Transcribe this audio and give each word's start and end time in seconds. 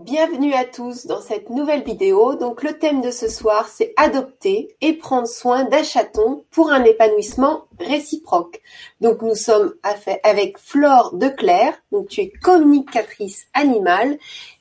Bienvenue 0.00 0.54
à 0.54 0.64
tous 0.64 1.04
dans 1.04 1.20
cette 1.20 1.50
nouvelle 1.50 1.82
vidéo. 1.82 2.34
Donc 2.34 2.62
le 2.62 2.78
thème 2.78 3.02
de 3.02 3.10
ce 3.10 3.28
soir 3.28 3.68
c'est 3.68 3.92
adopter 3.98 4.74
et 4.80 4.94
prendre 4.94 5.28
soin 5.28 5.64
d'un 5.64 5.82
chaton 5.82 6.42
pour 6.50 6.72
un 6.72 6.84
épanouissement 6.84 7.66
réciproque. 7.78 8.62
Donc 9.02 9.20
nous 9.20 9.34
sommes 9.34 9.74
avec 10.22 10.56
Flore 10.56 11.14
de 11.16 11.28
Claire, 11.28 11.74
donc 11.92 12.08
tu 12.08 12.22
es 12.22 12.30
communicatrice 12.30 13.46
animale 13.52 14.16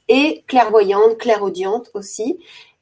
et 0.10 0.44
clairvoyante, 0.46 1.18
clairaudiente 1.18 1.90
aussi. 1.94 2.38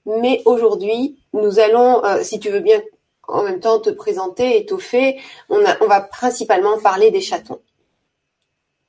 Mais 0.08 0.42
aujourd'hui 0.46 1.20
nous 1.34 1.60
allons, 1.60 2.04
euh, 2.06 2.24
si 2.24 2.40
tu 2.40 2.50
veux 2.50 2.62
bien 2.62 2.82
en 3.28 3.44
même 3.44 3.60
temps 3.60 3.80
te 3.80 3.92
présenter, 3.92 4.58
étoffer, 4.58 5.22
on, 5.50 5.60
on 5.82 5.86
va 5.86 6.02
principalement 6.02 6.80
parler 6.80 7.12
des 7.12 7.22
chatons. 7.22 7.60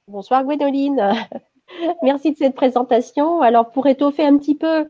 Bonsoir 0.07 0.43
Gwendoline. 0.43 1.29
Merci 2.03 2.33
de 2.33 2.37
cette 2.37 2.55
présentation. 2.55 3.41
Alors 3.41 3.71
pour 3.71 3.87
étoffer 3.87 4.25
un 4.25 4.39
petit 4.39 4.55
peu, 4.55 4.89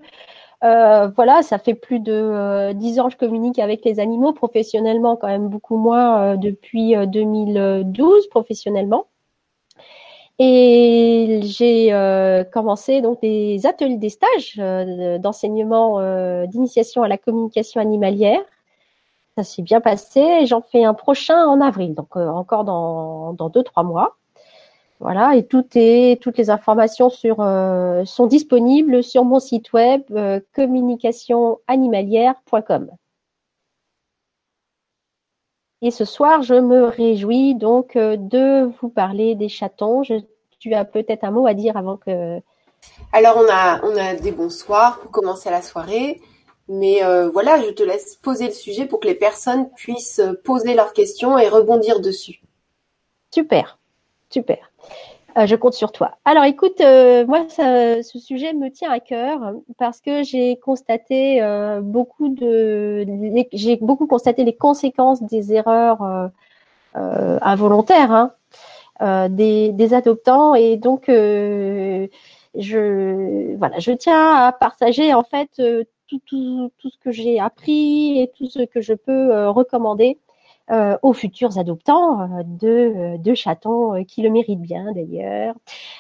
euh, 0.65 1.09
voilà, 1.15 1.43
ça 1.43 1.59
fait 1.59 1.75
plus 1.75 2.01
de 2.01 2.13
euh, 2.13 2.73
dix 2.73 2.99
ans 2.99 3.07
que 3.07 3.13
je 3.13 3.17
communique 3.17 3.59
avec 3.59 3.85
les 3.85 4.01
animaux 4.01 4.33
professionnellement, 4.33 5.17
quand 5.17 5.29
même 5.29 5.49
beaucoup 5.49 5.77
moins 5.77 6.35
euh, 6.35 6.37
depuis 6.37 6.95
2012 7.07 8.29
professionnellement. 8.29 9.07
Et 10.41 11.41
j'ai 11.43 11.91
commencé 12.53 13.01
donc 13.01 13.21
des 13.21 13.67
ateliers, 13.67 13.97
des 13.97 14.09
stages 14.09 14.57
d'enseignement, 15.21 16.01
d'initiation 16.47 17.03
à 17.03 17.09
la 17.09 17.19
communication 17.19 17.81
animalière. 17.81 18.41
Ça 19.37 19.43
s'est 19.43 19.63
bien 19.63 19.81
passé. 19.81 20.47
J'en 20.47 20.61
fais 20.61 20.85
un 20.85 20.95
prochain 20.95 21.45
en 21.45 21.61
avril, 21.61 21.97
donc 21.97 22.15
encore 22.17 22.63
dans, 22.63 23.33
dans 23.33 23.49
deux 23.49 23.65
trois 23.65 23.83
mois. 23.83 24.17
Voilà, 25.01 25.37
et 25.37 25.47
tout 25.47 25.65
est, 25.77 26.21
toutes 26.21 26.39
les 26.39 26.51
informations 26.51 27.09
sur, 27.09 27.41
euh, 27.41 28.05
sont 28.05 28.27
disponibles 28.27 29.05
sur 29.05 29.25
mon 29.25 29.39
site 29.39 29.73
web 29.73 30.03
euh, 30.11 30.41
communicationanimalière.com. 30.57 32.91
Et 35.83 35.93
ce 35.93 36.05
soir, 36.05 36.43
je 36.43 36.55
me 36.55 36.87
réjouis 36.87 37.55
donc 37.55 37.95
euh, 37.95 38.17
de 38.17 38.69
vous 38.81 38.89
parler 38.89 39.37
des 39.37 39.49
chatons. 39.49 40.03
tu 40.59 40.75
as 40.75 40.85
peut-être 40.85 41.23
un 41.23 41.31
mot 41.31 41.47
à 41.47 41.55
dire 41.55 41.77
avant 41.77 41.97
que. 41.97 42.41
Alors, 43.13 43.37
on 43.37 43.47
a, 43.49 43.81
on 43.85 43.97
a 43.97 44.15
des 44.15 44.33
bons 44.33 44.51
soirs 44.51 44.99
pour 44.99 45.13
commencer 45.13 45.51
la 45.51 45.63
soirée. 45.63 46.21
Mais 46.71 47.01
voilà, 47.33 47.63
je 47.63 47.71
te 47.71 47.83
laisse 47.83 48.17
poser 48.17 48.49
le 48.49 48.53
sujet 48.53 48.85
pour 48.85 49.01
que 49.01 49.07
les 49.07 49.15
personnes 49.15 49.71
puissent 49.71 50.21
poser 50.45 50.75
leurs 50.75 50.93
questions 50.93 51.39
et 51.39 51.49
rebondir 51.49 52.01
dessus. 52.01 52.43
Super, 53.33 53.78
super. 54.31 54.59
Euh, 55.37 55.47
je 55.47 55.55
compte 55.57 55.75
sur 55.75 55.93
toi. 55.93 56.13
Alors 56.25 56.45
écoute, 56.45 56.81
euh, 56.81 57.27
moi 57.27 57.47
ce 57.49 58.19
sujet 58.19 58.55
me 58.55 58.71
tient 58.71 58.91
à 58.91 58.99
cœur 58.99 59.53
parce 59.77 60.01
que 60.01 60.23
j'ai 60.23 60.57
constaté 60.57 61.43
euh, 61.43 61.81
beaucoup 61.81 62.29
de, 62.29 63.07
j'ai 63.53 63.77
beaucoup 63.77 64.07
constaté 64.07 64.45
les 64.45 64.57
conséquences 64.57 65.23
des 65.23 65.53
erreurs 65.53 66.31
involontaires 66.95 68.33
hein, 69.01 69.29
des, 69.29 69.95
adoptants 69.95 70.55
et 70.55 70.77
donc 70.77 71.05
je 71.09 72.09
voilà, 73.57 73.79
je 73.79 73.93
tiens 73.93 74.35
à 74.35 74.53
partager 74.53 75.15
en 75.15 75.23
fait 75.23 75.51
tout 76.09 76.71
ce 76.83 76.99
que 77.05 77.13
j'ai 77.13 77.39
appris 77.39 78.21
et 78.21 78.33
tout 78.37 78.47
ce 78.47 78.65
que 78.65 78.81
je 78.81 78.95
peux 78.95 79.47
recommander 79.49 80.19
euh, 80.71 80.97
aux 81.03 81.13
futurs 81.13 81.59
adoptants 81.59 82.21
euh, 82.21 82.43
de, 82.45 82.69
euh, 82.69 83.19
de 83.19 83.35
chatons 83.35 84.05
qui 84.05 84.23
le 84.23 84.31
méritent 84.31 84.61
bien 84.61 84.93
d'ailleurs. 84.93 85.55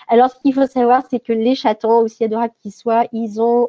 Alors 0.08 0.30
ce 0.30 0.40
qu'il 0.40 0.52
faut 0.54 0.66
savoir, 0.66 1.02
c'est 1.10 1.20
que 1.20 1.32
les 1.32 1.54
chatons, 1.54 2.00
aussi 2.00 2.24
adorables 2.24 2.54
qu'ils 2.60 2.72
soient, 2.72 3.06
ils 3.12 3.40
ont 3.40 3.68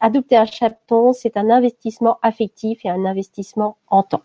adopté 0.00 0.36
un 0.36 0.46
chaton, 0.46 1.12
c'est 1.12 1.36
un 1.36 1.50
investissement 1.50 2.18
affectif 2.22 2.84
et 2.84 2.90
un 2.90 3.04
investissement 3.04 3.76
en 3.88 4.02
temps. 4.02 4.22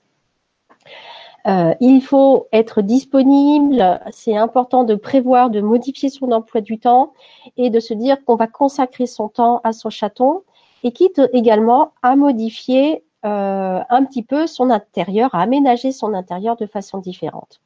Euh, 1.48 1.76
il 1.80 2.02
faut 2.02 2.48
être 2.52 2.82
disponible. 2.82 4.00
C'est 4.12 4.36
important 4.36 4.84
de 4.84 4.96
prévoir, 4.96 5.50
de 5.50 5.62
modifier 5.62 6.10
son 6.10 6.32
emploi 6.32 6.62
du 6.62 6.80
temps 6.80 7.14
et 7.58 7.70
de 7.70 7.80
se 7.80 7.94
dire 7.94 8.24
qu'on 8.26 8.36
va 8.36 8.48
consacrer 8.48 9.06
son 9.06 9.30
temps 9.30 9.62
à 9.64 9.72
son 9.72 9.90
chaton 9.90 10.42
et 10.84 10.92
quitte 10.92 11.22
également 11.34 11.92
à 12.02 12.16
modifier 12.16 13.04
euh, 13.26 13.82
un 13.90 14.06
petit 14.06 14.24
peu 14.24 14.48
son 14.48 14.70
intérieur, 14.70 15.34
à 15.34 15.42
aménager 15.42 15.92
son 15.92 16.14
intérieur 16.14 16.56
de 16.58 16.68
façon 16.68 17.00
différente. 17.00 17.60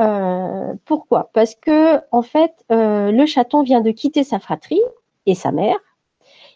Euh, 0.00 0.72
pourquoi? 0.84 1.30
Parce 1.34 1.54
que 1.54 2.00
en 2.10 2.22
fait, 2.22 2.64
euh, 2.72 3.10
le 3.10 3.26
chaton 3.26 3.62
vient 3.62 3.80
de 3.80 3.90
quitter 3.90 4.24
sa 4.24 4.38
fratrie 4.38 4.80
et 5.26 5.34
sa 5.34 5.52
mère. 5.52 5.76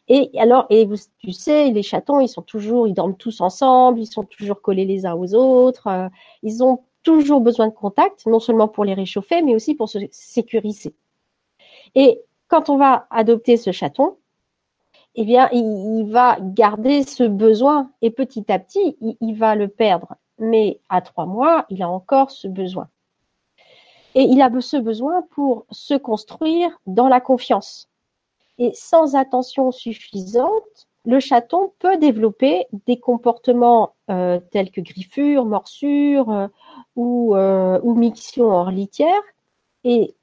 Et 0.08 0.30
alors, 0.38 0.66
et 0.70 0.84
vous, 0.86 0.96
tu 1.18 1.32
sais, 1.32 1.70
les 1.70 1.82
chatons, 1.82 2.20
ils 2.20 2.28
sont 2.28 2.42
toujours, 2.42 2.88
ils 2.88 2.94
dorment 2.94 3.16
tous 3.16 3.40
ensemble, 3.40 4.00
ils 4.00 4.06
sont 4.06 4.24
toujours 4.24 4.60
collés 4.62 4.84
les 4.84 5.06
uns 5.06 5.14
aux 5.14 5.34
autres. 5.34 6.10
ils 6.42 6.62
ont 6.62 6.80
toujours 7.02 7.40
besoin 7.40 7.68
de 7.68 7.74
contact, 7.74 8.26
non 8.26 8.40
seulement 8.40 8.68
pour 8.68 8.84
les 8.84 8.94
réchauffer, 8.94 9.42
mais 9.42 9.54
aussi 9.54 9.74
pour 9.74 9.88
se 9.88 9.98
sécuriser. 10.10 10.94
Et 11.94 12.20
quand 12.48 12.70
on 12.70 12.76
va 12.76 13.06
adopter 13.10 13.56
ce 13.56 13.72
chaton, 13.72 14.16
eh 15.14 15.24
bien, 15.24 15.48
il, 15.52 16.04
va 16.10 16.38
garder 16.40 17.02
ce 17.02 17.24
besoin 17.24 17.90
et 18.00 18.10
petit 18.10 18.50
à 18.50 18.58
petit, 18.58 18.96
il, 19.20 19.34
va 19.34 19.54
le 19.54 19.68
perdre. 19.68 20.16
Mais 20.38 20.80
à 20.88 21.02
trois 21.02 21.26
mois, 21.26 21.66
il 21.68 21.82
a 21.82 21.88
encore 21.88 22.30
ce 22.30 22.48
besoin. 22.48 22.88
Et 24.14 24.22
il 24.22 24.40
a 24.42 24.50
ce 24.60 24.76
besoin 24.76 25.22
pour 25.30 25.66
se 25.70 25.94
construire 25.94 26.70
dans 26.86 27.08
la 27.08 27.20
confiance. 27.20 27.88
Et 28.58 28.72
sans 28.74 29.14
attention 29.14 29.70
suffisante, 29.70 30.88
le 31.04 31.20
chaton 31.20 31.72
peut 31.78 31.96
développer 31.96 32.66
des 32.86 32.98
comportements 32.98 33.94
euh, 34.10 34.40
tels 34.50 34.70
que 34.70 34.80
griffure, 34.80 35.44
morsure 35.44 36.30
euh, 36.30 36.48
ou, 36.96 37.34
euh, 37.36 37.80
ou 37.82 37.98
hors 38.38 38.70
litière. 38.70 39.22
Et, 39.84 40.14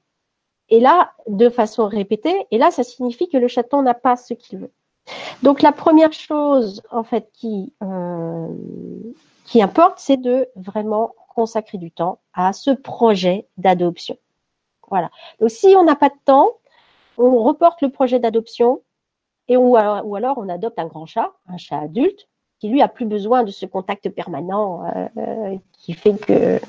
et 0.68 0.80
là, 0.80 1.12
de 1.28 1.48
façon 1.48 1.86
répétée, 1.86 2.46
et 2.50 2.58
là, 2.58 2.70
ça 2.70 2.82
signifie 2.82 3.28
que 3.28 3.36
le 3.36 3.48
chaton 3.48 3.82
n'a 3.82 3.94
pas 3.94 4.16
ce 4.16 4.34
qu'il 4.34 4.60
veut. 4.60 4.72
Donc 5.42 5.62
la 5.62 5.72
première 5.72 6.12
chose 6.12 6.82
en 6.90 7.02
fait 7.02 7.30
qui 7.32 7.72
euh, 7.82 8.48
qui 9.44 9.62
importe, 9.62 9.98
c'est 9.98 10.16
de 10.16 10.48
vraiment 10.54 11.14
consacrer 11.34 11.78
du 11.78 11.90
temps 11.90 12.20
à 12.34 12.52
ce 12.52 12.70
projet 12.70 13.48
d'adoption. 13.56 14.16
Voilà. 14.88 15.10
Donc 15.40 15.50
si 15.50 15.74
on 15.76 15.84
n'a 15.84 15.96
pas 15.96 16.08
de 16.08 16.18
temps, 16.24 16.50
on 17.16 17.42
reporte 17.42 17.82
le 17.82 17.90
projet 17.90 18.18
d'adoption 18.18 18.82
et 19.48 19.56
ou 19.56 19.76
alors, 19.76 20.06
ou 20.06 20.14
alors 20.16 20.38
on 20.38 20.48
adopte 20.48 20.78
un 20.78 20.86
grand 20.86 21.06
chat, 21.06 21.32
un 21.48 21.56
chat 21.56 21.78
adulte 21.78 22.28
qui 22.60 22.68
lui 22.68 22.82
a 22.82 22.88
plus 22.88 23.06
besoin 23.06 23.42
de 23.42 23.50
ce 23.50 23.66
contact 23.66 24.08
permanent 24.10 24.84
euh, 24.84 25.08
euh, 25.16 25.56
qui 25.72 25.94
fait 25.94 26.14
que. 26.14 26.60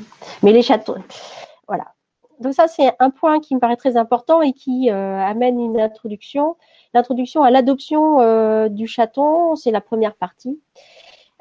Mais 0.41 0.53
les 0.53 0.63
chatons, 0.63 1.03
voilà. 1.67 1.93
Donc 2.39 2.53
ça 2.53 2.67
c'est 2.67 2.91
un 2.99 3.09
point 3.09 3.39
qui 3.39 3.53
me 3.53 3.59
paraît 3.59 3.75
très 3.75 3.97
important 3.97 4.41
et 4.41 4.53
qui 4.53 4.89
amène 4.89 5.59
une 5.59 5.79
introduction 5.79 6.55
L'introduction 6.93 7.43
à 7.43 7.51
l'adoption 7.51 8.19
euh, 8.19 8.67
du 8.67 8.87
chaton, 8.87 9.55
c'est 9.55 9.71
la 9.71 9.81
première 9.81 10.15
partie. 10.15 10.59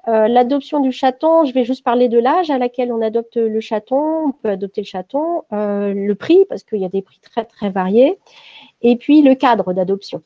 Euh, 0.08 0.28
l'adoption 0.28 0.80
du 0.80 0.92
chaton, 0.92 1.44
je 1.44 1.52
vais 1.52 1.64
juste 1.64 1.84
parler 1.84 2.08
de 2.08 2.18
l'âge 2.18 2.50
à 2.50 2.58
laquelle 2.58 2.92
on 2.92 3.02
adopte 3.02 3.36
le 3.36 3.60
chaton. 3.60 4.28
On 4.28 4.32
peut 4.32 4.48
adopter 4.48 4.80
le 4.80 4.86
chaton, 4.86 5.42
euh, 5.52 5.92
le 5.92 6.14
prix 6.14 6.44
parce 6.48 6.62
qu'il 6.62 6.78
y 6.78 6.84
a 6.84 6.88
des 6.88 7.02
prix 7.02 7.18
très 7.20 7.44
très 7.44 7.68
variés, 7.68 8.18
et 8.80 8.96
puis 8.96 9.22
le 9.22 9.34
cadre 9.34 9.72
d'adoption. 9.72 10.22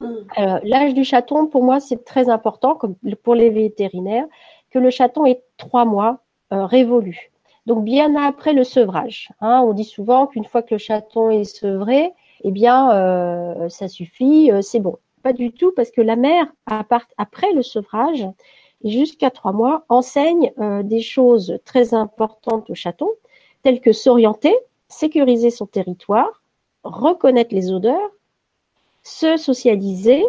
Hmm. 0.00 0.24
l'âge 0.64 0.94
du 0.94 1.04
chaton, 1.04 1.46
pour 1.46 1.62
moi, 1.62 1.78
c'est 1.78 2.04
très 2.04 2.28
important, 2.28 2.74
comme 2.74 2.96
pour 3.22 3.36
les 3.36 3.50
vétérinaires, 3.50 4.26
que 4.70 4.80
le 4.80 4.90
chaton 4.90 5.26
ait 5.26 5.44
trois 5.58 5.84
mois 5.84 6.24
révolu. 6.50 7.30
Donc 7.66 7.84
bien 7.84 8.16
après 8.16 8.52
le 8.52 8.64
sevrage. 8.64 9.28
Hein, 9.40 9.62
on 9.64 9.72
dit 9.72 9.84
souvent 9.84 10.26
qu'une 10.26 10.44
fois 10.44 10.62
que 10.62 10.74
le 10.74 10.78
chaton 10.78 11.30
est 11.30 11.44
sevré, 11.44 12.12
eh 12.44 12.50
bien, 12.50 12.92
euh, 12.92 13.68
ça 13.68 13.88
suffit, 13.88 14.50
euh, 14.50 14.62
c'est 14.62 14.80
bon. 14.80 14.98
Pas 15.22 15.32
du 15.32 15.52
tout, 15.52 15.72
parce 15.74 15.90
que 15.90 16.00
la 16.00 16.16
mère, 16.16 16.46
après 16.66 17.52
le 17.52 17.62
sevrage, 17.62 18.26
jusqu'à 18.84 19.30
trois 19.30 19.52
mois, 19.52 19.84
enseigne 19.88 20.52
euh, 20.58 20.82
des 20.82 21.00
choses 21.00 21.58
très 21.64 21.94
importantes 21.94 22.70
au 22.70 22.74
chaton, 22.74 23.08
telles 23.62 23.80
que 23.80 23.92
s'orienter, 23.92 24.54
sécuriser 24.88 25.50
son 25.50 25.66
territoire, 25.66 26.42
reconnaître 26.82 27.54
les 27.54 27.70
odeurs, 27.70 28.10
se 29.04 29.36
socialiser 29.36 30.24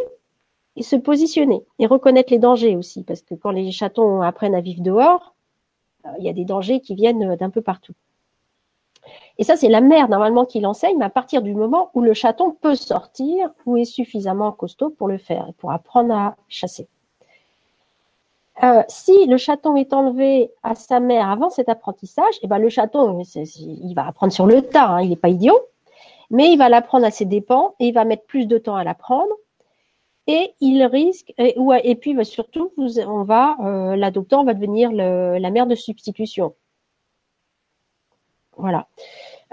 et 0.75 0.83
se 0.83 0.95
positionner 0.95 1.63
et 1.79 1.87
reconnaître 1.87 2.31
les 2.31 2.39
dangers 2.39 2.75
aussi, 2.75 3.03
parce 3.03 3.21
que 3.21 3.33
quand 3.33 3.51
les 3.51 3.71
chatons 3.71 4.21
apprennent 4.21 4.55
à 4.55 4.61
vivre 4.61 4.81
dehors, 4.81 5.35
il 6.19 6.25
y 6.25 6.29
a 6.29 6.33
des 6.33 6.45
dangers 6.45 6.81
qui 6.81 6.95
viennent 6.95 7.35
d'un 7.35 7.49
peu 7.49 7.61
partout. 7.61 7.93
Et 9.37 9.43
ça, 9.43 9.55
c'est 9.55 9.69
la 9.69 9.81
mère 9.81 10.09
normalement 10.09 10.45
qui 10.45 10.59
l'enseigne, 10.59 10.97
mais 10.97 11.05
à 11.05 11.09
partir 11.09 11.41
du 11.41 11.53
moment 11.55 11.89
où 11.93 12.01
le 12.01 12.13
chaton 12.13 12.51
peut 12.51 12.75
sortir 12.75 13.49
ou 13.65 13.77
est 13.77 13.85
suffisamment 13.85 14.51
costaud 14.51 14.91
pour 14.91 15.07
le 15.07 15.17
faire 15.17 15.47
et 15.49 15.53
pour 15.53 15.71
apprendre 15.71 16.13
à 16.13 16.35
chasser. 16.47 16.87
Euh, 18.61 18.83
si 18.87 19.25
le 19.25 19.37
chaton 19.37 19.75
est 19.75 19.93
enlevé 19.93 20.51
à 20.61 20.75
sa 20.75 20.99
mère 20.99 21.29
avant 21.29 21.49
cet 21.49 21.69
apprentissage, 21.69 22.35
eh 22.43 22.47
ben 22.47 22.59
le 22.59 22.69
chaton, 22.69 23.19
il 23.19 23.93
va 23.95 24.07
apprendre 24.07 24.31
sur 24.31 24.45
le 24.45 24.61
tas, 24.61 24.89
hein, 24.89 25.01
il 25.01 25.09
n'est 25.09 25.15
pas 25.15 25.29
idiot. 25.29 25.59
mais 26.29 26.51
il 26.51 26.57
va 26.57 26.69
l'apprendre 26.69 27.05
à 27.05 27.11
ses 27.11 27.25
dépens 27.25 27.73
et 27.79 27.87
il 27.87 27.93
va 27.93 28.05
mettre 28.05 28.25
plus 28.25 28.45
de 28.45 28.57
temps 28.57 28.75
à 28.75 28.83
l'apprendre. 28.83 29.33
Et 30.27 30.53
il 30.61 30.83
risque, 30.85 31.33
et, 31.37 31.95
puis 31.95 32.13
bah, 32.13 32.23
surtout, 32.23 32.71
on 32.77 33.23
va, 33.23 33.57
euh, 33.61 33.95
l'adoptant 33.97 34.45
va 34.45 34.53
devenir 34.53 34.91
la 34.91 35.51
mère 35.51 35.67
de 35.67 35.75
substitution. 35.75 36.53
Voilà. 38.57 38.87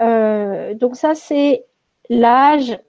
Euh, 0.01 0.73
donc 0.73 0.95
ça, 0.95 1.15
c'est 1.15 1.65
l'âge 2.09 2.79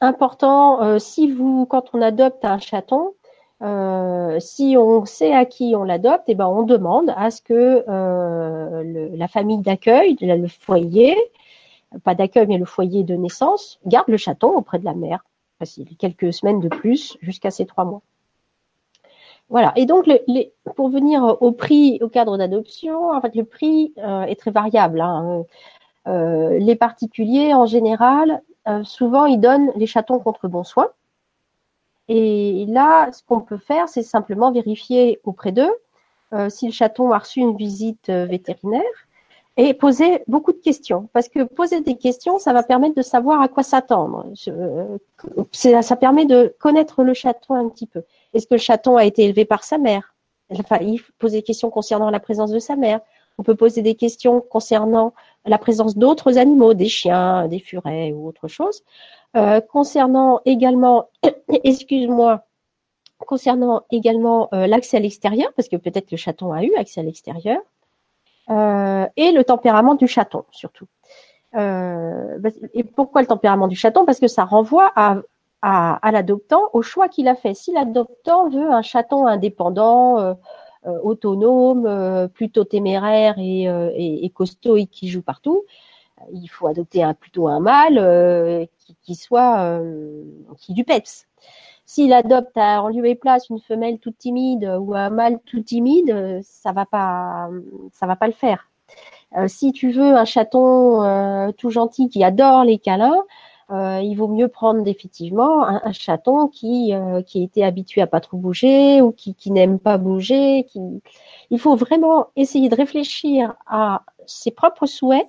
important. 0.00 0.82
Euh, 0.82 0.98
si 0.98 1.30
vous, 1.30 1.66
quand 1.66 1.90
on 1.92 2.02
adopte 2.02 2.44
un 2.44 2.58
chaton, 2.58 3.14
euh, 3.62 4.38
si 4.40 4.76
on 4.78 5.04
sait 5.04 5.32
à 5.32 5.44
qui 5.44 5.74
on 5.76 5.84
l'adopte, 5.84 6.24
eh 6.28 6.34
ben 6.34 6.46
on 6.46 6.62
demande 6.62 7.12
à 7.16 7.30
ce 7.30 7.40
que 7.40 7.84
euh, 7.88 9.08
la 9.16 9.28
famille 9.28 9.58
d'accueil, 9.58 10.16
le 10.20 10.48
foyer, 10.48 11.16
pas 12.02 12.14
d'accueil 12.14 12.46
mais 12.46 12.58
le 12.58 12.64
foyer 12.64 13.04
de 13.04 13.14
naissance, 13.14 13.80
garde 13.86 14.08
le 14.08 14.16
chaton 14.16 14.48
auprès 14.56 14.78
de 14.78 14.84
la 14.84 14.94
mère, 14.94 15.24
facile, 15.58 15.88
quelques 15.98 16.32
semaines 16.32 16.60
de 16.60 16.68
plus 16.68 17.16
jusqu'à 17.22 17.50
ces 17.50 17.64
trois 17.64 17.84
mois. 17.84 18.02
Voilà. 19.48 19.72
Et 19.76 19.86
donc, 19.86 20.08
pour 20.76 20.88
venir 20.88 21.36
au 21.40 21.52
prix, 21.52 21.98
au 22.02 22.08
cadre 22.08 22.36
d'adoption, 22.38 23.10
en 23.10 23.20
fait, 23.20 23.34
le 23.34 23.44
prix 23.44 23.92
euh, 23.98 24.22
est 24.22 24.38
très 24.38 24.50
variable. 24.50 25.00
Hein. 25.00 25.44
les 26.06 26.76
particuliers, 26.76 27.54
en 27.54 27.66
général, 27.66 28.42
souvent, 28.82 29.26
ils 29.26 29.40
donnent 29.40 29.70
les 29.76 29.86
chatons 29.86 30.18
contre 30.18 30.48
bon 30.48 30.64
soin. 30.64 30.88
Et 32.08 32.66
là, 32.68 33.10
ce 33.12 33.22
qu'on 33.22 33.40
peut 33.40 33.56
faire, 33.56 33.88
c'est 33.88 34.02
simplement 34.02 34.52
vérifier 34.52 35.20
auprès 35.24 35.52
d'eux 35.52 35.72
euh, 36.34 36.50
si 36.50 36.66
le 36.66 36.72
chaton 36.72 37.12
a 37.12 37.18
reçu 37.18 37.40
une 37.40 37.56
visite 37.56 38.08
euh, 38.08 38.26
vétérinaire 38.26 38.82
et 39.56 39.72
poser 39.72 40.24
beaucoup 40.26 40.52
de 40.52 40.58
questions. 40.58 41.08
Parce 41.12 41.28
que 41.28 41.44
poser 41.44 41.80
des 41.80 41.96
questions, 41.96 42.38
ça 42.38 42.52
va 42.52 42.62
permettre 42.62 42.96
de 42.96 43.02
savoir 43.02 43.40
à 43.40 43.48
quoi 43.48 43.62
s'attendre. 43.62 44.26
Euh, 44.48 44.98
ça 45.52 45.96
permet 45.96 46.26
de 46.26 46.54
connaître 46.58 47.04
le 47.04 47.14
chaton 47.14 47.54
un 47.54 47.68
petit 47.68 47.86
peu. 47.86 48.02
Est-ce 48.34 48.46
que 48.46 48.54
le 48.54 48.58
chaton 48.60 48.96
a 48.96 49.04
été 49.04 49.24
élevé 49.24 49.44
par 49.44 49.64
sa 49.64 49.78
mère? 49.78 50.14
Enfin, 50.50 50.78
il 50.80 51.00
poser 51.18 51.38
des 51.38 51.42
questions 51.42 51.70
concernant 51.70 52.10
la 52.10 52.20
présence 52.20 52.50
de 52.50 52.58
sa 52.58 52.76
mère. 52.76 53.00
On 53.38 53.42
peut 53.42 53.54
poser 53.54 53.82
des 53.82 53.94
questions 53.94 54.40
concernant 54.40 55.14
la 55.44 55.58
présence 55.58 55.96
d'autres 55.96 56.38
animaux, 56.38 56.74
des 56.74 56.88
chiens, 56.88 57.48
des 57.48 57.58
furets 57.58 58.12
ou 58.12 58.28
autre 58.28 58.48
chose. 58.48 58.82
Euh, 59.36 59.60
concernant 59.60 60.40
également, 60.44 61.08
excuse-moi, 61.64 62.44
concernant 63.18 63.82
également 63.90 64.48
euh, 64.52 64.66
l'accès 64.66 64.98
à 64.98 65.00
l'extérieur, 65.00 65.52
parce 65.56 65.68
que 65.68 65.76
peut-être 65.76 66.10
le 66.10 66.16
chaton 66.16 66.52
a 66.52 66.62
eu 66.62 66.72
accès 66.76 67.00
à 67.00 67.04
l'extérieur, 67.04 67.58
euh, 68.50 69.06
et 69.16 69.32
le 69.32 69.42
tempérament 69.42 69.94
du 69.94 70.06
chaton 70.06 70.44
surtout. 70.50 70.86
et 71.54 72.84
pourquoi 72.84 73.22
le 73.22 73.26
tempérament 73.26 73.68
du 73.68 73.76
chaton? 73.76 74.04
Parce 74.04 74.20
que 74.20 74.28
ça 74.28 74.44
renvoie 74.44 74.92
à, 74.94 75.16
à, 75.66 76.12
l'adoptant 76.12 76.62
au 76.72 76.82
choix 76.82 77.08
qu'il 77.08 77.28
a 77.28 77.34
fait. 77.34 77.54
Si 77.54 77.72
l'adoptant 77.72 78.48
veut 78.50 78.70
un 78.70 78.82
chaton 78.82 79.26
indépendant, 79.26 80.36
autonome, 80.84 82.28
plutôt 82.34 82.64
téméraire 82.64 83.36
et, 83.38 83.62
et, 83.62 84.24
et, 84.24 84.30
costaud 84.30 84.76
et 84.76 84.86
qui 84.86 85.08
joue 85.08 85.22
partout, 85.22 85.64
il 86.32 86.46
faut 86.48 86.66
adopter 86.66 87.02
un, 87.02 87.14
plutôt 87.14 87.48
un 87.48 87.60
mâle 87.60 87.98
euh, 87.98 88.64
qui, 89.02 89.14
soit 89.14 89.60
euh, 89.60 90.22
qui 90.58 90.72
du 90.72 90.84
peps. 90.84 91.26
S'il 91.86 92.12
adopte 92.12 92.56
en 92.56 92.88
lieu 92.88 93.06
et 93.06 93.14
place 93.14 93.50
une 93.50 93.60
femelle 93.60 93.98
toute 93.98 94.16
timide 94.18 94.64
ou 94.80 94.94
un 94.94 95.10
mâle 95.10 95.38
tout 95.44 95.60
timide, 95.60 96.40
ça 96.42 96.72
va 96.72 96.86
pas, 96.86 97.50
ça 97.92 98.06
va 98.06 98.16
pas 98.16 98.26
le 98.26 98.32
faire. 98.32 98.70
Euh, 99.36 99.48
si 99.48 99.72
tu 99.72 99.90
veux 99.90 100.16
un 100.16 100.24
chaton 100.24 101.52
tout 101.58 101.70
gentil 101.70 102.08
qui 102.08 102.24
adore 102.24 102.64
les 102.64 102.78
câlins, 102.78 103.22
il 103.70 104.14
vaut 104.16 104.28
mieux 104.28 104.48
prendre 104.48 104.86
effectivement 104.86 105.64
un, 105.64 105.92
chaton 105.92 106.48
qui 106.48 106.92
qui 107.26 107.40
a 107.40 107.44
été 107.44 107.64
habitué 107.64 108.00
à 108.00 108.06
pas 108.06 108.20
trop 108.20 108.36
bouger 108.36 109.00
ou 109.02 109.12
qui, 109.12 109.34
qui 109.34 109.50
n'aime 109.50 109.78
pas 109.78 109.98
bouger. 109.98 110.64
Qui... 110.64 110.80
Il 111.50 111.58
faut 111.58 111.76
vraiment 111.76 112.28
essayer 112.36 112.68
de 112.68 112.76
réfléchir 112.76 113.54
à 113.66 114.02
ses 114.26 114.50
propres 114.50 114.86
souhaits 114.86 115.28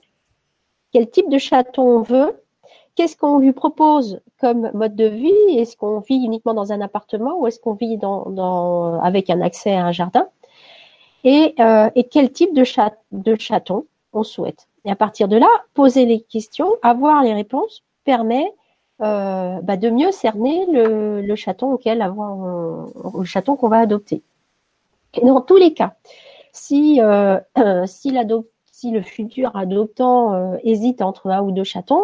quel 0.96 1.10
type 1.10 1.30
de 1.30 1.38
chaton 1.38 1.98
on 1.98 2.02
veut, 2.04 2.42
qu'est-ce 2.96 3.18
qu'on 3.18 3.40
lui 3.40 3.52
propose 3.52 4.22
comme 4.40 4.72
mode 4.74 4.96
de 4.96 5.04
vie, 5.04 5.58
est-ce 5.58 5.76
qu'on 5.76 6.00
vit 6.00 6.24
uniquement 6.24 6.54
dans 6.54 6.72
un 6.72 6.80
appartement 6.80 7.38
ou 7.38 7.48
est-ce 7.48 7.60
qu'on 7.60 7.74
vit 7.74 7.98
dans, 7.98 8.98
avec 9.04 9.30
un 9.30 9.42
accès 9.42 9.74
à 9.74 9.86
un 9.86 9.92
jardin, 9.92 10.30
et, 11.26 11.54
euh, 11.60 11.90
quel 12.10 12.32
type 12.32 12.54
de, 12.54 12.64
de 13.12 13.36
chaton 13.38 13.88
on 14.14 14.24
souhaite. 14.24 14.70
Et 14.86 14.90
à 14.90 14.96
partir 14.96 15.28
de 15.28 15.36
là, 15.36 15.50
poser 15.74 16.06
les 16.06 16.22
questions, 16.22 16.72
avoir 16.82 17.24
les 17.24 17.34
réponses 17.34 17.84
permet 18.06 18.54
euh, 19.02 19.60
bah, 19.62 19.76
de 19.76 19.90
mieux 19.90 20.12
cerner 20.12 20.66
le, 20.72 21.36
chaton 21.36 21.74
auquel 21.74 22.02
avoir 22.02 22.38
le 22.38 23.26
chaton 23.26 23.58
qu'on 23.58 23.68
va 23.68 23.80
adopter. 23.80 24.24
Et 25.16 25.26
dans 25.26 25.42
tous 25.42 25.58
les 25.58 25.74
cas, 25.74 25.96
si, 26.52 27.02
euh, 27.02 27.40
le 27.58 29.02
futur 29.02 29.56
adoptant 29.56 30.34
euh, 30.34 30.58
hésite 30.64 31.02
entre 31.02 31.30
un 31.30 31.42
ou 31.42 31.52
deux 31.52 31.64
chatons, 31.64 32.04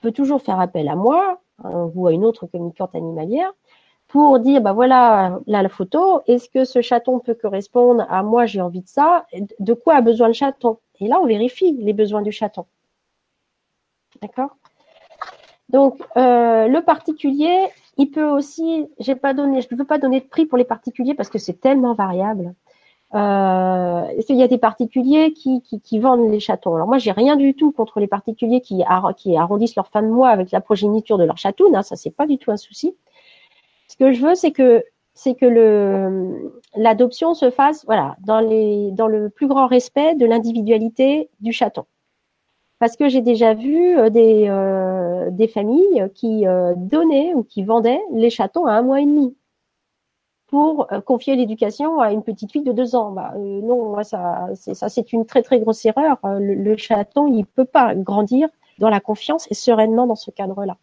peut 0.00 0.12
toujours 0.12 0.42
faire 0.42 0.60
appel 0.60 0.88
à 0.88 0.96
moi 0.96 1.40
hein, 1.64 1.90
ou 1.94 2.06
à 2.06 2.12
une 2.12 2.24
autre 2.24 2.46
communicante 2.46 2.94
animalière 2.94 3.52
pour 4.08 4.38
dire 4.38 4.60
bah 4.60 4.72
voilà 4.72 5.40
là 5.46 5.62
la 5.62 5.68
photo, 5.68 6.20
est-ce 6.26 6.48
que 6.48 6.64
ce 6.64 6.82
chaton 6.82 7.18
peut 7.20 7.34
correspondre 7.34 8.06
à 8.08 8.22
moi 8.22 8.46
j'ai 8.46 8.60
envie 8.60 8.82
de 8.82 8.88
ça, 8.88 9.26
de 9.58 9.74
quoi 9.74 9.96
a 9.96 10.00
besoin 10.02 10.28
le 10.28 10.34
chaton? 10.34 10.78
Et 11.00 11.08
là 11.08 11.18
on 11.20 11.26
vérifie 11.26 11.72
les 11.80 11.92
besoins 11.92 12.22
du 12.22 12.30
chaton. 12.30 12.66
D'accord? 14.22 14.56
Donc 15.74 16.00
euh, 16.16 16.68
le 16.68 16.80
particulier, 16.82 17.66
il 17.96 18.08
peut 18.12 18.30
aussi, 18.30 18.86
j'ai 19.00 19.16
pas 19.16 19.34
donné, 19.34 19.60
je 19.60 19.66
ne 19.72 19.76
veux 19.76 19.84
pas 19.84 19.98
donner 19.98 20.20
de 20.20 20.26
prix 20.26 20.46
pour 20.46 20.56
les 20.56 20.64
particuliers 20.64 21.14
parce 21.14 21.28
que 21.28 21.38
c'est 21.38 21.60
tellement 21.60 21.94
variable. 21.94 22.54
Euh, 23.16 24.06
il 24.28 24.36
y 24.36 24.44
a 24.44 24.46
des 24.46 24.58
particuliers 24.58 25.32
qui, 25.32 25.98
vendent 25.98 26.30
les 26.30 26.38
chatons? 26.38 26.76
Alors 26.76 26.86
moi, 26.86 26.98
j'ai 26.98 27.10
rien 27.10 27.34
du 27.34 27.54
tout 27.54 27.72
contre 27.72 27.98
les 27.98 28.06
particuliers 28.06 28.60
qui, 28.60 28.84
arrondissent 28.84 29.74
leur 29.74 29.88
fin 29.88 30.02
de 30.02 30.08
mois 30.08 30.28
avec 30.28 30.52
la 30.52 30.60
progéniture 30.60 31.18
de 31.18 31.24
leur 31.24 31.38
chatoune. 31.38 31.74
Hein, 31.74 31.82
ça, 31.82 31.96
c'est 31.96 32.14
pas 32.14 32.28
du 32.28 32.38
tout 32.38 32.52
un 32.52 32.56
souci. 32.56 32.96
Ce 33.88 33.96
que 33.96 34.12
je 34.12 34.24
veux, 34.24 34.36
c'est 34.36 34.52
que 34.52 34.84
c'est 35.12 35.34
que 35.34 35.46
l'adoption 36.76 37.34
se 37.34 37.50
fasse, 37.50 37.84
voilà, 37.84 38.16
dans 38.20 38.40
le 38.40 39.28
plus 39.28 39.48
grand 39.48 39.66
respect 39.66 40.14
de 40.14 40.24
l'individualité 40.24 41.30
du 41.40 41.52
chaton. 41.52 41.84
Parce 42.84 42.98
que 42.98 43.08
j'ai 43.08 43.22
déjà 43.22 43.54
vu 43.54 43.96
euh, 43.96 44.10
des 44.10 44.44
euh, 44.46 45.30
des 45.30 45.48
familles 45.48 46.10
qui 46.14 46.46
euh, 46.46 46.74
donnaient 46.76 47.32
ou 47.32 47.42
qui 47.42 47.62
vendaient 47.62 48.02
les 48.12 48.28
chatons 48.28 48.66
à 48.66 48.72
un 48.72 48.82
mois 48.82 49.00
et 49.00 49.06
demi 49.06 49.34
pour 50.48 50.86
confier 51.06 51.34
l'éducation 51.34 52.00
à 52.00 52.12
une 52.12 52.22
petite 52.22 52.52
fille 52.52 52.62
de 52.62 52.72
deux 52.72 52.94
ans. 52.94 53.10
Bah, 53.12 53.32
non, 53.38 54.04
ça, 54.04 54.48
c'est 54.54 54.74
ça, 54.74 54.90
c'est 54.90 55.14
une 55.14 55.24
très 55.24 55.40
très 55.40 55.60
grosse 55.60 55.82
erreur. 55.86 56.18
Le, 56.24 56.76
chaton, 56.76 57.26
il 57.26 57.46
peut 57.46 57.64
pas 57.64 57.94
grandir 57.94 58.50
dans 58.78 58.90
la 58.90 59.00
confiance 59.00 59.50
et 59.50 59.54
sereinement 59.54 60.06
dans 60.06 60.14
ce 60.14 60.30
cadre-là. 60.30 60.76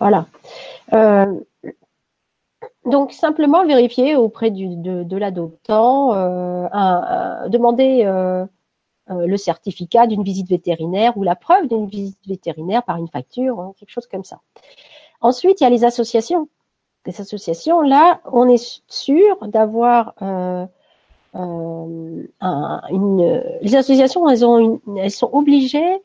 Voilà. 0.00 0.26
donc 2.84 3.12
simplement 3.12 3.64
vérifier 3.64 4.16
auprès 4.16 4.50
du, 4.50 4.76
de, 4.76 5.16
l'adoptant, 5.16 6.12
demander 7.48 8.04
le 9.08 9.36
certificat 9.36 10.06
d'une 10.06 10.22
visite 10.22 10.48
vétérinaire 10.48 11.16
ou 11.16 11.22
la 11.22 11.36
preuve 11.36 11.68
d'une 11.68 11.86
visite 11.86 12.18
vétérinaire 12.26 12.82
par 12.82 12.96
une 12.96 13.08
facture, 13.08 13.60
hein, 13.60 13.72
quelque 13.78 13.90
chose 13.90 14.06
comme 14.06 14.24
ça. 14.24 14.40
Ensuite, 15.20 15.60
il 15.60 15.64
y 15.64 15.66
a 15.66 15.70
les 15.70 15.84
associations 15.84 16.48
des 17.08 17.20
associations, 17.20 17.80
là, 17.80 18.20
on 18.30 18.48
est 18.48 18.82
sûr 18.86 19.36
d'avoir 19.46 20.14
euh, 20.22 20.66
euh. 21.34 22.26
Les 23.62 23.76
associations, 23.76 24.28
elles, 24.28 24.44
ont 24.44 24.80
elles 24.96 25.10
sont 25.10 25.30
obligées 25.32 26.02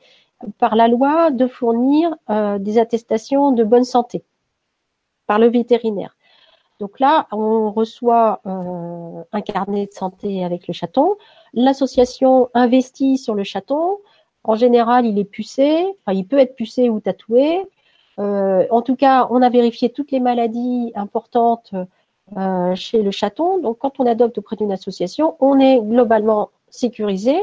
par 0.60 0.76
la 0.76 0.88
loi 0.88 1.32
de 1.32 1.48
fournir 1.48 2.16
euh, 2.30 2.58
des 2.60 2.78
attestations 2.78 3.52
de 3.52 3.64
bonne 3.64 3.84
santé 3.84 4.24
par 5.28 5.40
le 5.40 5.48
vétérinaire. 5.48 6.16
Donc 6.84 7.00
là, 7.00 7.28
on 7.32 7.72
reçoit 7.72 8.42
un 8.44 9.42
carnet 9.42 9.86
de 9.86 9.94
santé 9.94 10.44
avec 10.44 10.68
le 10.68 10.74
chaton. 10.74 11.16
L'association 11.54 12.50
investit 12.54 13.18
sur 13.18 13.36
le 13.36 13.46
chaton. 13.46 14.00
En 14.44 14.56
général, 14.56 15.06
il 15.06 15.18
est 15.18 15.24
pucé. 15.24 15.86
Il 16.12 16.28
peut 16.28 16.40
être 16.40 16.58
pucé 16.58 16.90
ou 16.90 17.00
tatoué. 17.00 17.66
Euh, 18.20 18.68
en 18.70 18.82
tout 18.82 18.98
cas, 18.98 19.28
on 19.30 19.42
a 19.42 19.50
vérifié 19.50 19.94
toutes 19.94 20.12
les 20.12 20.20
maladies 20.20 20.92
importantes 20.96 21.74
euh, 22.36 22.76
chez 22.76 23.02
le 23.02 23.12
chaton. 23.12 23.60
Donc, 23.60 23.78
quand 23.80 24.02
on 24.02 24.06
adopte 24.06 24.38
auprès 24.40 24.58
d'une 24.58 24.74
association, 24.74 25.38
on 25.40 25.62
est 25.62 25.80
globalement 25.80 26.50
sécurisé 26.70 27.42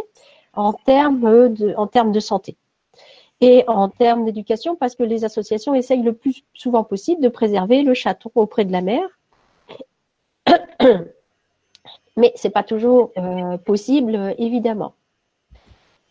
en 0.53 0.75
termes 0.75 1.23
de 1.49 2.21
santé 2.21 2.59
et 3.41 3.65
en 3.69 3.89
termes 3.89 4.27
d'éducation 4.27 4.77
parce 4.77 4.95
que 4.95 5.03
les 5.03 5.25
associations 5.25 5.75
essayent 5.75 6.03
le 6.03 6.13
plus 6.13 6.45
souvent 6.53 6.85
possible 6.85 7.23
de 7.23 7.31
préserver 7.31 7.81
le 7.83 7.95
chaton 7.95 8.31
auprès 8.35 8.67
de 8.67 8.73
la 8.73 8.83
mère. 8.83 9.09
Mais 12.17 12.33
c'est 12.37 12.51
pas 12.51 12.63
toujours 12.63 13.13
euh, 13.17 13.57
possible, 13.59 14.35
évidemment. 14.39 14.95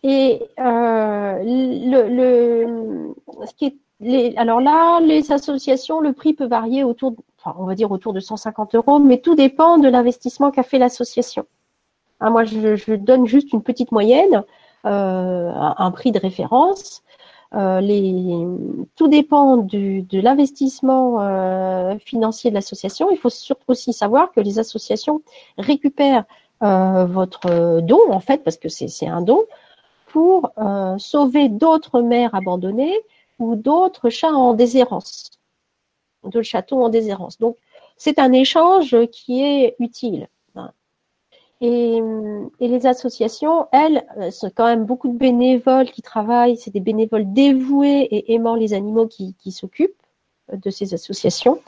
Et 0.04 0.42
euh, 0.60 1.40
le, 1.44 3.14
ce 3.46 3.70
alors 4.38 4.62
là, 4.62 5.02
les 5.02 5.32
associations, 5.32 6.00
le 6.00 6.14
prix 6.14 6.34
peut 6.34 6.48
varier 6.48 6.84
autour, 6.84 7.16
enfin, 7.38 7.56
on 7.60 7.66
va 7.66 7.76
dire 7.76 7.92
autour 7.92 8.14
de 8.14 8.22
150 8.22 8.76
euros, 8.76 9.00
mais 9.00 9.18
tout 9.18 9.36
dépend 9.36 9.78
de 9.78 9.90
l'investissement 9.90 10.52
qu'a 10.52 10.64
fait 10.64 10.80
l'association. 10.80 11.46
Hein, 12.22 12.30
moi, 12.30 12.46
je, 12.46 12.96
donne 12.96 13.28
juste 13.28 13.52
une 13.52 13.62
petite 13.62 13.92
moyenne, 13.92 14.44
euh, 14.86 15.52
un 15.54 15.92
prix 15.92 16.12
de 16.12 16.20
référence. 16.20 17.04
Euh, 17.56 17.82
les, 17.82 18.46
tout 18.96 19.08
dépend 19.08 19.58
du, 19.58 20.04
de 20.04 20.20
l'investissement 20.20 21.22
euh, 21.22 21.98
financier 21.98 22.52
de 22.52 22.56
l'association. 22.56 23.10
Il 23.10 23.18
faut 23.18 23.32
surtout 23.32 23.72
aussi 23.72 23.92
savoir 23.92 24.32
que 24.32 24.40
les 24.40 24.60
associations 24.60 25.22
récupèrent 25.58 26.26
euh, 26.62 27.06
votre 27.06 27.82
don, 27.82 28.12
en 28.12 28.20
fait, 28.20 28.44
parce 28.44 28.58
que 28.58 28.70
c'est 28.70 29.08
un 29.08 29.22
don, 29.22 29.46
pour 30.08 30.52
euh, 30.58 30.98
sauver 31.00 31.50
d'autres 31.50 32.02
mères 32.02 32.36
abandonnées 32.36 32.98
ou 33.40 33.56
d'autres 33.56 34.10
chats 34.10 34.34
en 34.34 34.54
déshérence, 34.54 35.32
d'autres 36.24 36.42
chatons 36.44 36.84
en 36.84 36.90
déshérence. 36.90 37.40
Donc, 37.40 37.58
c'est 37.98 38.20
un 38.20 38.32
échange 38.32 38.96
qui 39.12 39.42
est 39.44 39.76
utile. 39.80 40.28
Et, 41.62 42.02
les 42.60 42.86
associations, 42.86 43.68
elles, 43.72 44.06
sont 44.32 44.50
quand 44.50 44.66
même 44.66 44.86
beaucoup 44.86 45.10
de 45.10 45.18
bénévoles 45.18 45.92
qui 45.92 46.02
travaillent, 46.02 46.58
c'est 46.58 46.72
des 46.72 46.80
bénévoles 46.80 47.34
dévoués 47.34 48.08
et 48.12 48.34
aimant 48.34 48.56
les 48.56 48.74
animaux 48.74 49.08
qui, 49.08 49.52
s'occupent 49.52 50.02
de 50.52 50.70
ces 50.70 50.94
associations. 50.94 51.62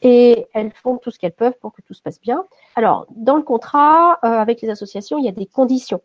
Et 0.00 0.46
elles 0.54 0.72
font 0.72 0.96
tout 0.98 1.10
ce 1.10 1.18
qu'elles 1.18 1.32
peuvent 1.32 1.58
pour 1.60 1.72
que 1.72 1.82
tout 1.82 1.94
se 1.94 2.02
passe 2.02 2.20
bien. 2.20 2.44
Alors, 2.76 3.06
dans 3.10 3.36
le 3.36 3.42
contrat 3.42 4.18
euh, 4.24 4.28
avec 4.28 4.60
les 4.60 4.70
associations, 4.70 5.18
il 5.18 5.24
y 5.24 5.28
a 5.28 5.32
des 5.32 5.46
conditions. 5.46 6.00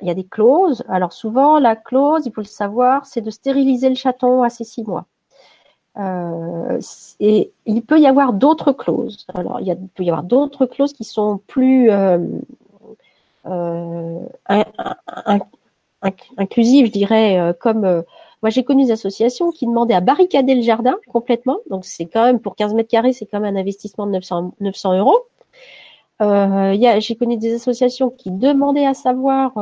Il 0.00 0.06
y 0.06 0.10
a 0.10 0.14
des 0.14 0.26
clauses. 0.26 0.84
Alors 0.88 1.12
souvent, 1.12 1.58
la 1.58 1.74
clause, 1.74 2.26
il 2.26 2.32
faut 2.32 2.40
le 2.40 2.46
savoir, 2.46 3.06
c'est 3.06 3.20
de 3.20 3.30
stériliser 3.30 3.88
le 3.88 3.96
chaton 3.96 4.44
à 4.44 4.50
ces 4.50 4.62
six 4.62 4.84
mois. 4.84 5.06
Euh, 5.96 6.80
et 7.20 7.52
il 7.66 7.82
peut 7.82 8.00
y 8.00 8.06
avoir 8.06 8.32
d'autres 8.32 8.72
clauses. 8.72 9.26
Alors, 9.34 9.60
il, 9.60 9.66
y 9.66 9.70
a, 9.70 9.76
peut 9.76 10.02
y 10.02 10.10
avoir 10.10 10.24
d'autres 10.24 10.66
clauses 10.66 10.92
qui 10.92 11.04
sont 11.04 11.40
plus 11.46 11.90
euh, 11.90 12.18
euh, 13.46 14.18
inclusives, 16.36 16.86
je 16.86 16.92
dirais, 16.92 17.54
comme 17.60 18.04
moi 18.42 18.50
j'ai 18.50 18.64
connu 18.64 18.84
des 18.84 18.90
associations 18.90 19.52
qui 19.52 19.66
demandaient 19.66 19.94
à 19.94 20.00
barricader 20.00 20.54
le 20.54 20.62
jardin 20.62 20.96
complètement. 21.08 21.58
Donc 21.70 21.84
c'est 21.84 22.06
quand 22.06 22.24
même 22.24 22.40
pour 22.40 22.56
15 22.56 22.74
mètres 22.74 22.90
carrés, 22.90 23.12
c'est 23.12 23.26
quand 23.26 23.40
même 23.40 23.56
un 23.56 23.60
investissement 23.60 24.06
de 24.06 24.12
900, 24.12 24.54
900 24.60 24.98
euros. 24.98 25.18
J'ai 26.20 27.16
connu 27.16 27.36
des 27.36 27.54
associations 27.54 28.10
qui 28.10 28.30
demandaient 28.30 28.86
à 28.86 28.94
savoir 28.94 29.52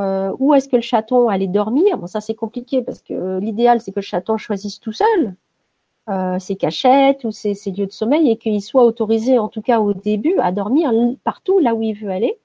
où 0.40 0.54
est-ce 0.54 0.68
que 0.68 0.76
le 0.76 0.82
chaton 0.82 1.28
allait 1.28 1.46
dormir. 1.46 1.98
Bon, 1.98 2.06
ça 2.06 2.20
c'est 2.20 2.34
compliqué 2.34 2.82
parce 2.82 3.02
que 3.02 3.38
l'idéal 3.38 3.80
c'est 3.80 3.92
que 3.92 4.00
le 4.00 4.02
chaton 4.02 4.36
choisisse 4.36 4.80
tout 4.80 4.92
seul 4.92 5.36
euh, 6.08 6.38
ses 6.38 6.56
cachettes 6.56 7.24
ou 7.24 7.30
ses, 7.30 7.54
ses, 7.54 7.70
lieux 7.70 7.86
de 7.86 7.92
sommeil 7.92 8.30
et 8.30 8.36
qu'il 8.36 8.60
soit 8.60 8.84
autorisé, 8.84 9.38
en 9.38 9.48
tout 9.48 9.62
cas 9.62 9.80
au 9.80 9.94
début, 9.94 10.36
à 10.38 10.52
dormir 10.52 10.92
partout 11.24 11.58
là 11.58 11.74
où 11.74 11.82
il 11.82 11.94
veut 11.94 12.10
aller 12.10 12.38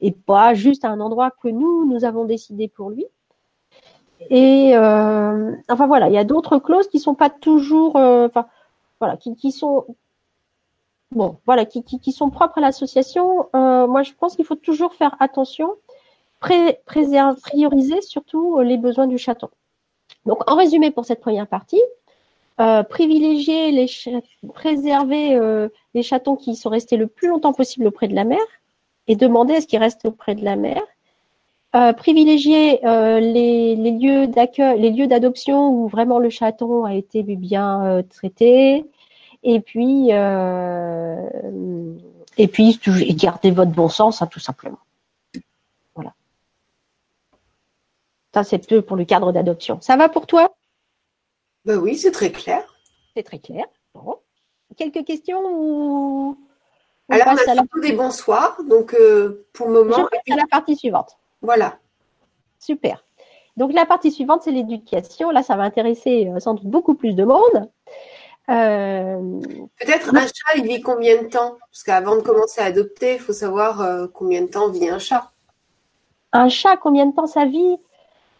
et 0.00 0.12
pas 0.12 0.54
juste 0.54 0.84
à 0.84 0.90
un 0.90 1.00
endroit 1.00 1.30
que 1.30 1.48
nous, 1.48 1.84
nous 1.86 2.04
avons 2.04 2.24
décidé 2.24 2.68
pour 2.68 2.90
lui. 2.90 3.06
Et 4.30 4.76
euh, 4.76 5.52
enfin 5.68 5.86
voilà, 5.86 6.08
il 6.08 6.14
y 6.14 6.18
a 6.18 6.24
d'autres 6.24 6.58
clauses 6.58 6.88
qui 6.88 6.98
sont 6.98 7.14
pas 7.14 7.30
toujours, 7.30 7.96
euh, 7.96 8.26
enfin 8.26 8.46
voilà, 9.00 9.16
qui, 9.16 9.34
qui, 9.36 9.52
sont 9.52 9.86
bon, 11.12 11.38
voilà, 11.46 11.64
qui, 11.64 11.82
qui, 11.82 12.00
qui 12.00 12.12
sont 12.12 12.30
propres 12.30 12.58
à 12.58 12.60
l'association. 12.60 13.48
Euh, 13.54 13.86
moi, 13.86 14.02
je 14.02 14.12
pense 14.12 14.36
qu'il 14.36 14.44
faut 14.44 14.56
toujours 14.56 14.94
faire 14.94 15.16
attention, 15.20 15.74
pré 16.40 16.80
préserver, 16.84 17.40
prioriser 17.40 18.00
surtout 18.02 18.60
les 18.60 18.76
besoins 18.76 19.06
du 19.06 19.18
chaton. 19.18 19.48
Donc, 20.26 20.48
en 20.50 20.56
résumé 20.56 20.90
pour 20.90 21.04
cette 21.04 21.20
première 21.20 21.46
partie, 21.46 21.80
euh, 22.60 22.82
privilégier 22.82 23.70
les 23.70 23.86
préserver 24.52 25.36
euh, 25.36 25.68
les 25.94 26.02
chatons 26.02 26.34
qui 26.34 26.56
sont 26.56 26.70
restés 26.70 26.96
le 26.96 27.06
plus 27.06 27.28
longtemps 27.28 27.52
possible 27.52 27.86
auprès 27.86 28.08
de 28.08 28.16
la 28.16 28.24
mère 28.24 28.38
et 29.06 29.14
demander 29.14 29.54
à 29.54 29.60
ce 29.60 29.68
qu'ils 29.68 29.78
restent 29.78 30.06
auprès 30.06 30.34
de 30.34 30.44
la 30.44 30.56
mère. 30.56 30.82
Euh, 31.76 31.92
privilégier 31.92 32.80
les, 32.82 33.76
lieux 33.76 34.26
d'accueil, 34.26 34.80
les 34.80 34.90
lieux 34.90 35.06
d'adoption 35.06 35.68
où 35.68 35.86
vraiment 35.86 36.18
le 36.18 36.30
chaton 36.30 36.84
a 36.84 36.94
été 36.94 37.22
bien 37.22 38.02
traité. 38.10 38.84
Et 39.44 39.60
puis, 39.60 40.10
et 42.38 42.48
puis, 42.48 42.80
garder 43.14 43.50
votre 43.50 43.70
bon 43.70 43.88
sens, 43.88 44.20
hein, 44.20 44.26
tout 44.26 44.40
simplement. 44.40 44.78
Voilà. 45.94 46.14
Ça, 48.34 48.44
c'est 48.44 48.80
pour 48.82 48.96
le 48.96 49.04
cadre 49.04 49.32
d'adoption. 49.32 49.78
Ça 49.80 49.96
va 49.96 50.08
pour 50.08 50.26
toi? 50.26 50.54
Ben 51.68 51.76
oui, 51.76 51.98
c'est 51.98 52.12
très 52.12 52.32
clair. 52.32 52.62
C'est 53.14 53.22
très 53.22 53.38
clair. 53.38 53.66
Bon. 53.94 54.16
Quelques 54.74 55.04
questions 55.04 55.42
ou 55.44 56.34
Alors, 57.10 57.26
on 57.28 57.50
a 57.50 57.54
surtout 57.54 57.80
des 57.80 57.92
bonsoirs. 57.92 58.56
Donc, 58.64 58.94
euh, 58.94 59.46
pour 59.52 59.68
le 59.68 59.84
moment. 59.84 59.96
Je 59.96 60.02
passe 60.02 60.20
à 60.30 60.36
la 60.36 60.46
partie 60.50 60.76
suivante. 60.76 61.18
Voilà. 61.42 61.78
Super. 62.58 63.04
Donc, 63.58 63.74
la 63.74 63.84
partie 63.84 64.10
suivante, 64.10 64.44
c'est 64.44 64.50
l'éducation. 64.50 65.28
Là, 65.30 65.42
ça 65.42 65.56
va 65.56 65.64
intéresser 65.64 66.28
euh, 66.28 66.40
sans 66.40 66.54
doute 66.54 66.68
beaucoup 66.68 66.94
plus 66.94 67.14
de 67.14 67.24
monde. 67.24 67.70
Euh... 68.48 69.40
Peut-être 69.78 70.14
un 70.14 70.20
chat, 70.20 70.56
il 70.56 70.64
vit 70.64 70.80
combien 70.80 71.22
de 71.22 71.28
temps? 71.28 71.58
Parce 71.70 71.82
qu'avant 71.82 72.16
de 72.16 72.22
commencer 72.22 72.62
à 72.62 72.64
adopter, 72.64 73.16
il 73.16 73.20
faut 73.20 73.34
savoir 73.34 73.82
euh, 73.82 74.06
combien 74.06 74.40
de 74.40 74.46
temps 74.46 74.70
vit 74.70 74.88
un 74.88 74.98
chat. 74.98 75.32
Un 76.32 76.48
chat, 76.48 76.78
combien 76.78 77.04
de 77.04 77.14
temps 77.14 77.26
ça 77.26 77.44
vit? 77.44 77.76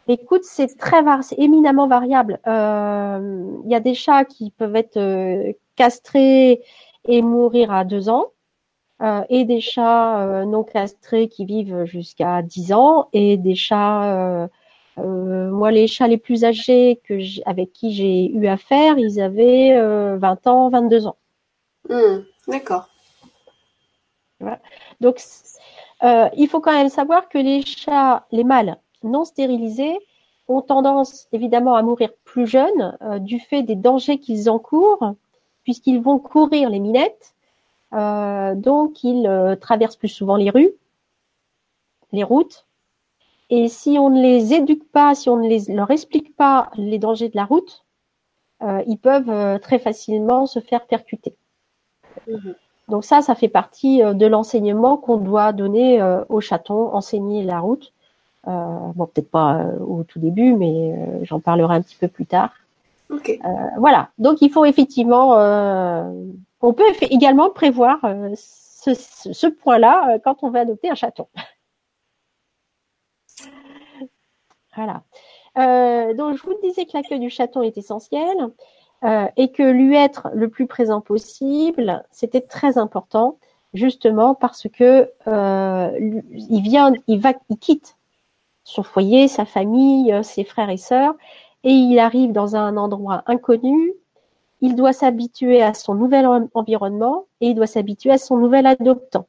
Écoute, 0.09 0.45
c'est 0.45 0.79
très 0.79 1.03
var 1.03 1.21
éminemment 1.37 1.87
variable. 1.87 2.41
Il 2.47 2.51
euh, 2.51 3.59
y 3.67 3.75
a 3.75 3.81
des 3.81 3.95
chats 3.95 4.25
qui 4.25 4.51
peuvent 4.51 4.75
être 4.75 4.97
euh, 4.97 5.53
castrés 5.77 6.63
et 7.07 7.21
mourir 7.21 7.71
à 7.73 7.85
deux 7.85 8.09
ans, 8.09 8.33
euh, 9.03 9.23
et 9.29 9.45
des 9.45 9.61
chats 9.61 10.27
euh, 10.27 10.45
non 10.45 10.65
castrés 10.65 11.29
qui 11.29 11.45
vivent 11.45 11.85
jusqu'à 11.85 12.43
dix 12.43 12.73
ans, 12.73 13.09
et 13.13 13.37
des 13.37 13.55
chats, 13.55 14.49
euh, 14.99 15.51
moi 15.51 15.71
les 15.71 15.87
chats 15.87 16.09
les 16.09 16.19
plus 16.19 16.45
âgés 16.45 17.01
que 17.05 17.19
avec 17.49 17.73
qui 17.73 17.93
j'ai 17.93 18.31
eu 18.31 18.47
affaire, 18.47 18.99
ils 18.99 19.21
avaient 19.21 19.79
20 20.17 20.47
ans, 20.47 20.71
22 20.71 21.07
ans. 21.07 21.17
Mmh, 21.89 22.25
D'accord. 22.49 22.89
Voilà. 24.41 24.59
Donc 25.01 25.21
il 26.03 26.49
faut 26.49 26.61
quand 26.61 26.73
même 26.73 26.89
savoir 26.89 27.29
que 27.29 27.39
les 27.39 27.63
chats, 27.63 28.27
les 28.33 28.45
mâles 28.45 28.79
non 29.03 29.25
stérilisés 29.25 29.99
ont 30.49 30.63
tendance 30.63 31.29
évidemment 31.33 31.75
à 31.75 31.83
mourir 31.83 32.11
plus 32.25 32.47
jeunes 32.47 32.97
euh, 33.03 33.19
du 33.19 33.39
fait 33.39 33.63
des 33.63 33.77
dangers 33.77 34.19
qu'ils 34.19 34.49
encourent, 34.51 35.15
puisqu'ils 35.63 36.01
vont 36.01 36.19
courir 36.19 36.71
les 36.71 36.81
minettes, 36.81 37.35
euh, 37.93 38.55
donc 38.55 39.05
ils 39.05 39.27
euh, 39.27 39.57
traversent 39.57 39.97
plus 39.97 40.09
souvent 40.09 40.37
les 40.37 40.51
rues, 40.51 40.73
les 42.13 42.25
routes, 42.25 42.67
et 43.51 43.69
si 43.69 43.99
on 43.99 44.11
ne 44.11 44.23
les 44.23 44.55
éduque 44.55 44.91
pas, 44.91 45.15
si 45.15 45.29
on 45.29 45.37
ne 45.37 45.49
les, 45.49 45.73
leur 45.73 45.91
explique 45.91 46.35
pas 46.37 46.71
les 46.75 46.99
dangers 46.99 47.29
de 47.29 47.37
la 47.37 47.45
route, 47.45 47.85
ils 48.89 48.99
peuvent 48.99 49.61
très 49.61 49.79
facilement 49.79 50.47
se 50.47 50.59
faire 50.59 50.85
percuter. 50.87 51.37
Mmh. 52.27 52.51
Donc 52.89 53.05
ça, 53.05 53.23
ça 53.23 53.37
fait 53.37 53.49
partie 53.49 54.01
de 54.01 54.27
l'enseignement 54.27 54.97
qu'on 54.97 55.17
doit 55.17 55.53
donner 55.53 56.03
aux 56.29 56.41
chatons, 56.41 56.93
enseigner 56.93 57.45
la 57.45 57.61
route 57.61 57.93
bon, 58.49 59.07
peut-être 59.07 59.31
pas 59.31 59.61
euh, 59.61 59.79
au 59.79 60.03
tout 60.05 60.19
début, 60.19 60.55
mais 60.55 60.93
euh, 60.93 61.25
j'en 61.25 61.41
parlerai 61.41 61.77
un 61.77 61.83
petit 61.83 61.97
peu 61.97 62.09
plus 62.09 62.27
tard. 62.27 62.53
Okay. 63.11 63.41
voilà. 63.79 64.11
Donc 64.19 64.43
il 64.43 64.51
faut 64.51 64.67
effectivement, 64.67 65.31
on 66.61 66.73
peut 66.75 66.85
également 67.01 67.49
prévoir 67.49 68.01
ce, 68.35 68.93
ce 68.95 69.47
point-là 69.47 70.19
quand 70.23 70.43
on 70.43 70.51
veut 70.51 70.61
adopter 70.61 70.91
un 70.91 70.95
chaton. 70.95 71.27
voilà. 74.77 75.03
Euh, 75.59 76.15
donc 76.15 76.37
je 76.37 76.43
vous 76.43 76.55
disais 76.63 76.85
que 76.85 76.93
l'accueil 76.95 77.19
du 77.19 77.31
chaton 77.31 77.63
est 77.63 77.77
essentiel 77.77 78.37
euh, 79.05 79.27
et 79.37 79.51
que 79.51 79.63
lui 79.63 79.97
être 79.97 80.29
le 80.35 80.49
plus 80.49 80.67
présent 80.67 81.01
possible, 81.01 82.05
c'était 82.11 82.41
très 82.41 82.79
important, 82.79 83.39
justement 83.75 84.35
parce 84.35 84.69
que 84.69 85.11
euh, 85.27 86.21
il 86.31 86.63
vient, 86.63 86.93
il 87.07 87.21
va, 87.21 87.33
il 87.49 87.59
quitte 87.59 87.97
son 88.69 88.83
foyer, 88.83 89.29
sa 89.29 89.47
famille, 89.47 90.13
euh, 90.13 90.23
ses 90.23 90.45
frères 90.45 90.69
et 90.69 90.77
sœurs, 90.77 91.15
et 91.65 91.71
il 91.73 91.99
arrive 91.99 92.33
dans 92.33 92.55
un 92.55 92.77
endroit 92.77 93.23
inconnu, 93.27 93.95
il 94.61 94.75
doit 94.75 94.93
s'habituer 94.93 95.63
à 95.63 95.73
son 95.73 95.95
nouvel 95.95 96.27
environnement 96.53 97.25
et 97.41 97.49
il 97.49 97.55
doit 97.55 97.67
s'habituer 97.67 98.11
à 98.11 98.19
son 98.19 98.37
nouvel 98.37 98.67
adoptant. 98.67 99.27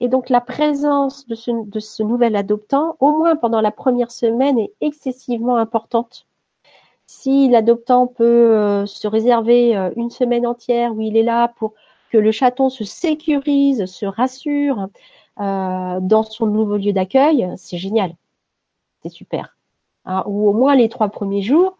Et 0.00 0.08
donc 0.08 0.28
la 0.28 0.42
présence 0.42 1.26
de 1.28 1.34
ce, 1.34 1.50
de 1.50 1.80
ce, 1.80 2.02
nouvel 2.02 2.36
adoptant, 2.36 2.96
au 3.00 3.12
moins 3.12 3.36
pendant 3.36 3.62
la 3.62 3.70
première 3.70 4.10
semaine, 4.10 4.58
est 4.58 4.72
excessivement 4.82 5.56
importante. 5.56 6.26
Si 7.06 7.48
l'adoptant 7.48 8.06
peut 8.06 8.24
euh, 8.24 8.84
se 8.84 9.08
réserver 9.08 9.76
euh, 9.76 9.90
une 9.96 10.10
semaine 10.10 10.46
entière 10.46 10.92
où 10.94 11.00
il 11.00 11.16
est 11.16 11.22
là 11.22 11.48
pour 11.56 11.72
que 12.10 12.18
le 12.18 12.32
chaton 12.32 12.68
se 12.68 12.84
sécurise, 12.84 13.86
se 13.86 14.04
rassure 14.04 14.88
euh, 15.40 16.00
dans 16.00 16.22
son 16.22 16.46
nouveau 16.46 16.76
lieu 16.76 16.92
d'accueil, 16.92 17.48
c'est 17.56 17.78
génial 17.78 18.14
c'est 19.02 19.10
super. 19.10 19.56
Hein, 20.04 20.22
ou 20.26 20.48
au 20.48 20.52
moins 20.52 20.74
les 20.74 20.88
trois 20.88 21.08
premiers 21.08 21.42
jours, 21.42 21.76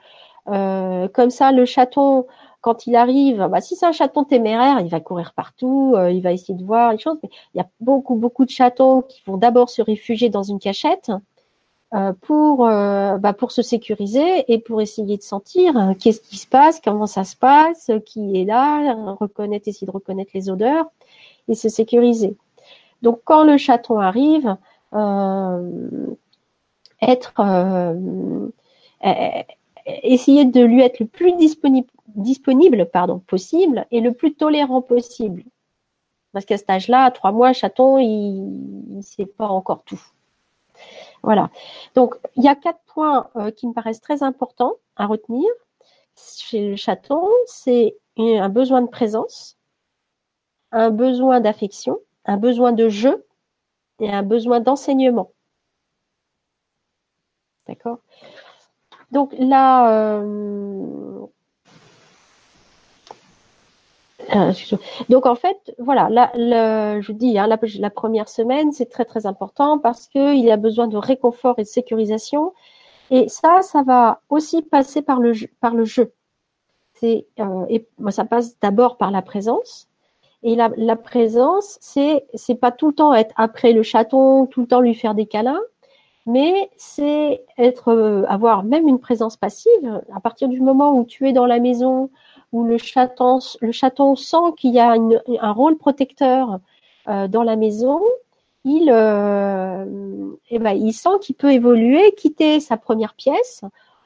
Euh, 0.48 1.06
comme 1.06 1.30
ça, 1.30 1.52
le 1.52 1.64
chaton, 1.64 2.26
quand 2.62 2.88
il 2.88 2.96
arrive, 2.96 3.46
bah, 3.48 3.60
si 3.60 3.76
c'est 3.76 3.86
un 3.86 3.92
chaton 3.92 4.24
téméraire, 4.24 4.80
il 4.80 4.88
va 4.88 4.98
courir 4.98 5.34
partout, 5.34 5.94
euh, 5.96 6.10
il 6.10 6.20
va 6.20 6.32
essayer 6.32 6.54
de 6.58 6.64
voir 6.64 6.90
les 6.90 6.98
choses. 6.98 7.16
Mais 7.22 7.30
il 7.54 7.58
y 7.58 7.60
a 7.60 7.68
beaucoup, 7.78 8.16
beaucoup 8.16 8.44
de 8.44 8.50
chatons 8.50 9.02
qui 9.02 9.22
vont 9.24 9.36
d'abord 9.36 9.68
se 9.70 9.82
réfugier 9.82 10.30
dans 10.30 10.42
une 10.42 10.58
cachette 10.58 11.12
euh, 11.94 12.12
pour, 12.22 12.66
euh, 12.66 13.18
bah, 13.18 13.34
pour 13.34 13.52
se 13.52 13.62
sécuriser 13.62 14.44
et 14.52 14.58
pour 14.58 14.80
essayer 14.80 15.16
de 15.16 15.22
sentir 15.22 15.76
hein, 15.76 15.94
qu'est-ce 15.94 16.20
qui 16.20 16.38
se 16.38 16.48
passe, 16.48 16.80
comment 16.80 17.06
ça 17.06 17.22
se 17.22 17.36
passe, 17.36 17.92
qui 18.04 18.40
est 18.40 18.44
là, 18.44 19.14
reconnaître, 19.20 19.68
essayer 19.68 19.86
de 19.86 19.92
reconnaître 19.92 20.32
les 20.34 20.50
odeurs 20.50 20.86
et 21.46 21.54
se 21.54 21.68
sécuriser. 21.68 22.36
Donc, 23.02 23.20
quand 23.24 23.44
le 23.44 23.58
chaton 23.58 24.00
arrive, 24.00 24.56
être 27.02 27.34
essayer 29.86 30.44
de 30.44 30.60
lui 30.60 30.82
être 30.82 31.00
le 31.00 31.06
plus 31.06 31.32
disponible, 31.36 32.88
possible 33.26 33.86
et 33.90 34.00
le 34.00 34.12
plus 34.12 34.34
tolérant 34.34 34.82
possible. 34.82 35.44
Parce 36.32 36.44
qu'à 36.44 36.56
cet 36.56 36.70
âge-là, 36.70 37.10
trois 37.10 37.32
mois, 37.32 37.52
chaton, 37.52 37.98
il 37.98 38.96
ne 38.96 39.02
sait 39.02 39.26
pas 39.26 39.48
encore 39.48 39.82
tout. 39.84 40.00
Voilà. 41.22 41.50
Donc, 41.94 42.14
il 42.36 42.42
y 42.42 42.48
a 42.48 42.54
quatre 42.54 42.80
points 42.86 43.28
euh, 43.36 43.50
qui 43.50 43.66
me 43.66 43.72
paraissent 43.72 44.00
très 44.00 44.22
importants 44.22 44.74
à 44.96 45.06
retenir 45.06 45.46
chez 46.16 46.70
le 46.70 46.76
chaton. 46.76 47.28
C'est 47.46 47.96
un 48.16 48.48
besoin 48.48 48.82
de 48.82 48.88
présence, 48.88 49.58
un 50.70 50.90
besoin 50.90 51.40
d'affection, 51.40 51.98
un 52.24 52.38
besoin 52.38 52.72
de 52.72 52.88
jeu 52.88 53.26
et 54.00 54.10
un 54.10 54.22
besoin 54.22 54.60
d'enseignement. 54.60 55.30
D'accord 57.68 57.98
donc 59.12 59.34
là, 59.38 59.92
euh, 59.92 61.26
euh, 64.34 64.52
donc 65.10 65.26
en 65.26 65.34
fait, 65.34 65.74
voilà, 65.78 66.08
je 66.34 67.12
dis, 67.12 67.38
hein, 67.38 67.46
la, 67.46 67.90
première 67.90 68.28
semaine, 68.30 68.72
c'est 68.72 68.86
très 68.86 69.04
très 69.04 69.26
important 69.26 69.78
parce 69.78 70.08
qu'il 70.08 70.50
a 70.50 70.56
besoin 70.56 70.88
de 70.88 70.96
réconfort 70.96 71.58
et 71.58 71.62
de 71.62 71.68
sécurisation. 71.68 72.54
Et 73.10 73.28
ça, 73.28 73.60
ça 73.60 73.82
va 73.82 74.22
aussi 74.30 74.62
passer 74.62 75.02
par 75.02 75.20
le 75.20 75.34
jeu. 75.34 75.48
Par 75.60 75.74
le 75.74 75.84
jeu. 75.84 76.12
C'est, 76.94 77.26
euh, 77.38 77.78
ça 78.10 78.24
passe 78.24 78.58
d'abord 78.60 78.96
par 78.96 79.10
la 79.10 79.20
présence. 79.20 79.88
Et 80.42 80.56
la, 80.56 80.70
la 80.76 80.96
présence, 80.96 81.78
c'est 81.82 82.24
c'est 82.34 82.54
pas 82.54 82.72
tout 82.72 82.88
le 82.88 82.94
temps 82.94 83.12
être 83.12 83.34
après 83.36 83.72
le 83.72 83.82
chaton, 83.82 84.46
tout 84.46 84.62
le 84.62 84.66
temps 84.66 84.80
lui 84.80 84.94
faire 84.94 85.14
des 85.14 85.26
câlins 85.26 85.60
mais 86.26 86.70
c'est 86.76 87.44
être, 87.58 87.88
euh, 87.88 88.24
avoir 88.28 88.64
même 88.64 88.88
une 88.88 88.98
présence 88.98 89.36
passive. 89.36 90.02
À 90.14 90.20
partir 90.20 90.48
du 90.48 90.60
moment 90.60 90.96
où 90.96 91.04
tu 91.04 91.28
es 91.28 91.32
dans 91.32 91.46
la 91.46 91.58
maison, 91.58 92.10
où 92.52 92.64
le 92.64 92.78
chaton, 92.78 93.38
le 93.60 93.72
chaton 93.72 94.14
sent 94.16 94.52
qu'il 94.56 94.72
y 94.72 94.78
a 94.80 94.92
un 94.92 95.52
rôle 95.52 95.76
protecteur 95.76 96.60
euh, 97.08 97.26
dans 97.28 97.42
la 97.42 97.56
maison, 97.56 98.00
il, 98.64 98.90
euh, 98.92 99.84
eh 100.50 100.58
ben, 100.58 100.72
il 100.72 100.92
sent 100.92 101.18
qu'il 101.20 101.34
peut 101.34 101.52
évoluer, 101.52 102.14
quitter 102.16 102.60
sa 102.60 102.76
première 102.76 103.14
pièce. 103.14 103.62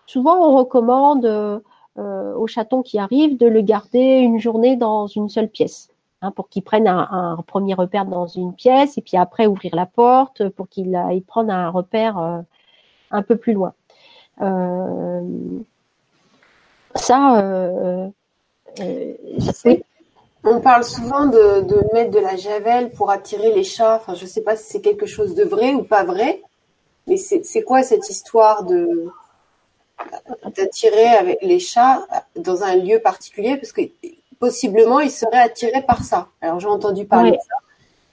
Souvent, 0.07 0.49
on 0.49 0.57
recommande 0.57 1.27
euh, 1.27 2.35
au 2.35 2.47
chaton 2.47 2.83
qui 2.83 2.99
arrive 2.99 3.37
de 3.37 3.47
le 3.47 3.61
garder 3.61 4.19
une 4.19 4.39
journée 4.39 4.77
dans 4.77 5.07
une 5.09 5.29
seule 5.29 5.49
pièce. 5.49 5.91
Hein, 6.23 6.31
pour 6.31 6.49
qu'il 6.49 6.63
prenne 6.63 6.89
un, 6.89 7.37
premier 7.47 7.75
repère 7.75 8.07
dans 8.07 8.27
une 8.27 8.55
pièce 8.55 8.97
et 8.97 9.03
puis 9.03 9.19
après 9.19 9.47
ouvrir 9.47 9.77
la 9.77 9.85
porte 9.85 10.49
pour 10.49 10.67
qu'il 10.67 10.97
aille 10.97 11.21
prendre 11.21 11.53
un 11.53 11.69
repère 11.69 12.19
euh, 12.19 12.41
un 13.11 13.23
peu 13.23 13.37
plus 13.37 13.53
loin. 13.53 13.75
Euh, 14.41 15.21
ça, 16.95 17.43
euh, 17.43 18.09
On 20.43 20.61
parle 20.61 20.85
souvent 20.85 21.27
de, 21.27 21.93
mettre 21.93 22.13
de 22.13 22.19
la 22.19 22.37
javel 22.37 22.93
pour 22.93 23.11
attirer 23.11 23.53
les 23.53 23.65
chats. 23.65 23.97
Enfin, 23.97 24.15
je 24.15 24.25
ne 24.25 24.29
sais 24.29 24.43
pas 24.43 24.57
si 24.57 24.65
c'est 24.65 24.81
quelque 24.81 25.05
chose 25.05 25.35
de 25.35 25.45
vrai 25.45 25.75
ou 25.75 25.83
pas 25.83 26.05
vrai, 26.05 26.41
mais 27.07 27.19
c'est 27.19 27.63
quoi 27.63 27.83
cette 27.83 28.09
histoire 28.09 28.65
d'attirer 30.57 31.37
les 31.43 31.59
chats 31.59 32.07
dans 32.37 32.63
un 32.63 32.75
lieu 32.77 33.01
particulier? 33.01 33.59
Parce 33.59 33.73
que 33.73 33.83
possiblement, 34.39 35.01
il 35.01 35.11
serait 35.11 35.39
attiré 35.39 35.83
par 35.83 36.03
ça. 36.03 36.29
Alors, 36.41 36.61
j'ai 36.61 36.69
entendu 36.69 37.05
parler 37.05 37.33
de 37.33 37.37
ça, 37.37 37.57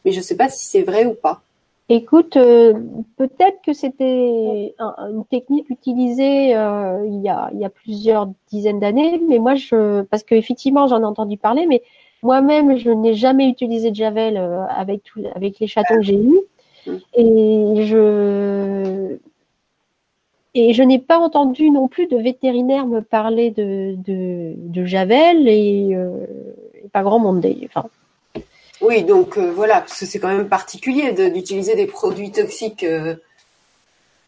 mais 0.05 0.11
je 0.11 0.17
ne 0.17 0.23
sais 0.23 0.35
pas 0.35 0.49
si 0.49 0.65
c'est 0.65 0.83
vrai 0.83 1.05
ou 1.05 1.13
pas. 1.13 1.41
Écoute, 1.89 2.37
euh, 2.37 2.73
peut-être 3.17 3.61
que 3.65 3.73
c'était 3.73 4.73
une 4.79 5.25
technique 5.29 5.69
utilisée 5.69 6.55
euh, 6.55 7.05
il, 7.05 7.21
y 7.21 7.29
a, 7.29 7.49
il 7.53 7.59
y 7.59 7.65
a 7.65 7.69
plusieurs 7.69 8.29
dizaines 8.49 8.79
d'années, 8.79 9.21
mais 9.27 9.37
moi, 9.37 9.55
je, 9.55 10.01
parce 10.03 10.23
qu'effectivement, 10.23 10.87
j'en 10.87 11.01
ai 11.01 11.05
entendu 11.05 11.37
parler, 11.37 11.65
mais 11.67 11.83
moi-même, 12.21 12.77
je 12.77 12.89
n'ai 12.89 13.13
jamais 13.13 13.49
utilisé 13.49 13.91
de 13.91 13.95
javel 13.95 14.37
euh, 14.37 14.65
avec, 14.67 15.03
tout, 15.03 15.21
avec 15.35 15.59
les 15.59 15.67
chatons 15.67 15.97
que 15.97 16.03
j'ai 16.03 16.15
eus. 16.15 16.39
Et 17.15 17.85
je, 17.85 19.17
et 20.55 20.73
je 20.73 20.83
n'ai 20.83 20.99
pas 20.99 21.17
entendu 21.17 21.71
non 21.71 21.87
plus 21.87 22.07
de 22.07 22.17
vétérinaire 22.17 22.85
me 22.85 23.01
parler 23.01 23.49
de, 23.51 23.95
de, 23.97 24.85
Javel 24.85 25.47
et, 25.47 25.95
euh, 25.95 26.25
pas 26.91 27.01
grand 27.01 27.19
monde. 27.19 27.43
Oui, 28.81 29.03
donc 29.03 29.37
euh, 29.37 29.51
voilà, 29.51 29.79
parce 29.79 29.99
que 29.99 30.05
c'est 30.05 30.19
quand 30.19 30.27
même 30.27 30.49
particulier 30.49 31.11
d'utiliser 31.11 31.75
des 31.75 31.87
produits 31.87 32.31
toxiques 32.31 32.83
euh, 32.83 33.15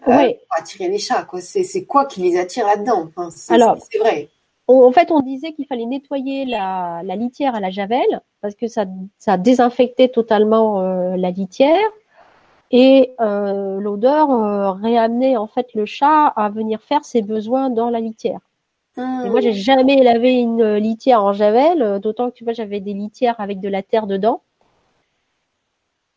pour 0.02 0.14
attirer 0.58 0.88
les 0.88 0.98
chats. 0.98 1.28
C'est 1.42 1.86
quoi 1.86 2.06
qui 2.06 2.22
les 2.22 2.40
attire 2.40 2.66
là-dedans 2.66 3.10
Alors, 3.50 3.78
c'est 3.92 4.00
vrai. 4.00 4.30
en 4.68 4.92
fait, 4.92 5.12
on 5.12 5.20
disait 5.20 5.54
qu'il 5.54 5.68
fallait 5.68 5.86
nettoyer 5.86 6.46
la, 6.46 7.02
la, 7.04 7.16
litière 7.16 7.54
à 7.54 7.60
la 7.60 7.70
Javel 7.70 8.22
parce 8.42 8.56
que 8.56 8.68
ça, 8.68 8.86
ça 9.20 9.38
désinfectait 9.38 10.10
totalement 10.10 10.82
la 11.16 11.30
litière 11.30 11.92
et 12.72 13.14
euh, 13.20 13.80
l'odeur 13.80 14.32
euh, 14.32 14.72
réamenait 14.72 15.38
en 15.38 15.48
fait 15.48 15.74
le 15.74 15.86
chat 15.86 16.28
à 16.36 16.50
venir 16.50 16.82
faire 16.82 17.06
ses 17.06 17.22
besoins 17.22 17.70
dans 17.70 17.90
la 17.90 18.00
litière. 18.00 18.40
Et 18.98 19.30
moi, 19.30 19.42
j'ai 19.42 19.52
jamais 19.52 20.02
lavé 20.04 20.36
une 20.36 20.76
litière 20.76 21.22
en 21.22 21.34
javel, 21.34 21.82
euh, 21.82 22.00
d'autant 22.00 22.30
que 22.30 22.36
tu 22.36 22.46
vois, 22.46 22.54
j'avais 22.54 22.80
des 22.80 22.94
litières 22.94 23.36
avec 23.40 23.60
de 23.60 23.68
la 23.68 23.84
terre 23.84 24.08
dedans. 24.08 24.42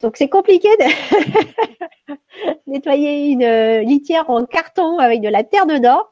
Donc 0.01 0.17
c'est 0.17 0.29
compliqué 0.29 0.69
de 0.77 2.17
nettoyer 2.69 3.33
une 3.33 3.81
litière 3.81 4.31
en 4.31 4.45
carton 4.45 4.99
avec 5.01 5.21
de 5.21 5.29
la 5.29 5.43
terre 5.43 5.67
dedans. 5.67 6.05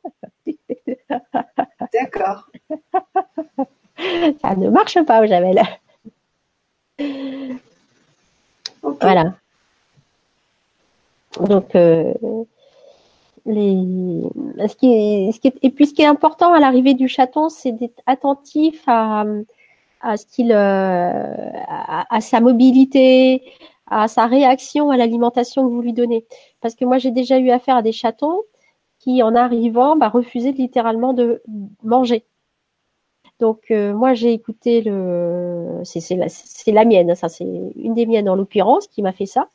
D'accord. 1.92 2.50
Ça 4.42 4.56
ne 4.56 4.68
marche 4.70 5.00
pas 5.04 5.22
au 5.22 5.26
javel. 5.26 5.62
Voilà. 8.82 9.34
Donc, 11.40 11.74
euh, 11.74 12.14
les, 13.44 14.22
ce 14.68 14.76
qui 14.76 14.92
est, 14.92 15.46
et 15.62 15.70
puis 15.70 15.86
ce 15.86 15.94
qui 15.94 16.02
est 16.02 16.06
important 16.06 16.52
à 16.52 16.60
l'arrivée 16.60 16.94
du 16.94 17.08
chaton, 17.08 17.48
c'est 17.48 17.72
d'être 17.72 18.02
attentif 18.06 18.82
à, 18.86 19.24
à 20.00 20.16
ce 20.16 20.26
qu'il, 20.26 20.52
euh, 20.52 21.50
à, 21.68 22.20
sa 22.20 22.40
mobilité, 22.40 23.42
à 23.88 24.08
sa 24.08 24.26
réaction 24.26 24.90
à 24.90 24.96
l'alimentation 24.96 25.64
que 25.64 25.72
vous 25.72 25.82
lui 25.82 25.92
donnez. 25.92 26.24
Parce 26.60 26.74
que 26.74 26.84
moi, 26.84 26.98
j'ai 26.98 27.10
déjà 27.10 27.38
eu 27.38 27.50
affaire 27.50 27.76
à 27.76 27.82
des 27.82 27.92
chatons 27.92 28.42
qui, 28.98 29.22
en 29.22 29.34
arrivant, 29.34 29.96
bah, 29.96 30.08
refusaient 30.08 30.52
littéralement 30.52 31.12
de 31.12 31.42
manger. 31.82 32.24
Donc 33.38 33.70
euh, 33.70 33.92
moi 33.92 34.14
j'ai 34.14 34.32
écouté 34.32 34.80
le, 34.80 35.82
c'est 35.84 36.16
la, 36.16 36.26
la 36.72 36.84
mienne, 36.86 37.14
ça 37.14 37.28
c'est 37.28 37.44
une 37.76 37.92
des 37.92 38.06
miennes 38.06 38.30
en 38.30 38.34
l'occurrence 38.34 38.86
qui 38.86 39.02
m'a 39.02 39.12
fait 39.12 39.26
ça. 39.26 39.50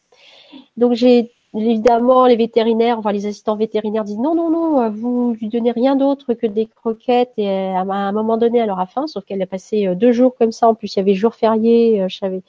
Donc 0.78 0.94
j'ai 0.94 1.32
Évidemment, 1.54 2.28
les 2.28 2.38
vétérinaires, 2.38 2.98
enfin 2.98 3.12
les 3.12 3.26
assistants 3.26 3.58
vétérinaires 3.58 4.06
disent 4.06 4.20
non, 4.20 4.36
non, 4.36 4.50
non, 4.50 4.90
vous 4.90 5.34
lui 5.34 5.50
donnez 5.50 5.72
rien 5.72 5.98
d'autre 5.98 6.34
que 6.34 6.48
des 6.48 6.66
croquettes 6.66 7.34
et 7.36 7.50
à 7.50 7.82
un 7.82 8.12
moment 8.14 8.38
donné, 8.38 8.60
elle 8.60 8.72
aura 8.72 8.86
faim, 8.86 9.06
sauf 9.06 9.26
qu'elle 9.26 9.42
a 9.42 9.46
passé 9.46 9.88
euh, 9.88 9.96
deux 9.96 10.14
jours 10.14 10.34
comme 10.38 10.54
ça. 10.54 10.70
En 10.70 10.76
plus, 10.76 10.96
il 10.96 11.00
y 11.00 11.02
avait 11.02 11.14
jour 11.14 11.36
férié, 11.36 12.02
euh, 12.02 12.08
je 12.08 12.18
savais, 12.18 12.42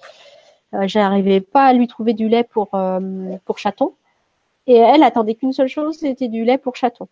euh, 0.75 0.87
j'arrivais 0.87 1.41
pas 1.41 1.65
à 1.67 1.73
lui 1.73 1.89
trouver 1.89 2.15
du 2.15 2.29
lait 2.29 2.45
pour 2.45 2.71
pour 3.45 3.59
chaton. 3.59 3.95
Et 4.69 4.77
elle 4.77 5.03
attendait 5.03 5.35
qu'une 5.35 5.53
seule 5.53 5.69
chose, 5.69 5.97
c'était 5.99 6.29
du 6.29 6.45
lait 6.45 6.59
pour 6.59 6.77
chaton. 6.77 7.09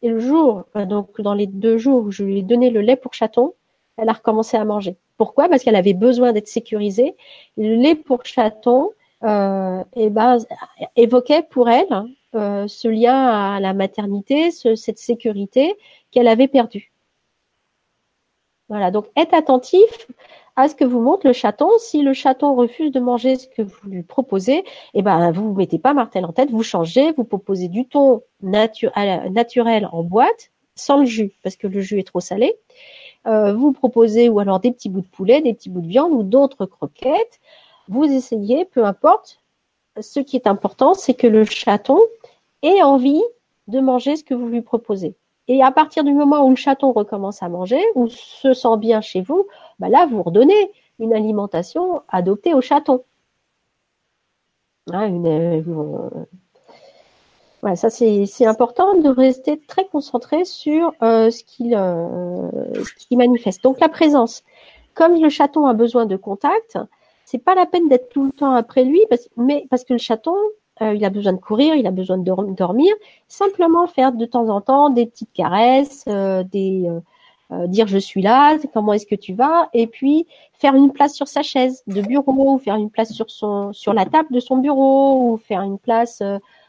Et 0.00 0.08
le 0.08 0.20
jour, 0.20 0.64
donc 0.74 1.20
dans 1.20 1.34
les 1.34 1.46
deux 1.46 1.76
jours 1.76 2.04
où 2.04 2.10
je 2.10 2.24
lui 2.24 2.38
ai 2.38 2.42
donné 2.42 2.70
le 2.70 2.80
lait 2.80 2.96
pour 2.96 3.12
chaton, 3.12 3.52
elle 3.98 4.08
a 4.08 4.12
recommencé 4.14 4.56
à 4.56 4.64
manger. 4.64 4.96
Pourquoi? 5.18 5.48
Parce 5.48 5.62
qu'elle 5.62 5.76
avait 5.76 5.94
besoin 5.94 6.32
d'être 6.32 6.48
sécurisée. 6.48 7.16
Le 7.56 7.74
lait 7.74 7.94
pour 7.94 8.24
chaton, 8.24 8.86
euh, 8.86 9.03
et 9.24 10.10
ben, 10.10 10.38
évoquait 10.96 11.42
pour 11.42 11.68
elle 11.68 12.04
euh, 12.34 12.66
ce 12.66 12.88
lien 12.88 13.28
à 13.28 13.60
la 13.60 13.74
maternité, 13.74 14.50
cette 14.50 14.98
sécurité 14.98 15.76
qu'elle 16.10 16.26
avait 16.26 16.48
perdue. 16.48 16.92
Voilà, 18.68 18.90
donc 18.90 19.06
être 19.16 19.34
attentif 19.34 20.08
à 20.56 20.68
ce 20.68 20.74
que 20.74 20.84
vous 20.84 21.00
montre 21.00 21.26
le 21.26 21.32
chaton. 21.32 21.68
Si 21.78 22.02
le 22.02 22.12
chaton 22.12 22.54
refuse 22.56 22.90
de 22.90 22.98
manger 22.98 23.36
ce 23.36 23.46
que 23.46 23.62
vous 23.62 23.88
lui 23.88 24.02
proposez, 24.02 24.64
eh 24.94 25.02
ben 25.02 25.30
vous 25.30 25.50
vous 25.50 25.54
mettez 25.54 25.78
pas 25.78 25.94
martel 25.94 26.24
en 26.24 26.32
tête, 26.32 26.50
vous 26.50 26.62
changez, 26.62 27.12
vous 27.12 27.24
proposez 27.24 27.68
du 27.68 27.86
thon 27.86 28.22
naturel 28.40 29.88
en 29.92 30.02
boîte 30.02 30.50
sans 30.74 30.98
le 30.98 31.04
jus, 31.04 31.32
parce 31.44 31.54
que 31.54 31.68
le 31.68 31.80
jus 31.80 32.00
est 32.00 32.06
trop 32.06 32.20
salé. 32.20 32.56
Euh, 33.26 33.54
vous 33.54 33.72
proposez 33.72 34.28
ou 34.28 34.40
alors 34.40 34.60
des 34.60 34.72
petits 34.72 34.88
bouts 34.88 35.02
de 35.02 35.06
poulet, 35.06 35.40
des 35.40 35.54
petits 35.54 35.70
bouts 35.70 35.80
de 35.80 35.86
viande 35.86 36.12
ou 36.12 36.24
d'autres 36.24 36.66
croquettes. 36.66 37.40
Vous 37.88 38.04
essayez, 38.04 38.64
peu 38.64 38.84
importe. 38.84 39.40
Ce 40.00 40.20
qui 40.20 40.36
est 40.36 40.46
important, 40.46 40.94
c'est 40.94 41.14
que 41.14 41.26
le 41.26 41.44
chaton 41.44 41.98
ait 42.62 42.82
envie 42.82 43.22
de 43.68 43.80
manger 43.80 44.16
ce 44.16 44.24
que 44.24 44.34
vous 44.34 44.48
lui 44.48 44.62
proposez. 44.62 45.14
Et 45.46 45.62
à 45.62 45.70
partir 45.70 46.04
du 46.04 46.12
moment 46.12 46.44
où 46.44 46.50
le 46.50 46.56
chaton 46.56 46.92
recommence 46.92 47.42
à 47.42 47.48
manger 47.48 47.82
ou 47.94 48.08
se 48.08 48.54
sent 48.54 48.76
bien 48.78 49.00
chez 49.00 49.20
vous, 49.20 49.46
bah 49.78 49.88
là, 49.88 50.06
vous 50.06 50.22
redonnez 50.22 50.72
une 50.98 51.12
alimentation 51.12 52.02
adoptée 52.08 52.54
au 52.54 52.60
chaton. 52.60 53.04
Hein, 54.90 55.06
une, 55.06 55.26
euh, 55.26 56.08
Ouais, 57.64 57.76
ça 57.76 57.88
c'est 57.88 58.44
important 58.44 58.94
de 59.00 59.08
rester 59.08 59.58
très 59.58 59.86
concentré 59.86 60.44
sur 60.44 60.92
euh, 61.02 61.30
ce 61.30 61.42
qu'il 61.42 61.74
euh, 61.74 62.50
qui 62.98 63.16
manifeste. 63.16 63.62
Donc 63.62 63.80
la 63.80 63.88
présence. 63.88 64.44
Comme 64.92 65.18
le 65.18 65.30
chaton 65.30 65.66
a 65.66 65.72
besoin 65.72 66.04
de 66.04 66.16
contact, 66.16 66.78
c'est 67.24 67.38
pas 67.38 67.54
la 67.54 67.66
peine 67.66 67.88
d'être 67.88 68.08
tout 68.10 68.24
le 68.24 68.32
temps 68.32 68.52
après 68.52 68.84
lui, 68.84 69.00
parce, 69.08 69.28
mais 69.36 69.66
parce 69.70 69.84
que 69.84 69.92
le 69.94 69.98
chaton, 69.98 70.36
euh, 70.82 70.94
il 70.94 71.04
a 71.04 71.10
besoin 71.10 71.32
de 71.32 71.38
courir, 71.38 71.74
il 71.74 71.86
a 71.86 71.90
besoin 71.90 72.18
de 72.18 72.24
dormir. 72.54 72.94
Simplement 73.28 73.86
faire 73.86 74.12
de 74.12 74.26
temps 74.26 74.48
en 74.48 74.60
temps 74.60 74.90
des 74.90 75.06
petites 75.06 75.32
caresses, 75.32 76.04
euh, 76.08 76.42
des 76.44 76.90
dire 77.68 77.86
je 77.86 77.98
suis 77.98 78.22
là, 78.22 78.56
comment 78.72 78.94
est-ce 78.94 79.06
que 79.06 79.14
tu 79.14 79.32
vas, 79.32 79.68
et 79.74 79.86
puis 79.86 80.26
faire 80.54 80.74
une 80.74 80.90
place 80.90 81.14
sur 81.14 81.28
sa 81.28 81.42
chaise 81.42 81.84
de 81.86 82.00
bureau, 82.00 82.54
ou 82.54 82.58
faire 82.58 82.74
une 82.74 82.90
place 82.90 83.12
sur 83.12 83.30
son 83.30 83.72
sur 83.72 83.92
la 83.92 84.06
table 84.06 84.28
de 84.32 84.40
son 84.40 84.56
bureau, 84.56 85.30
ou 85.30 85.36
faire 85.36 85.62
une 85.62 85.78
place 85.78 86.20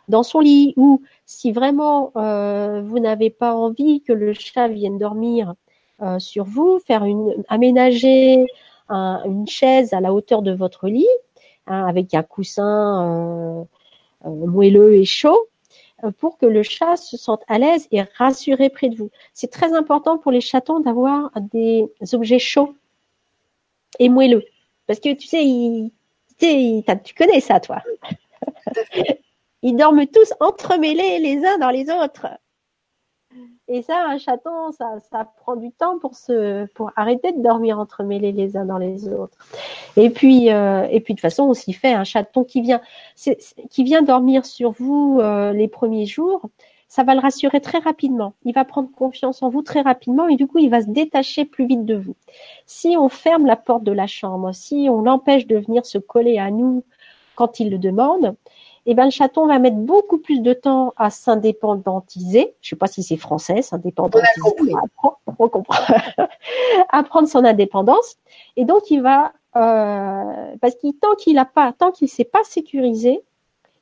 dans 0.07 0.23
son 0.23 0.39
lit 0.39 0.73
ou 0.77 1.01
si 1.25 1.51
vraiment 1.51 2.11
euh, 2.15 2.81
vous 2.83 2.99
n'avez 2.99 3.29
pas 3.29 3.55
envie 3.55 4.01
que 4.01 4.13
le 4.13 4.33
chat 4.33 4.67
vienne 4.67 4.97
dormir 4.97 5.53
euh, 6.01 6.19
sur 6.19 6.45
vous, 6.45 6.79
faire 6.79 7.05
une 7.05 7.43
aménager 7.47 8.45
une 8.89 9.47
chaise 9.47 9.93
à 9.93 10.01
la 10.01 10.13
hauteur 10.13 10.41
de 10.41 10.53
votre 10.53 10.87
lit 10.87 11.07
hein, 11.67 11.85
avec 11.85 12.13
un 12.13 12.23
coussin 12.23 13.67
euh, 14.25 14.29
moelleux 14.29 14.95
et 14.95 15.05
chaud 15.05 15.47
pour 16.17 16.37
que 16.37 16.45
le 16.45 16.61
chat 16.61 16.97
se 16.97 17.17
sente 17.17 17.41
à 17.47 17.57
l'aise 17.57 17.87
et 17.91 18.01
rassuré 18.17 18.69
près 18.69 18.89
de 18.89 18.95
vous. 18.95 19.09
C'est 19.33 19.49
très 19.49 19.73
important 19.73 20.17
pour 20.17 20.31
les 20.31 20.41
chatons 20.41 20.79
d'avoir 20.79 21.31
des 21.53 21.89
objets 22.13 22.39
chauds 22.39 22.75
et 23.97 24.09
moelleux 24.09 24.43
parce 24.87 24.99
que 24.99 25.13
tu 25.13 25.27
sais, 25.27 25.43
tu 26.39 27.13
connais 27.15 27.39
ça 27.39 27.59
toi. 27.59 27.81
Ils 29.61 29.75
dorment 29.75 30.05
tous 30.05 30.33
entremêlés 30.39 31.19
les 31.19 31.43
uns 31.43 31.57
dans 31.57 31.71
les 31.71 31.89
autres. 31.89 32.27
Et 33.67 33.81
ça, 33.81 34.05
un 34.07 34.17
chaton, 34.17 34.71
ça, 34.71 34.99
ça 35.11 35.27
prend 35.37 35.55
du 35.55 35.71
temps 35.71 35.97
pour 35.99 36.91
arrêter 36.95 37.31
de 37.31 37.41
dormir 37.41 37.79
entremêlés 37.79 38.31
les 38.31 38.57
uns 38.57 38.65
dans 38.65 38.77
les 38.77 39.07
autres. 39.07 39.37
Et 39.97 40.09
puis, 40.09 40.51
euh, 40.51 40.87
et 40.91 40.99
puis 40.99 41.13
de 41.13 41.17
toute 41.17 41.21
façon, 41.21 41.43
on 41.43 41.53
s'y 41.53 41.73
fait. 41.73 41.93
Un 41.93 42.03
chaton 42.03 42.43
qui 42.43 42.61
vient, 42.61 42.81
qui 43.69 43.83
vient 43.83 44.01
dormir 44.01 44.45
sur 44.45 44.71
vous 44.71 45.19
euh, 45.19 45.51
les 45.51 45.67
premiers 45.67 46.05
jours, 46.05 46.49
ça 46.87 47.03
va 47.03 47.15
le 47.15 47.19
rassurer 47.19 47.59
très 47.59 47.79
rapidement. 47.79 48.35
Il 48.43 48.53
va 48.53 48.65
prendre 48.65 48.89
confiance 48.91 49.41
en 49.41 49.49
vous 49.49 49.63
très 49.63 49.81
rapidement 49.81 50.27
et 50.27 50.35
du 50.35 50.47
coup, 50.47 50.59
il 50.59 50.69
va 50.69 50.81
se 50.81 50.89
détacher 50.89 51.45
plus 51.45 51.65
vite 51.65 51.85
de 51.85 51.95
vous. 51.95 52.15
Si 52.65 52.95
on 52.97 53.09
ferme 53.09 53.45
la 53.45 53.55
porte 53.55 53.83
de 53.83 53.91
la 53.91 54.07
chambre, 54.07 54.53
si 54.53 54.87
on 54.89 55.01
l'empêche 55.01 55.47
de 55.47 55.57
venir 55.57 55.85
se 55.85 55.97
coller 55.97 56.37
à 56.37 56.51
nous 56.51 56.83
quand 57.35 57.59
il 57.59 57.69
le 57.69 57.79
demande, 57.79 58.35
eh 58.85 58.93
ben, 58.93 59.05
le 59.05 59.11
chaton 59.11 59.47
va 59.47 59.57
mettre 59.57 59.77
beaucoup 59.77 60.19
plus 60.19 60.41
de 60.41 60.53
temps 60.53 60.93
à 60.95 61.09
s'indépendantiser. 61.09 62.53
Je 62.61 62.69
sais 62.69 62.75
pas 62.75 62.87
si 62.87 63.01
c'est 63.01 63.17
français, 63.17 63.61
s'indépendantiser. 63.61 64.73
On, 65.39 65.49
comprend. 65.49 65.75
à 66.89 67.03
prendre 67.03 67.27
son 67.27 67.43
indépendance. 67.43 68.17
Et 68.55 68.65
donc, 68.65 68.91
il 68.91 69.01
va, 69.01 69.33
euh, 69.55 70.55
parce 70.61 70.75
qu'il, 70.75 70.95
tant 70.97 71.15
qu'il 71.15 71.39
a 71.39 71.45
pas, 71.45 71.73
tant 71.73 71.91
qu'il 71.91 72.09
s'est 72.09 72.25
pas 72.25 72.43
sécurisé, 72.43 73.21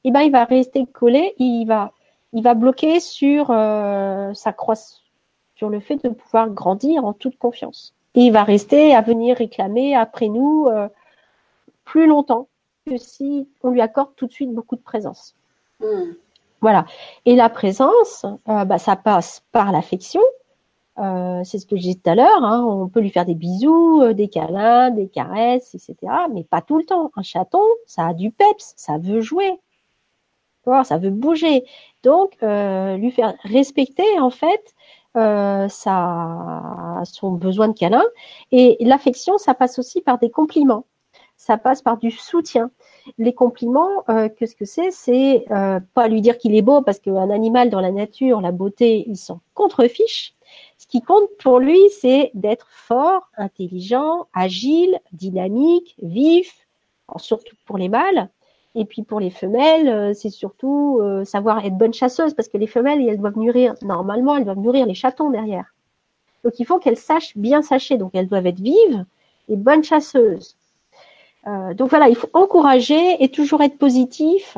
eh 0.06 0.12
ben, 0.12 0.22
il 0.22 0.32
va 0.32 0.46
rester 0.46 0.86
collé, 0.86 1.34
il 1.38 1.66
va, 1.66 1.92
il 2.32 2.42
va 2.42 2.54
bloquer 2.54 3.02
sur 3.02 3.48
euh, 3.50 4.34
sa 4.34 4.54
croissance, 4.54 5.04
sur 5.56 5.70
le 5.70 5.82
fait 5.82 6.02
de 6.04 6.10
pouvoir 6.10 6.50
grandir 6.50 7.04
en 7.04 7.12
toute 7.12 7.38
confiance. 7.38 7.94
Et 8.16 8.22
il 8.22 8.32
va 8.32 8.44
rester 8.44 8.96
à 8.96 9.02
venir 9.02 9.38
réclamer 9.38 9.96
après 9.96 10.30
nous 10.30 10.68
euh, 10.68 10.88
plus 11.84 12.08
longtemps 12.08 12.48
que 12.86 12.98
si 12.98 13.48
on 13.62 13.69
lui 13.69 13.82
accorde 13.82 14.15
tout 14.15 14.28
de 14.28 14.32
suite 14.32 14.54
beaucoup 14.54 14.76
de 14.76 14.82
présence. 14.82 15.36
Hmm. 15.80 16.13
Voilà. 16.62 16.86
Et 17.26 17.36
la 17.36 17.50
présence, 17.50 18.26
euh, 18.48 18.65
bah, 18.65 18.78
ça 18.78 18.96
passe 18.96 19.43
par 19.52 19.72
l'affection. 19.72 20.22
Euh, 21.00 21.41
c'est 21.43 21.58
ce 21.58 21.65
que 21.65 21.76
j'ai 21.76 21.89
dit 21.89 22.00
tout 22.00 22.10
à 22.10 22.15
l'heure. 22.15 22.43
Hein. 22.43 22.63
On 22.63 22.88
peut 22.88 23.00
lui 23.00 23.10
faire 23.10 23.26
des 23.26 23.36
bisous, 23.36 24.02
euh, 24.02 24.13
des 24.13 24.28
câlins, 24.28 24.91
des 24.91 25.08
caresses, 25.08 25.76
etc. 25.76 25.96
Mais 26.32 26.43
pas 26.43 26.62
tout 26.62 26.78
le 26.78 26.86
temps. 26.86 27.12
Un 27.15 27.24
chaton, 27.24 27.63
ça 27.86 28.08
a 28.08 28.13
du 28.13 28.32
peps, 28.32 28.74
ça 28.78 28.98
veut 28.98 29.22
jouer, 29.22 29.60
ça 30.84 30.98
veut 30.98 31.10
bouger. 31.10 31.65
Donc, 32.04 32.38
lui 32.41 33.12
faire 33.12 33.34
respecter 33.43 34.19
en 34.19 34.30
fait 34.30 34.74
euh, 35.15 35.67
ça, 35.69 37.04
son 37.06 37.34
besoin 37.34 37.67
de 37.67 37.78
câlin. 37.78 38.04
Et 38.52 38.78
l'affection, 38.82 39.38
ça 39.38 39.54
passe 39.54 39.78
aussi 39.80 40.02
par 40.02 40.17
des 40.17 40.32
compliments 40.32 40.86
ça 41.38 41.58
passe 41.58 41.82
par 41.82 41.98
du 41.98 42.12
soutien. 42.12 42.72
Les 43.17 43.34
compliments, 43.34 44.04
euh, 44.10 44.30
qu'est-ce 44.30 44.56
que 44.56 44.65
c'est? 44.65 44.91
C'est 44.91 45.46
euh, 45.52 45.80
pas 45.93 46.08
lui 46.08 46.22
dire 46.22 46.38
qu'il 46.38 46.56
est 46.56 46.62
beau 46.62 46.82
parce 46.82 47.00
qu'un 47.00 47.30
animal 47.30 47.69
dans 47.69 47.82
la 47.82 47.91
nature, 47.91 48.41
la 48.41 48.52
beauté, 48.52 49.04
il 49.08 49.17
s'en 49.17 49.41
contrefiche. 49.54 50.36
Ce 50.78 50.88
qui 50.88 51.02
compte 51.02 51.30
pour 51.39 51.60
lui, 51.60 51.80
c'est 51.89 52.32
d'être 52.34 52.67
fort, 52.69 53.30
intelligent, 53.38 54.28
agile, 54.34 55.00
dynamique, 55.12 55.96
vif, 56.02 56.67
surtout 57.17 57.56
pour 57.65 57.78
les 57.78 57.89
mâles. 57.89 58.30
Et 58.76 58.86
puis 58.86 59.04
pour 59.04 59.19
les 59.19 59.30
femelles, 59.30 59.88
euh, 59.88 60.13
c'est 60.13 60.30
surtout 60.30 61.02
savoir 61.26 61.65
être 61.65 61.78
bonne 61.78 61.93
chasseuse 61.93 62.34
parce 62.34 62.48
que 62.48 62.58
les 62.58 62.67
femelles, 62.67 63.08
elles 63.08 63.19
doivent 63.19 63.38
nourrir, 63.38 63.76
normalement, 63.82 64.38
elles 64.38 64.46
doivent 64.46 64.60
nourrir 64.60 64.86
les 64.86 64.96
chatons 64.96 65.30
derrière. 65.30 65.74
Donc 66.43 66.60
il 66.60 66.65
faut 66.65 66.80
qu'elles 66.80 66.98
sachent 66.98 67.38
bien 67.38 67.62
sacher. 67.62 67.98
Donc 67.98 68.12
elles 68.13 68.28
doivent 68.28 68.48
être 68.48 68.60
vives 68.60 69.06
et 69.50 69.56
bonnes 69.56 69.84
chasseuses. 69.84 70.56
Euh, 71.48 71.74
donc 71.74 71.90
voilà, 71.90 72.10
il 72.10 72.16
faut 72.16 72.30
encourager 72.34 73.24
et 73.24 73.30
toujours 73.30 73.62
être 73.62 73.78
positif. 73.78 74.58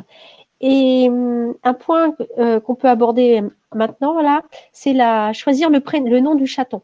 Et 0.61 1.07
hum, 1.09 1.55
un 1.63 1.73
point 1.73 2.15
euh, 2.37 2.59
qu'on 2.59 2.75
peut 2.75 2.89
aborder 2.89 3.43
maintenant, 3.73 4.13
voilà, 4.13 4.43
c'est 4.71 4.93
la 4.93 5.33
choisir 5.33 5.69
le, 5.69 5.81
le 6.09 6.19
nom 6.19 6.35
du 6.35 6.47
chaton. 6.47 6.81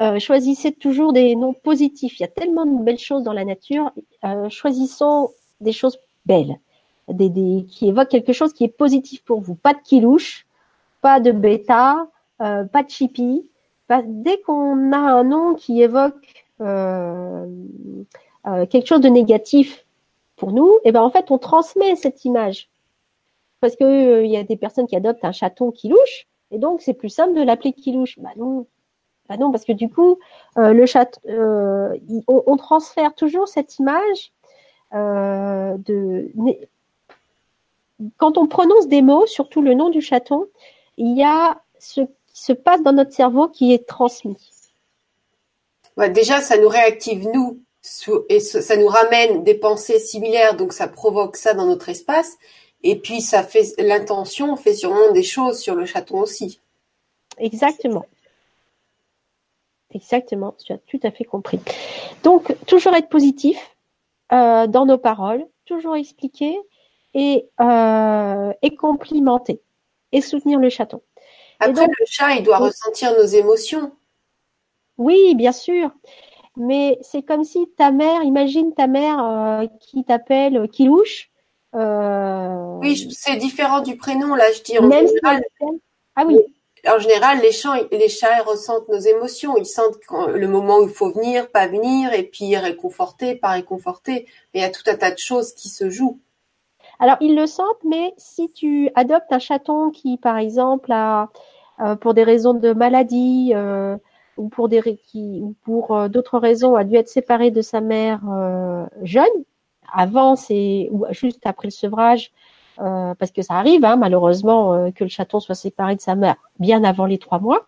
Euh, 0.00 0.18
choisissez 0.20 0.72
toujours 0.72 1.12
des 1.12 1.34
noms 1.34 1.52
positifs. 1.52 2.18
Il 2.18 2.22
y 2.22 2.26
a 2.26 2.28
tellement 2.28 2.66
de 2.66 2.84
belles 2.84 2.98
choses 2.98 3.24
dans 3.24 3.32
la 3.32 3.44
nature. 3.44 3.90
choisissons 4.48 5.30
des 5.60 5.72
choses 5.72 5.98
belles, 6.24 6.56
des, 7.08 7.28
des, 7.28 7.66
qui 7.68 7.88
évoquent 7.88 8.08
quelque 8.08 8.32
chose 8.32 8.52
qui 8.52 8.64
est 8.64 8.68
positif 8.68 9.24
pour 9.24 9.40
vous. 9.40 9.56
Pas 9.56 9.74
de 9.74 9.80
kilouche, 9.80 10.46
pas 11.00 11.18
de 11.18 11.32
bêta, 11.32 12.06
pas 12.38 12.82
de 12.84 12.88
chippy. 12.88 13.44
dès 13.90 14.40
qu'on 14.42 14.92
a 14.92 14.98
un 14.98 15.24
nom 15.24 15.54
qui 15.54 15.82
évoque 15.82 16.46
euh, 16.60 17.46
quelque 18.44 18.86
chose 18.86 19.00
de 19.00 19.08
négatif 19.08 19.84
pour 20.36 20.52
nous, 20.52 20.72
et 20.84 20.88
eh 20.88 20.92
ben 20.92 21.02
en 21.02 21.10
fait 21.10 21.30
on 21.30 21.38
transmet 21.38 21.96
cette 21.96 22.24
image 22.24 22.68
parce 23.60 23.76
que 23.76 23.84
euh, 23.84 24.24
il 24.24 24.30
y 24.30 24.36
a 24.36 24.44
des 24.44 24.56
personnes 24.56 24.86
qui 24.86 24.96
adoptent 24.96 25.24
un 25.24 25.32
chaton 25.32 25.70
qui 25.70 25.88
louche 25.88 26.26
et 26.50 26.58
donc 26.58 26.80
c'est 26.80 26.94
plus 26.94 27.10
simple 27.10 27.34
de 27.34 27.42
l'appeler 27.42 27.72
qui 27.72 27.92
louche. 27.92 28.18
Bah 28.18 28.30
non, 28.36 28.66
bah 29.28 29.36
non 29.36 29.50
parce 29.50 29.64
que 29.64 29.72
du 29.72 29.90
coup 29.90 30.18
euh, 30.56 30.72
le 30.72 30.86
chat, 30.86 31.18
on, 31.26 32.56
transfère 32.56 33.14
toujours 33.14 33.48
cette 33.48 33.78
image 33.78 34.32
de 34.92 36.30
quand 38.16 38.38
on 38.38 38.46
prononce 38.46 38.86
des 38.86 39.02
mots, 39.02 39.26
surtout 39.26 39.60
le 39.60 39.74
nom 39.74 39.90
du 39.90 40.00
chaton, 40.00 40.46
il 40.96 41.16
y 41.16 41.24
a 41.24 41.60
ce 41.78 42.02
qui 42.02 42.40
se 42.40 42.52
passe 42.52 42.82
dans 42.82 42.92
notre 42.92 43.12
cerveau 43.12 43.48
qui 43.48 43.72
est 43.72 43.86
transmis. 43.86 44.50
Déjà, 46.14 46.40
ça 46.40 46.56
nous 46.58 46.68
réactive 46.68 47.28
nous 47.34 47.58
et 48.28 48.40
ça 48.40 48.76
nous 48.76 48.88
ramène 48.88 49.44
des 49.44 49.54
pensées 49.54 49.98
similaires, 49.98 50.56
donc 50.56 50.72
ça 50.72 50.88
provoque 50.88 51.36
ça 51.36 51.54
dans 51.54 51.66
notre 51.66 51.88
espace. 51.88 52.36
Et 52.82 52.96
puis 52.96 53.20
ça 53.20 53.42
fait 53.42 53.74
l'intention 53.78 54.56
fait 54.56 54.74
sûrement 54.74 55.10
des 55.12 55.22
choses 55.22 55.58
sur 55.58 55.74
le 55.74 55.84
chaton 55.84 56.20
aussi. 56.20 56.60
Exactement. 57.38 58.06
Exactement, 59.90 60.54
tu 60.64 60.72
as 60.72 60.78
tout 60.78 61.00
à 61.02 61.10
fait 61.10 61.24
compris. 61.24 61.60
Donc 62.22 62.54
toujours 62.66 62.94
être 62.94 63.08
positif 63.08 63.74
euh, 64.32 64.66
dans 64.66 64.84
nos 64.84 64.98
paroles, 64.98 65.46
toujours 65.64 65.96
expliquer 65.96 66.58
et, 67.14 67.48
euh, 67.60 68.52
et 68.60 68.74
complimenter 68.76 69.62
et 70.12 70.20
soutenir 70.20 70.58
le 70.58 70.68
chaton. 70.68 71.00
Après, 71.60 71.86
le 71.86 72.06
chat, 72.06 72.34
il 72.34 72.42
doit 72.42 72.58
ressentir 72.58 73.12
nos 73.18 73.24
émotions. 73.24 73.92
Oui, 74.98 75.34
bien 75.34 75.52
sûr 75.52 75.90
mais 76.58 76.98
c'est 77.02 77.22
comme 77.22 77.44
si 77.44 77.68
ta 77.76 77.90
mère, 77.90 78.22
imagine 78.22 78.74
ta 78.74 78.86
mère 78.86 79.24
euh, 79.24 79.66
qui 79.80 80.04
t'appelle 80.04 80.68
Kilouche. 80.68 81.30
Euh... 81.74 82.78
Oui, 82.80 83.08
c'est 83.12 83.36
différent 83.36 83.80
du 83.80 83.96
prénom, 83.96 84.34
là, 84.34 84.44
je 84.52 84.62
dis 84.62 84.78
en 84.78 84.86
Même 84.86 85.06
ah 86.16 86.24
oui. 86.26 86.36
en 86.88 86.98
général, 86.98 87.40
les 87.40 87.52
chats, 87.52 87.76
les 87.92 88.08
chats 88.08 88.42
ressentent 88.42 88.88
nos 88.88 88.98
émotions. 88.98 89.56
Ils 89.56 89.66
sentent 89.66 89.98
le 90.10 90.48
moment 90.48 90.78
où 90.78 90.84
il 90.84 90.88
faut 90.88 91.12
venir, 91.12 91.48
pas 91.50 91.68
venir, 91.68 92.12
et 92.12 92.24
puis 92.24 92.56
réconforter, 92.56 93.36
pas 93.36 93.50
réconforter. 93.50 94.26
Il 94.52 94.60
y 94.60 94.64
a 94.64 94.70
tout 94.70 94.82
un 94.86 94.96
tas 94.96 95.12
de 95.12 95.18
choses 95.18 95.54
qui 95.54 95.68
se 95.68 95.90
jouent. 95.90 96.18
Alors, 96.98 97.16
ils 97.20 97.36
le 97.36 97.46
sentent, 97.46 97.84
mais 97.84 98.14
si 98.16 98.50
tu 98.52 98.90
adoptes 98.96 99.32
un 99.32 99.38
chaton 99.38 99.90
qui, 99.90 100.16
par 100.16 100.36
exemple, 100.36 100.90
a, 100.90 101.30
euh, 101.80 101.94
pour 101.94 102.14
des 102.14 102.24
raisons 102.24 102.54
de 102.54 102.72
maladie 102.72 103.52
euh, 103.54 103.96
ou 104.38 104.48
pour 104.48 104.68
des 104.68 104.96
qui, 104.96 105.40
ou 105.42 105.54
pour 105.64 105.96
euh, 105.96 106.08
d'autres 106.08 106.38
raisons, 106.38 106.74
a 106.76 106.84
dû 106.84 106.96
être 106.96 107.08
séparé 107.08 107.50
de 107.50 107.60
sa 107.60 107.80
mère 107.80 108.20
jeune, 109.02 109.26
avant 109.92 110.36
c'est 110.36 110.88
ou 110.90 111.04
juste 111.10 111.46
après 111.46 111.68
le 111.68 111.72
sevrage, 111.72 112.32
parce 112.76 113.32
que 113.32 113.42
ça 113.42 113.54
arrive, 113.54 113.84
hein, 113.84 113.96
malheureusement, 113.96 114.90
que 114.92 115.04
le 115.04 115.10
chaton 115.10 115.40
soit 115.40 115.56
séparé 115.56 115.96
de 115.96 116.00
sa 116.00 116.14
mère 116.14 116.36
bien 116.58 116.84
avant 116.84 117.06
les 117.06 117.18
trois 117.18 117.40
mois. 117.40 117.66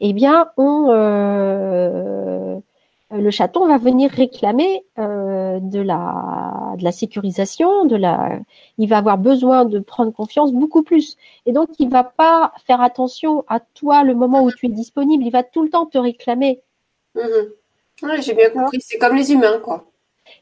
Eh 0.00 0.12
bien, 0.12 0.48
on 0.56 0.88
euh, 0.90 2.58
le 3.12 3.30
chaton 3.30 3.66
va 3.66 3.78
venir 3.78 4.10
réclamer 4.10 4.84
euh, 4.98 5.58
de 5.60 5.80
la 5.80 6.74
de 6.78 6.84
la 6.84 6.92
sécurisation, 6.92 7.84
de 7.84 7.96
la 7.96 8.38
il 8.78 8.88
va 8.88 8.98
avoir 8.98 9.18
besoin 9.18 9.64
de 9.64 9.78
prendre 9.80 10.12
confiance 10.12 10.52
beaucoup 10.52 10.82
plus. 10.82 11.16
Et 11.44 11.52
donc 11.52 11.68
il 11.78 11.90
va 11.90 12.04
pas 12.04 12.52
faire 12.66 12.80
attention 12.80 13.44
à 13.48 13.60
toi 13.60 14.02
le 14.02 14.14
moment 14.14 14.42
où 14.42 14.50
tu 14.50 14.66
es 14.66 14.70
disponible, 14.70 15.24
il 15.24 15.30
va 15.30 15.42
tout 15.42 15.62
le 15.62 15.68
temps 15.68 15.86
te 15.86 15.98
réclamer. 15.98 16.62
Mmh. 17.14 18.08
j'ai 18.20 18.34
bien 18.34 18.48
compris, 18.50 18.80
c'est 18.80 18.98
comme 18.98 19.16
les 19.16 19.32
humains 19.32 19.58
quoi. 19.62 19.84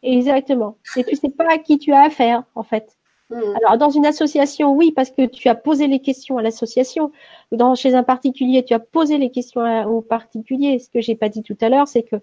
Exactement. 0.02 0.76
Et 0.96 1.04
tu 1.04 1.16
sais 1.16 1.30
pas 1.30 1.46
à 1.50 1.59
qui 1.59 1.78
tu 1.78 1.92
as 1.92 2.02
affaire 2.02 2.44
en 2.54 2.62
fait. 2.62 2.96
Mmh. 3.30 3.40
Alors 3.56 3.78
dans 3.78 3.90
une 3.90 4.06
association, 4.06 4.74
oui, 4.74 4.92
parce 4.92 5.11
que 5.11 5.26
tu 5.26 5.48
as 5.48 5.56
posé 5.56 5.88
les 5.88 6.00
questions 6.00 6.38
à 6.38 6.42
l'association. 6.42 7.11
Dans 7.50 7.74
chez 7.74 7.94
un 7.94 8.04
particulier, 8.04 8.64
tu 8.64 8.74
as 8.74 8.80
posé 8.80 9.18
les 9.18 9.30
questions 9.30 9.62
au 9.87 10.02
particulier. 10.02 10.78
Ce 10.78 10.88
que 10.88 11.00
j'ai 11.00 11.16
pas 11.16 11.28
dit 11.28 11.42
tout 11.42 11.56
à 11.61 11.68
l'heure, 11.68 11.88
c'est 11.88 12.02
que 12.02 12.16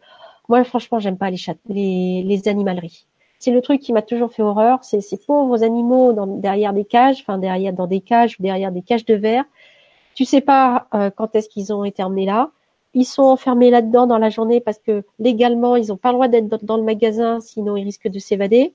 moi, 0.49 0.63
franchement, 0.63 0.99
j'aime 0.99 1.17
pas 1.17 1.29
les, 1.29 1.37
chats, 1.37 1.55
les, 1.67 2.23
les 2.23 2.47
animaleries. 2.47 3.05
C'est 3.39 3.51
le 3.51 3.61
truc 3.61 3.81
qui 3.81 3.93
m'a 3.93 4.01
toujours 4.01 4.31
fait 4.31 4.41
horreur. 4.41 4.83
C'est 4.83 5.01
ces 5.01 5.17
pauvres 5.17 5.63
animaux 5.63 6.13
dans, 6.13 6.27
derrière 6.27 6.73
des 6.73 6.85
cages, 6.85 7.21
enfin 7.21 7.37
derrière 7.37 7.73
dans 7.73 7.87
des 7.87 8.01
cages 8.01 8.37
ou 8.39 8.43
derrière 8.43 8.71
des 8.71 8.81
cages 8.81 9.05
de 9.05 9.15
verre. 9.15 9.45
Tu 10.15 10.25
sais 10.25 10.41
pas 10.41 10.87
euh, 10.95 11.11
quand 11.15 11.35
est-ce 11.35 11.49
qu'ils 11.49 11.71
ont 11.73 11.83
été 11.83 12.01
emmenés 12.01 12.25
là. 12.25 12.49
Ils 12.93 13.05
sont 13.05 13.23
enfermés 13.23 13.69
là-dedans 13.69 14.07
dans 14.07 14.17
la 14.17 14.29
journée 14.29 14.59
parce 14.59 14.79
que 14.79 15.03
légalement, 15.19 15.75
ils 15.75 15.89
n'ont 15.89 15.97
pas 15.97 16.09
le 16.09 16.15
droit 16.15 16.27
d'être 16.27 16.63
dans, 16.65 16.77
le 16.77 16.83
magasin, 16.83 17.39
sinon 17.39 17.77
ils 17.77 17.83
risquent 17.83 18.07
de 18.07 18.17
s'évader. 18.17 18.73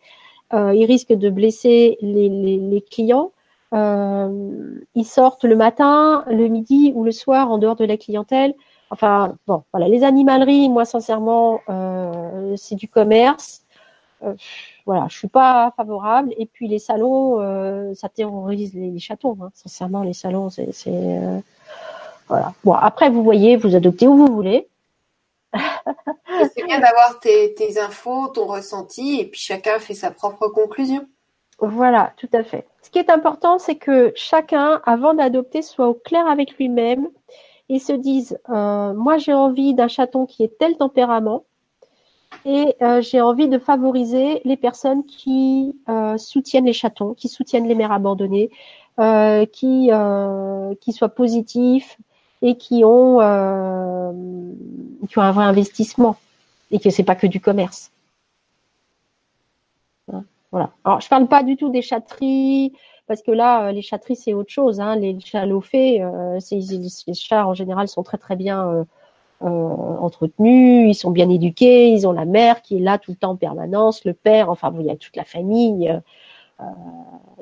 Euh, 0.52 0.72
ils 0.74 0.84
risquent 0.84 1.14
de 1.14 1.30
blesser 1.30 1.98
les, 2.02 2.28
les, 2.28 2.58
les 2.58 2.80
clients. 2.82 3.32
Euh, 3.72 4.78
ils 4.94 5.06
sortent 5.06 5.44
le 5.44 5.56
matin, 5.56 6.24
le 6.28 6.46
midi 6.48 6.92
ou 6.94 7.04
le 7.04 7.10
soir 7.10 7.50
en 7.50 7.58
dehors 7.58 7.74
de 7.74 7.84
la 7.84 7.96
clientèle. 7.96 8.54
Enfin, 8.92 9.36
bon, 9.46 9.64
voilà, 9.72 9.88
les 9.88 10.04
animaleries, 10.04 10.68
moi, 10.68 10.84
sincèrement, 10.84 11.62
euh, 11.70 12.54
c'est 12.58 12.74
du 12.74 12.88
commerce. 12.88 13.62
Euh, 14.22 14.34
voilà, 14.84 15.06
je 15.08 15.16
suis 15.16 15.28
pas 15.28 15.72
favorable. 15.78 16.34
Et 16.36 16.44
puis 16.44 16.68
les 16.68 16.78
salons, 16.78 17.40
euh, 17.40 17.94
ça 17.94 18.10
terrorise 18.10 18.74
les, 18.74 18.98
chatons. 18.98 19.38
Hein. 19.40 19.48
Sincèrement, 19.54 20.02
les 20.02 20.12
salons, 20.12 20.50
c'est, 20.50 20.68
voilà. 22.28 22.52
Bon, 22.64 22.74
après, 22.74 23.08
vous 23.08 23.24
voyez, 23.24 23.56
vous 23.56 23.74
adoptez 23.74 24.06
où 24.06 24.14
vous 24.14 24.30
voulez. 24.30 24.68
c'est 25.54 26.64
bien 26.66 26.78
d'avoir 26.78 27.18
tes, 27.18 27.54
tes 27.54 27.80
infos, 27.80 28.28
ton 28.28 28.44
ressenti, 28.44 29.20
et 29.20 29.24
puis 29.24 29.40
chacun 29.40 29.78
fait 29.78 29.94
sa 29.94 30.10
propre 30.10 30.48
conclusion. 30.48 31.06
Voilà, 31.60 32.12
tout 32.18 32.30
à 32.34 32.44
fait. 32.44 32.66
Ce 32.82 32.90
qui 32.90 32.98
est 32.98 33.08
important, 33.08 33.58
c'est 33.58 33.76
que 33.76 34.12
chacun, 34.16 34.82
avant 34.84 35.14
d'adopter, 35.14 35.62
soit 35.62 35.88
au 35.88 35.94
clair 35.94 36.26
avec 36.26 36.58
lui-même 36.58 37.08
ils 37.72 37.80
se 37.80 37.94
disent 37.94 38.38
euh, 38.50 38.92
moi 38.92 39.16
j'ai 39.16 39.32
envie 39.32 39.72
d'un 39.72 39.88
chaton 39.88 40.26
qui 40.26 40.44
est 40.44 40.58
tel 40.58 40.76
tempérament 40.76 41.44
et 42.44 42.76
euh, 42.82 43.00
j'ai 43.00 43.22
envie 43.22 43.48
de 43.48 43.58
favoriser 43.58 44.42
les 44.44 44.58
personnes 44.58 45.04
qui 45.06 45.74
euh, 45.88 46.18
soutiennent 46.18 46.66
les 46.66 46.74
chatons, 46.74 47.14
qui 47.14 47.28
soutiennent 47.28 47.66
les 47.66 47.74
mères 47.74 47.92
abandonnées, 47.92 48.50
qui 49.52 49.90
qui 50.82 50.92
soient 50.92 51.14
positifs 51.22 51.96
et 52.42 52.56
qui 52.58 52.84
ont 52.84 53.16
qui 55.08 55.18
ont 55.18 55.22
un 55.22 55.32
vrai 55.32 55.44
investissement 55.44 56.16
et 56.70 56.78
que 56.78 56.90
c'est 56.90 57.04
pas 57.04 57.16
que 57.16 57.26
du 57.26 57.40
commerce. 57.40 57.90
Hein, 60.12 60.24
voilà. 60.50 60.72
Alors 60.84 61.00
je 61.00 61.08
parle 61.08 61.26
pas 61.26 61.42
du 61.42 61.56
tout 61.56 61.70
des 61.70 61.80
chatteries, 61.80 62.74
parce 63.06 63.22
que 63.22 63.30
là, 63.30 63.66
euh, 63.66 63.72
les 63.72 63.82
chatteries, 63.82 64.16
c'est 64.16 64.34
autre 64.34 64.50
chose. 64.50 64.80
Hein. 64.80 64.96
Les 64.96 65.18
chats 65.20 65.46
lophés, 65.46 66.02
euh, 66.02 66.38
les 66.50 67.14
chats 67.14 67.46
en 67.46 67.54
général 67.54 67.88
sont 67.88 68.02
très 68.02 68.18
très 68.18 68.36
bien 68.36 68.86
euh, 69.42 69.46
entretenus, 69.46 70.90
ils 70.90 70.94
sont 70.94 71.10
bien 71.10 71.28
éduqués, 71.28 71.88
ils 71.88 72.06
ont 72.06 72.12
la 72.12 72.24
mère 72.24 72.62
qui 72.62 72.76
est 72.76 72.80
là 72.80 72.98
tout 72.98 73.10
le 73.10 73.16
temps 73.16 73.32
en 73.32 73.36
permanence, 73.36 74.04
le 74.04 74.14
père, 74.14 74.50
enfin 74.50 74.72
il 74.78 74.86
y 74.86 74.90
a 74.90 74.96
toute 74.96 75.16
la 75.16 75.24
famille. 75.24 75.92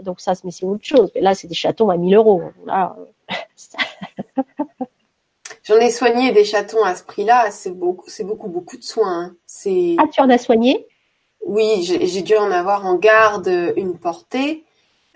donc 0.03 0.21
ça, 0.21 0.33
mais 0.45 0.51
c'est 0.51 0.65
autre 0.65 0.85
chose. 0.85 1.11
Mais 1.15 1.21
là, 1.21 1.35
c'est 1.35 1.47
des 1.47 1.55
chatons 1.55 1.91
à 1.91 1.99
1000 1.99 2.15
euros. 2.15 2.43
J'en 5.63 5.77
ai 5.77 5.91
soigné 5.91 6.33
des 6.33 6.45
chatons 6.45 6.83
à 6.83 6.95
ce 6.95 7.05
prix-là. 7.05 7.51
C'est 7.51 7.71
beaucoup, 7.71 8.09
c'est 8.09 8.25
beaucoup, 8.25 8.49
beaucoup 8.49 8.79
de 8.79 8.83
soins. 8.83 9.25
Hein. 9.25 9.37
Ah, 9.99 10.05
tu 10.11 10.23
en 10.23 10.31
as 10.31 10.39
soigné? 10.39 10.87
Oui, 11.47 11.83
j'ai 11.83 12.23
dû 12.23 12.37
en 12.37 12.51
avoir 12.51 12.87
en 12.87 12.95
garde 12.95 13.49
une 13.77 13.99
portée. 13.99 14.65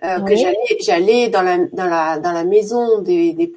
Euh, 0.03 0.21
que 0.21 0.35
j'allais 0.35 0.77
j'allais 0.81 1.29
dans 1.29 1.43
la 1.43 1.59
dans 1.73 1.87
la 1.87 2.19
dans 2.19 2.33
la 2.33 2.45
maison 2.45 3.01
des 3.01 3.33
des, 3.33 3.53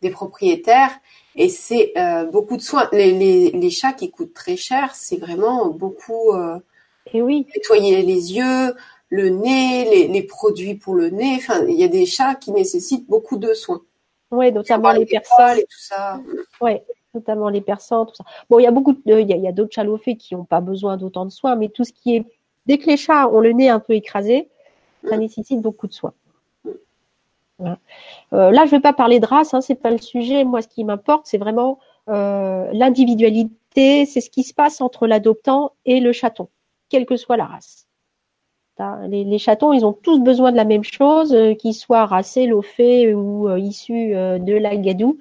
des, 0.00 0.10
propriétaires. 0.10 0.90
Et 1.36 1.48
c'est 1.48 1.92
euh, 1.96 2.24
beaucoup 2.24 2.56
de 2.56 2.62
soins. 2.62 2.88
Les, 2.92 3.12
les, 3.12 3.50
les 3.50 3.70
chats 3.70 3.92
qui 3.92 4.10
coûtent 4.10 4.32
très 4.32 4.56
cher 4.56 4.94
c'est 4.94 5.18
vraiment 5.18 5.68
beaucoup 5.68 6.32
euh, 6.32 6.58
et 7.12 7.20
oui. 7.20 7.46
nettoyer 7.54 8.02
les 8.02 8.34
yeux 8.34 8.74
le 9.10 9.28
nez 9.28 9.84
les, 9.84 10.08
les 10.08 10.22
produits 10.22 10.74
pour 10.74 10.94
le 10.94 11.10
nez. 11.10 11.34
Enfin 11.36 11.64
il 11.68 11.78
y 11.78 11.84
a 11.84 11.88
des 11.88 12.06
chats 12.06 12.34
qui 12.34 12.50
nécessitent 12.50 13.08
beaucoup 13.08 13.36
de 13.36 13.52
soins. 13.52 13.82
Oui 14.30 14.50
notamment 14.50 14.92
les, 14.92 15.04
personnes. 15.04 15.58
et 15.58 15.62
tout 15.62 15.80
ça. 15.80 16.18
Ouais 16.62 16.82
notamment 17.12 17.50
les 17.50 17.60
tout 17.60 17.76
ça. 17.78 18.06
Bon 18.48 18.58
il 18.58 18.62
y 18.62 18.66
a 18.66 18.70
beaucoup 18.70 18.96
il 19.04 19.12
y 19.12 19.32
a, 19.32 19.36
y 19.36 19.48
a 19.48 19.52
d'autres 19.52 19.74
chats 19.74 19.84
qui 20.18 20.34
n'ont 20.34 20.44
pas 20.44 20.60
besoin 20.60 20.96
d'autant 20.96 21.26
de 21.26 21.30
soins 21.30 21.56
mais 21.56 21.68
tout 21.68 21.84
ce 21.84 21.92
qui 21.92 22.16
est 22.16 22.24
dès 22.66 22.78
que 22.78 22.86
les 22.86 22.96
chats 22.96 23.28
ont 23.28 23.40
le 23.40 23.52
nez 23.52 23.68
un 23.68 23.80
peu 23.80 23.92
écrasé 23.92 24.48
ça 25.04 25.16
nécessite 25.16 25.60
beaucoup 25.60 25.86
de 25.86 25.92
soins. 25.92 26.14
Euh, 27.60 27.76
là, 28.32 28.60
je 28.64 28.66
ne 28.66 28.70
vais 28.70 28.80
pas 28.80 28.92
parler 28.92 29.20
de 29.20 29.26
race, 29.26 29.54
hein, 29.54 29.60
c'est 29.60 29.74
pas 29.74 29.90
le 29.90 29.98
sujet. 29.98 30.44
Moi, 30.44 30.62
ce 30.62 30.68
qui 30.68 30.84
m'importe, 30.84 31.26
c'est 31.26 31.38
vraiment 31.38 31.78
euh, 32.08 32.68
l'individualité, 32.72 34.06
c'est 34.06 34.20
ce 34.20 34.30
qui 34.30 34.42
se 34.44 34.54
passe 34.54 34.80
entre 34.80 35.06
l'adoptant 35.06 35.72
et 35.84 36.00
le 36.00 36.12
chaton, 36.12 36.48
quelle 36.88 37.06
que 37.06 37.16
soit 37.16 37.36
la 37.36 37.46
race. 37.46 37.86
Les, 39.08 39.38
chatons, 39.38 39.72
ils 39.72 39.84
ont 39.84 39.92
tous 39.92 40.20
besoin 40.20 40.52
de 40.52 40.56
la 40.56 40.64
même 40.64 40.84
chose, 40.84 41.34
euh, 41.34 41.54
qu'ils 41.54 41.74
soient 41.74 42.06
racés, 42.06 42.46
lofés 42.46 43.12
ou 43.12 43.50
issus 43.56 44.12
de 44.12 44.54
la 44.56 44.76
gadou. 44.76 45.18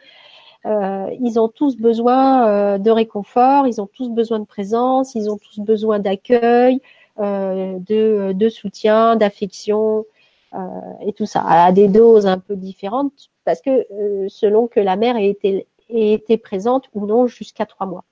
ils 0.63 1.39
ont 1.39 1.47
tous 1.47 1.75
besoin 1.75 2.77
de 2.77 2.91
réconfort, 2.91 3.65
ils 3.65 3.81
ont 3.81 3.87
tous 3.87 4.09
besoin 4.09 4.37
de 4.39 4.45
présence, 4.45 5.15
ils 5.15 5.27
ont 5.31 5.39
tous 5.39 5.59
besoin 5.59 5.97
d'accueil, 5.97 6.81
de, 7.19 8.31
de, 8.33 8.49
soutien, 8.49 9.15
d'affection 9.15 10.05
euh, 10.53 10.57
et 11.01 11.13
tout 11.13 11.25
ça, 11.25 11.43
à 11.43 11.71
des 11.71 11.87
doses 11.87 12.27
un 12.27 12.39
peu 12.39 12.55
différentes, 12.55 13.29
parce 13.43 13.61
que 13.61 13.85
euh, 13.91 14.27
selon 14.29 14.67
que 14.67 14.79
la 14.79 14.95
mère 14.95 15.17
ait 15.17 15.29
été, 15.29 15.67
ait 15.89 16.13
été 16.13 16.37
présente 16.37 16.89
ou 16.93 17.05
non 17.05 17.27
jusqu'à 17.27 17.65
trois 17.65 17.87
mois. 17.87 18.03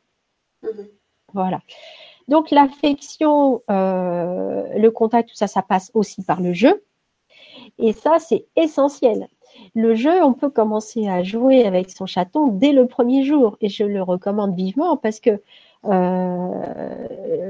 Mhm. 0.63 0.87
Voilà. 1.33 1.61
Donc 2.27 2.49
l'affection, 2.49 3.61
le 3.69 4.89
contact, 4.89 5.29
tout 5.29 5.35
ça, 5.35 5.47
ça 5.47 5.61
passe 5.61 5.91
aussi 5.93 6.23
par 6.23 6.41
le 6.41 6.53
jeu. 6.53 6.83
Et 7.77 7.93
ça, 7.93 8.17
c'est 8.19 8.45
essentiel. 8.55 9.27
Le 9.73 9.95
jeu, 9.95 10.23
on 10.23 10.33
peut 10.33 10.49
commencer 10.49 11.07
à 11.07 11.23
jouer 11.23 11.65
avec 11.65 11.89
son 11.89 12.05
chaton 12.05 12.47
dès 12.47 12.71
le 12.71 12.87
premier 12.87 13.23
jour. 13.23 13.57
Et 13.61 13.69
je 13.69 13.83
le 13.83 14.01
recommande 14.01 14.55
vivement 14.55 14.97
parce 14.97 15.19
que 15.19 15.41
euh, 15.91 17.07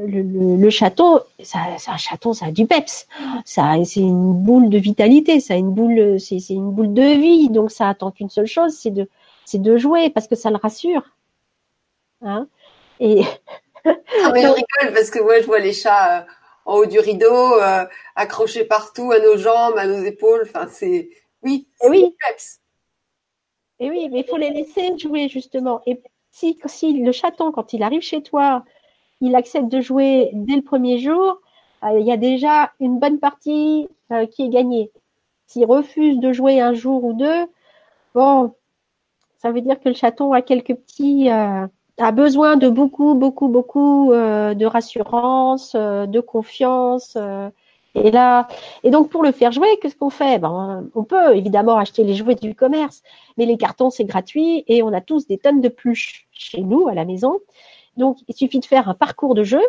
le, 0.08 0.58
le, 0.58 0.70
château, 0.70 1.22
c'est 1.42 1.58
un 1.58 1.98
château, 1.98 2.34
ça 2.34 2.48
a 2.48 2.52
du 2.52 2.66
peps, 2.66 3.08
ça, 3.46 3.74
c'est 3.86 4.00
une 4.00 4.34
boule 4.34 4.70
de 4.70 4.78
vitalité, 4.78 5.40
ça 5.40 5.54
a 5.54 5.58
une 5.58 5.72
boule, 5.72 6.20
c'est 6.20 6.38
une 6.50 6.72
boule 6.72 6.94
de 6.94 7.02
vie, 7.02 7.50
donc 7.50 7.72
ça 7.72 7.90
attend 7.90 8.12
qu'une 8.12 8.30
seule 8.30 8.46
chose, 8.46 8.78
c'est 8.78 8.92
de, 8.92 9.08
c'est 9.46 9.62
de 9.62 9.78
jouer 9.78 10.10
parce 10.10 10.28
que 10.28 10.36
ça 10.36 10.50
le 10.50 10.58
rassure. 10.58 11.04
Hein? 12.22 12.48
Et 13.00 13.24
ah, 13.86 14.32
mais 14.34 14.42
je 14.42 14.48
rigole 14.48 14.94
parce 14.94 15.10
que 15.10 15.20
moi 15.20 15.40
je 15.40 15.46
vois 15.46 15.60
les 15.60 15.74
chats 15.74 16.20
euh, 16.20 16.26
en 16.66 16.78
haut 16.78 16.86
du 16.86 17.00
rideau, 17.00 17.60
euh, 17.62 17.86
accrochés 18.16 18.66
partout 18.66 19.12
à 19.12 19.20
nos 19.20 19.38
jambes, 19.38 19.78
à 19.78 19.86
nos 19.86 20.04
épaules. 20.04 20.44
Enfin, 20.44 20.68
c'est 20.70 21.10
oui, 21.44 21.68
c'est 21.80 21.90
oui. 21.90 22.16
Peps. 22.28 22.60
Et 23.80 23.90
oui, 23.90 24.10
mais 24.12 24.22
il 24.22 24.26
faut 24.26 24.38
les 24.38 24.52
laisser 24.52 24.98
jouer 24.98 25.30
justement. 25.30 25.82
Et 25.86 26.02
si, 26.36 27.02
le 27.02 27.12
chaton, 27.12 27.52
quand 27.52 27.74
il 27.74 27.82
arrive 27.84 28.02
chez 28.02 28.22
toi, 28.22 28.66
il 29.22 29.36
accepte 29.36 29.70
de 29.70 29.80
jouer 29.80 30.32
dès 30.34 30.56
le 30.56 30.62
premier 30.62 30.98
jour, 31.00 31.40
euh, 31.84 32.00
il 32.00 32.06
y 32.06 32.12
a 32.12 32.18
déjà 32.18 32.72
une 32.80 33.00
bonne 33.00 33.20
partie 33.20 33.88
euh, 34.12 34.26
qui 34.26 34.44
est 34.44 34.50
gagnée. 34.50 34.92
S'il 35.48 35.66
refuse 35.66 36.20
de 36.20 36.34
jouer 36.34 36.60
un 36.60 36.74
jour 36.74 37.04
ou 37.04 37.14
deux, 37.14 37.48
Bon, 38.14 38.54
ça 39.40 39.52
veut 39.52 39.60
dire 39.60 39.80
que 39.80 39.90
le 39.90 39.96
chaton 39.96 40.32
a 40.32 40.42
quelques 40.42 40.74
petits, 40.76 41.30
euh, 41.30 41.68
a 41.98 42.12
besoin 42.14 42.56
de 42.56 42.70
beaucoup, 42.70 43.14
beaucoup, 43.14 43.50
beaucoup 43.50 44.12
de 44.12 44.66
rassurance, 44.66 45.76
de 45.76 46.20
confiance. 46.22 47.18
Et 47.96 48.12
là, 48.12 48.48
et 48.84 48.92
donc 48.92 49.10
pour 49.10 49.24
le 49.24 49.32
faire 49.32 49.52
jouer, 49.52 49.68
qu'est-ce 49.82 49.96
qu'on 49.96 50.10
fait? 50.10 50.40
Ben, 50.40 50.88
On 50.96 51.04
peut 51.04 51.36
évidemment 51.36 51.78
acheter 51.78 52.04
les 52.04 52.14
jouets 52.16 52.36
du 52.36 52.56
commerce, 52.56 53.02
mais 53.38 53.46
les 53.46 53.58
cartons 53.58 53.90
c'est 53.90 54.06
gratuit 54.06 54.64
et 54.68 54.84
on 54.84 54.94
a 54.94 55.02
tous 55.02 55.28
des 55.28 55.38
tonnes 55.38 55.62
de 55.62 55.70
pluches 55.70 56.28
chez 56.32 56.62
nous 56.62 56.88
à 56.88 56.94
la 56.94 57.06
maison. 57.06 57.40
Donc 57.98 58.18
il 58.28 58.36
suffit 58.36 58.60
de 58.60 58.66
faire 58.66 58.90
un 58.90 58.94
parcours 58.94 59.36
de 59.36 59.44
jeu 59.44 59.62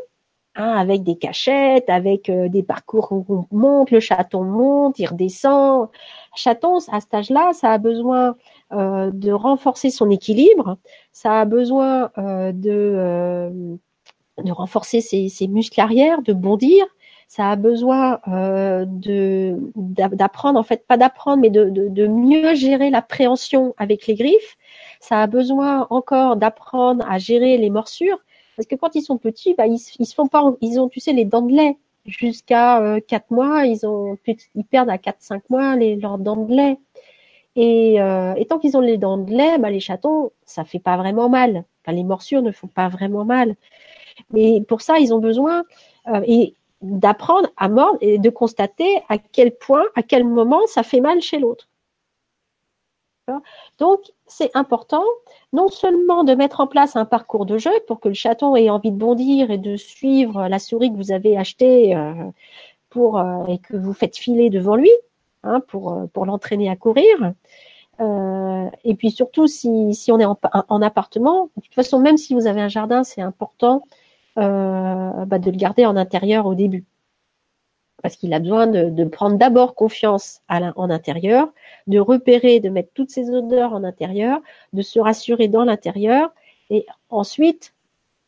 Hein, 0.58 0.74
avec 0.74 1.02
des 1.02 1.16
cachettes, 1.16 1.90
avec 1.90 2.30
euh, 2.30 2.48
des 2.48 2.62
parcours 2.62 3.12
où 3.12 3.26
on 3.28 3.44
monte, 3.54 3.90
le 3.90 4.00
chaton 4.00 4.42
monte, 4.42 4.98
il 4.98 5.06
redescend. 5.06 5.88
Chaton, 6.34 6.78
à 6.90 7.00
cet 7.00 7.12
âge-là, 7.12 7.52
ça 7.52 7.72
a 7.72 7.78
besoin 7.78 8.36
euh, 8.72 9.10
de 9.12 9.32
renforcer 9.32 9.90
son 9.90 10.08
équilibre, 10.08 10.78
ça 11.12 11.40
a 11.40 11.44
besoin 11.44 12.10
euh, 12.16 12.52
de, 12.52 13.76
de 14.42 14.52
renforcer 14.52 15.02
ses, 15.02 15.28
ses, 15.28 15.46
muscles 15.46 15.78
arrière, 15.78 16.22
de 16.22 16.32
bondir, 16.32 16.86
ça 17.28 17.50
a 17.50 17.56
besoin 17.56 18.20
de 18.26 19.56
d'apprendre, 19.76 20.58
en 20.58 20.62
fait, 20.62 20.86
pas 20.86 20.96
d'apprendre, 20.96 21.42
mais 21.42 21.50
de, 21.50 21.64
de, 21.70 21.88
de 21.88 22.06
mieux 22.06 22.54
gérer 22.54 22.90
l'appréhension 22.90 23.74
avec 23.78 24.06
les 24.06 24.14
griffes. 24.14 24.56
Ça 25.00 25.22
a 25.22 25.26
besoin 25.26 25.86
encore 25.90 26.36
d'apprendre 26.36 27.04
à 27.10 27.18
gérer 27.18 27.58
les 27.58 27.70
morsures 27.70 28.18
parce 28.56 28.66
que 28.66 28.74
quand 28.74 28.94
ils 28.94 29.02
sont 29.02 29.18
petits, 29.18 29.54
bah, 29.54 29.66
ils, 29.66 29.78
ils 29.98 30.06
se 30.06 30.14
font 30.14 30.28
pas, 30.28 30.42
ils 30.62 30.80
ont, 30.80 30.88
tu 30.88 31.00
sais, 31.00 31.12
les 31.12 31.24
dents 31.24 31.42
de 31.42 31.54
lait 31.54 31.76
jusqu'à 32.06 32.80
euh, 32.80 33.00
4 33.06 33.30
mois, 33.30 33.66
ils 33.66 33.86
ont, 33.86 34.16
ils 34.54 34.64
perdent 34.64 34.90
à 34.90 34.96
4-5 34.96 35.42
mois 35.50 35.76
les, 35.76 35.96
leurs 35.96 36.18
dents 36.18 36.36
de 36.36 36.54
lait. 36.54 36.78
Et, 37.56 38.00
euh, 38.00 38.34
et 38.34 38.46
tant 38.46 38.58
qu'ils 38.58 38.76
ont 38.76 38.80
les 38.80 38.98
dents 38.98 39.18
de 39.18 39.30
lait, 39.30 39.58
bah, 39.58 39.70
les 39.70 39.80
chatons, 39.80 40.30
ça 40.44 40.64
fait 40.64 40.78
pas 40.78 40.96
vraiment 40.96 41.28
mal. 41.28 41.64
Enfin, 41.82 41.96
les 41.96 42.04
morsures 42.04 42.42
ne 42.42 42.52
font 42.52 42.66
pas 42.66 42.88
vraiment 42.88 43.24
mal. 43.24 43.56
Mais 44.30 44.62
pour 44.66 44.80
ça, 44.80 44.98
ils 44.98 45.12
ont 45.12 45.18
besoin 45.18 45.64
euh, 46.08 46.22
et 46.26 46.54
d'apprendre 46.82 47.48
à 47.56 47.68
mordre 47.68 47.98
et 48.00 48.18
de 48.18 48.30
constater 48.30 49.02
à 49.08 49.18
quel 49.18 49.56
point, 49.56 49.84
à 49.94 50.02
quel 50.02 50.24
moment 50.24 50.66
ça 50.66 50.82
fait 50.82 51.00
mal 51.00 51.20
chez 51.20 51.38
l'autre. 51.38 51.68
Donc, 53.78 54.00
c'est 54.26 54.54
important 54.54 55.02
non 55.52 55.68
seulement 55.68 56.24
de 56.24 56.34
mettre 56.34 56.60
en 56.60 56.66
place 56.66 56.96
un 56.96 57.04
parcours 57.04 57.46
de 57.46 57.58
jeu 57.58 57.72
pour 57.86 58.00
que 58.00 58.08
le 58.08 58.14
chaton 58.14 58.56
ait 58.56 58.70
envie 58.70 58.92
de 58.92 58.96
bondir 58.96 59.50
et 59.50 59.58
de 59.58 59.76
suivre 59.76 60.48
la 60.48 60.58
souris 60.58 60.90
que 60.92 60.96
vous 60.96 61.12
avez 61.12 61.36
achetée 61.36 61.94
euh, 61.94 62.12
pour, 62.90 63.18
euh, 63.18 63.44
et 63.46 63.58
que 63.58 63.76
vous 63.76 63.92
faites 63.92 64.16
filer 64.16 64.50
devant 64.50 64.76
lui 64.76 64.90
hein, 65.42 65.60
pour, 65.68 65.92
euh, 65.92 66.06
pour 66.12 66.26
l'entraîner 66.26 66.68
à 66.70 66.76
courir. 66.76 67.32
et 68.84 68.94
puis 68.94 69.10
surtout, 69.10 69.46
si, 69.46 70.12
on 70.12 70.20
est 70.20 70.24
en, 70.24 70.82
appartement, 70.82 71.50
de 71.56 71.62
toute 71.62 71.74
façon, 71.74 71.98
même 71.98 72.18
si 72.18 72.34
vous 72.34 72.46
avez 72.46 72.60
un 72.60 72.68
jardin, 72.68 73.04
c'est 73.04 73.22
important 73.22 73.82
bah, 74.36 75.38
de 75.38 75.50
le 75.50 75.56
garder 75.56 75.86
en 75.86 75.96
intérieur 75.96 76.46
au 76.46 76.54
début 76.54 76.84
parce 78.06 78.16
qu'il 78.16 78.32
a 78.34 78.38
besoin 78.38 78.68
de, 78.68 79.04
prendre 79.04 79.36
d'abord 79.36 79.74
confiance 79.74 80.40
en 80.48 80.90
intérieur, 80.90 81.48
de 81.88 81.98
repérer, 81.98 82.60
de 82.60 82.68
mettre 82.68 82.90
toutes 82.94 83.10
ses 83.10 83.30
odeurs 83.30 83.72
en 83.72 83.82
intérieur, 83.82 84.38
de 84.72 84.82
se 84.82 85.00
rassurer 85.00 85.48
dans 85.48 85.64
l'intérieur, 85.64 86.32
et 86.70 86.86
ensuite, 87.10 87.74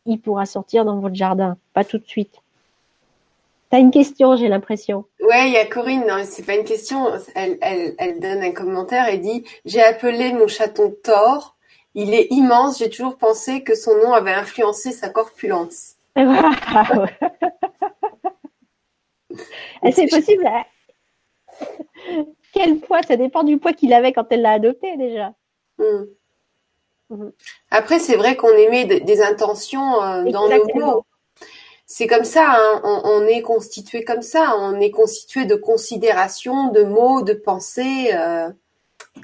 il 0.05 0.21
pourra 0.21 0.47
sortir 0.47 0.85
dans 0.85 0.99
votre 0.99 1.15
jardin, 1.15 1.59
pas 1.75 1.85
tout 1.85 1.99
de 1.99 2.07
suite. 2.07 2.41
T'as 3.71 3.79
une 3.79 3.93
question, 3.93 4.35
j'ai 4.35 4.49
l'impression. 4.49 5.05
Ouais, 5.21 5.49
il 5.49 5.53
y 5.53 5.59
a 5.59 5.67
Corinne, 5.67 6.07
non, 6.09 6.25
c'est 6.25 6.45
pas 6.45 6.57
une 6.57 6.65
question, 6.65 7.07
elle, 7.35 7.59
elle 7.61 8.19
donne 8.19 8.43
un 8.43 8.53
commentaire 8.53 9.09
et 9.09 9.19
dit 9.19 9.45
J'ai 9.65 9.83
appelé 9.83 10.33
mon 10.33 10.49
chaton 10.49 10.93
Thor, 11.05 11.55
il 11.95 12.15
est 12.15 12.29
immense, 12.31 12.79
j'ai 12.79 12.91
toujours 12.91 13.17
pensé 13.17 13.63
que 13.63 13.77
son 13.77 13.97
nom 13.99 14.13
avait 14.13 14.33
influencé 14.33 14.91
sa 14.91 15.09
corpulence. 15.11 15.98
C'est 19.93 20.09
possible. 20.09 20.47
Hein. 20.47 20.65
Quel 22.53 22.79
poids 22.81 23.03
Ça 23.03 23.17
dépend 23.17 23.45
du 23.45 23.59
poids 23.59 23.73
qu'il 23.73 23.93
avait 23.93 24.13
quand 24.13 24.27
elle 24.31 24.43
l'a 24.43 24.53
adopté 24.53 24.97
déjà. 24.97 25.33
Hmm. 25.79 26.05
Hmm. 27.11 27.31
Après, 27.71 27.99
c'est 27.99 28.17
vrai 28.17 28.37
qu'on 28.37 28.53
émet 28.53 28.85
des 28.85 29.23
intentions 29.23 30.03
euh, 30.03 30.25
dans 30.31 30.49
nos 30.49 30.65
mots. 30.75 31.05
C'est 31.87 32.07
comme 32.07 32.25
ça, 32.25 32.45
hein. 32.51 32.83
on, 32.85 33.27
est 33.27 33.41
constitué 33.41 34.05
comme 34.05 34.21
ça. 34.21 34.55
On 34.59 34.79
est 34.79 34.91
constitué 34.91 35.47
de 35.47 35.55
considérations, 35.55 36.71
de 36.71 36.83
mots, 36.83 37.23
de 37.23 37.33
pensées. 37.33 38.11
Euh, 38.13 38.51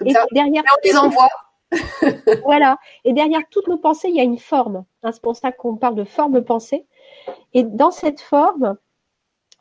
et 0.04 0.14
derrière, 0.32 0.62
on 0.64 0.88
les 0.88 0.96
envoie. 0.96 1.28
voilà. 2.44 2.78
Et 3.04 3.12
derrière 3.12 3.42
toutes 3.50 3.68
nos 3.68 3.78
pensées, 3.78 4.08
il 4.08 4.16
y 4.16 4.20
a 4.20 4.24
une 4.24 4.38
forme. 4.38 4.84
Hein, 5.02 5.12
c'est 5.12 5.22
pour 5.22 5.36
ça 5.36 5.52
qu'on 5.52 5.76
parle 5.76 5.94
de 5.94 6.04
forme 6.04 6.42
pensée. 6.42 6.86
Et 7.52 7.62
dans 7.62 7.90
cette 7.90 8.20
forme, 8.20 8.76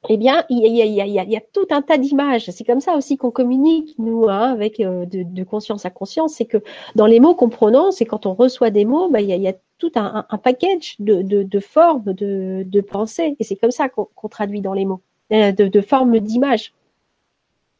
eh 0.09 0.17
bien, 0.17 0.43
il 0.49 0.67
y 0.67 1.37
a, 1.37 1.41
tout 1.53 1.67
un 1.69 1.81
tas 1.81 1.97
d'images. 1.97 2.49
C'est 2.51 2.65
comme 2.65 2.81
ça 2.81 2.95
aussi 2.95 3.15
qu'on 3.15 3.31
communique, 3.31 3.95
nous, 3.99 4.27
hein, 4.27 4.57
euh, 4.59 5.05
de, 5.05 5.43
conscience 5.43 5.85
à 5.85 5.89
conscience. 5.89 6.33
C'est 6.33 6.45
que 6.45 6.57
dans 6.95 7.05
les 7.05 7.19
mots 7.19 7.35
qu'on 7.35 7.49
prononce 7.49 8.01
et 8.01 8.05
quand 8.05 8.25
on 8.25 8.33
reçoit 8.33 8.69
des 8.69 8.83
mots, 8.83 9.09
bah, 9.09 9.21
il, 9.21 9.29
y 9.29 9.47
a, 9.47 9.53
tout 9.77 9.91
un, 9.95 10.25
package 10.43 10.95
de, 10.99 11.59
formes, 11.59 12.13
de, 12.13 12.63
de 12.65 12.81
pensées. 12.81 13.35
Et 13.39 13.43
c'est 13.43 13.55
comme 13.55 13.71
ça 13.71 13.87
qu'on 13.87 14.29
traduit 14.29 14.61
dans 14.61 14.73
les 14.73 14.85
mots, 14.85 15.01
euh, 15.31 15.51
de, 15.53 15.81
formes 15.81 16.19
d'images. 16.19 16.73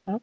Hein. 0.08 0.20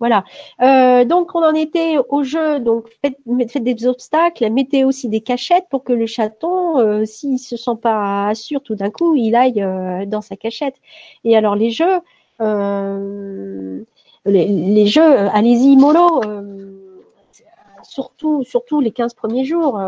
Voilà. 0.00 0.24
Euh, 0.62 1.04
donc 1.04 1.34
on 1.34 1.42
en 1.42 1.54
était 1.54 1.96
au 2.08 2.22
jeu. 2.22 2.60
Donc 2.60 2.86
faites, 3.02 3.18
des 3.62 3.86
obstacles, 3.86 4.48
mettez 4.50 4.84
aussi 4.84 5.08
des 5.08 5.20
cachettes 5.20 5.66
pour 5.70 5.82
que 5.84 5.92
le 5.92 6.06
chaton, 6.06 6.78
euh, 6.78 7.04
s'il 7.04 7.38
se 7.38 7.56
sent 7.56 7.76
pas 7.82 8.34
sûr 8.34 8.62
tout 8.62 8.74
d'un 8.76 8.90
coup, 8.90 9.16
il 9.16 9.34
aille 9.34 9.62
euh, 9.62 10.06
dans 10.06 10.20
sa 10.20 10.36
cachette. 10.36 10.76
Et 11.24 11.36
alors 11.36 11.56
les 11.56 11.70
jeux, 11.70 11.98
euh, 12.40 13.82
les, 14.24 14.86
jeux, 14.86 15.02
allez-y 15.02 15.76
mollo. 15.76 16.20
surtout, 17.82 18.44
surtout 18.44 18.80
les 18.80 18.92
15 18.92 19.14
premiers 19.14 19.44
jours. 19.44 19.80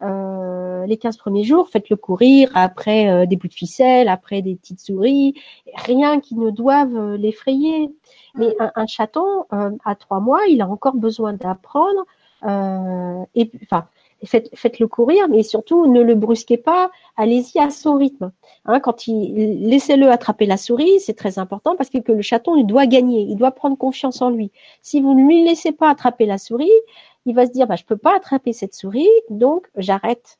Les 0.00 0.96
15 0.96 1.16
premiers 1.16 1.44
jours, 1.44 1.68
faites-le 1.68 1.96
courir 1.96 2.50
après 2.54 3.26
des 3.26 3.36
bouts 3.36 3.48
de 3.48 3.54
ficelle, 3.54 4.08
après 4.08 4.42
des 4.42 4.54
petites 4.54 4.80
souris, 4.80 5.34
rien 5.74 6.20
qui 6.20 6.36
ne 6.36 6.50
doive 6.50 7.14
l'effrayer. 7.14 7.90
Mais 8.36 8.54
un, 8.58 8.86
chaton, 8.86 9.44
euh, 9.52 9.70
à 9.84 9.94
trois 9.94 10.20
mois, 10.20 10.40
il 10.48 10.60
a 10.60 10.68
encore 10.68 10.94
besoin 10.94 11.32
d'apprendre. 11.32 12.04
Euh, 12.44 13.24
et 13.34 13.50
enfin, 13.62 13.86
faites, 14.24 14.50
faites-le 14.54 14.86
courir, 14.88 15.28
mais 15.28 15.42
surtout 15.42 15.86
ne 15.86 16.02
le 16.02 16.14
brusquez 16.14 16.58
pas. 16.58 16.90
Allez-y 17.16 17.58
à 17.58 17.70
son 17.70 17.96
rythme. 17.96 18.32
Hein, 18.66 18.80
quand 18.80 19.06
il 19.06 19.68
laissez-le 19.68 20.10
attraper 20.10 20.44
la 20.44 20.58
souris, 20.58 21.00
c'est 21.00 21.14
très 21.16 21.38
important 21.38 21.76
parce 21.76 21.88
que, 21.88 21.98
que, 21.98 22.12
le 22.12 22.22
chaton 22.22 22.56
il 22.56 22.66
doit 22.66 22.86
gagner, 22.86 23.22
il 23.22 23.36
doit 23.36 23.52
prendre 23.52 23.78
confiance 23.78 24.20
en 24.20 24.28
lui. 24.28 24.50
Si 24.82 25.00
vous 25.00 25.14
ne 25.14 25.26
lui 25.26 25.44
laissez 25.44 25.72
pas 25.72 25.88
attraper 25.88 26.26
la 26.26 26.36
souris, 26.36 26.70
il 27.26 27.34
va 27.34 27.46
se 27.46 27.52
dire 27.52 27.66
bah 27.66 27.76
je 27.76 27.84
peux 27.84 27.96
pas 27.96 28.16
attraper 28.16 28.52
cette 28.52 28.74
souris, 28.74 29.08
donc 29.30 29.68
j'arrête. 29.76 30.38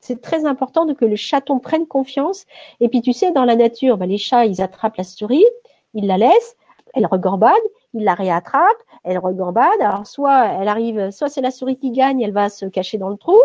C'est 0.00 0.20
très 0.20 0.44
important 0.44 0.84
de 0.84 0.92
que 0.92 1.04
le 1.04 1.16
chaton 1.16 1.58
prenne 1.58 1.86
confiance. 1.86 2.44
Et 2.80 2.88
puis 2.88 3.00
tu 3.00 3.12
sais, 3.12 3.32
dans 3.32 3.44
la 3.44 3.56
nature, 3.56 3.96
bah, 3.96 4.06
les 4.06 4.18
chats 4.18 4.44
ils 4.44 4.60
attrapent 4.60 4.98
la 4.98 5.04
souris, 5.04 5.46
ils 5.94 6.06
la 6.06 6.18
laissent 6.18 6.56
elle 6.96 7.06
regambade, 7.06 7.52
il 7.92 8.04
la 8.04 8.14
réattrape, 8.14 8.82
elle 9.04 9.18
regambade. 9.18 9.80
Alors 9.80 10.06
soit 10.06 10.46
elle 10.46 10.68
arrive, 10.68 11.10
soit 11.10 11.28
c'est 11.28 11.42
la 11.42 11.50
souris 11.50 11.76
qui 11.76 11.90
gagne, 11.90 12.20
elle 12.22 12.32
va 12.32 12.48
se 12.48 12.66
cacher 12.66 12.98
dans 12.98 13.10
le 13.10 13.16
trou, 13.16 13.38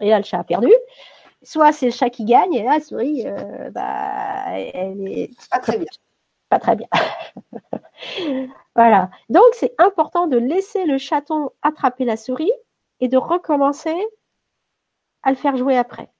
et 0.00 0.08
là 0.08 0.18
le 0.18 0.24
chat 0.24 0.38
a 0.38 0.44
perdu. 0.44 0.72
Soit 1.42 1.72
c'est 1.72 1.86
le 1.86 1.92
chat 1.92 2.08
qui 2.08 2.24
gagne, 2.24 2.54
et 2.54 2.62
là 2.62 2.74
la 2.74 2.80
souris, 2.80 3.24
euh, 3.26 3.70
bah, 3.70 4.44
elle 4.52 5.06
est 5.08 5.30
pas 5.50 5.58
très 5.58 5.76
bien. 5.76 5.88
Très 6.58 6.76
bien. 6.76 6.88
voilà. 8.76 9.10
Donc 9.28 9.44
c'est 9.52 9.74
important 9.78 10.26
de 10.26 10.36
laisser 10.36 10.84
le 10.84 10.98
chaton 10.98 11.50
attraper 11.62 12.04
la 12.04 12.16
souris 12.16 12.52
et 13.00 13.08
de 13.08 13.16
recommencer 13.16 13.94
à 15.22 15.30
le 15.30 15.36
faire 15.36 15.56
jouer 15.56 15.76
après 15.76 16.10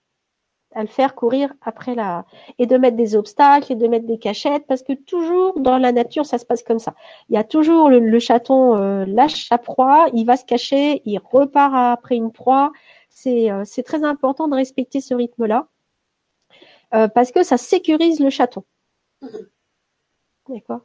à 0.74 0.82
le 0.82 0.88
faire 0.88 1.14
courir 1.14 1.52
après 1.62 1.94
la 1.94 2.24
et 2.59 2.66
de 2.66 2.76
mettre 2.76 2.96
des 2.96 3.16
obstacles 3.16 3.72
et 3.72 3.76
de 3.76 3.86
mettre 3.86 4.06
des 4.06 4.18
cachettes 4.18 4.66
parce 4.66 4.82
que 4.82 4.92
toujours 4.92 5.59
dans 5.59 5.78
la 5.78 5.92
nature 5.92 6.26
ça 6.26 6.38
se 6.38 6.44
passe 6.44 6.62
comme 6.62 6.78
ça. 6.78 6.94
Il 7.28 7.34
y 7.34 7.38
a 7.38 7.44
toujours 7.44 7.88
le, 7.88 8.18
chaton 8.18 8.76
euh, 8.76 9.04
lâche 9.06 9.48
sa 9.48 9.59
proie, 9.59 10.09
il 10.12 10.26
va 10.26 10.36
se 10.36 10.44
cacher, 10.44 11.02
il 11.04 11.18
repart 11.18 11.74
après 11.74 12.16
une 12.16 12.32
proie. 12.32 12.72
C'est 13.09 13.50
euh, 13.50 13.64
très 13.84 14.04
important 14.04 14.48
de 14.48 14.54
respecter 14.54 15.00
ce 15.00 15.14
rythme-là 15.14 15.68
euh, 16.94 17.09
parce 17.09 17.30
que 17.30 17.42
ça 17.42 17.56
sécurise 17.56 18.20
le 18.20 18.30
chaton. 18.30 18.64
D'accord. 20.49 20.80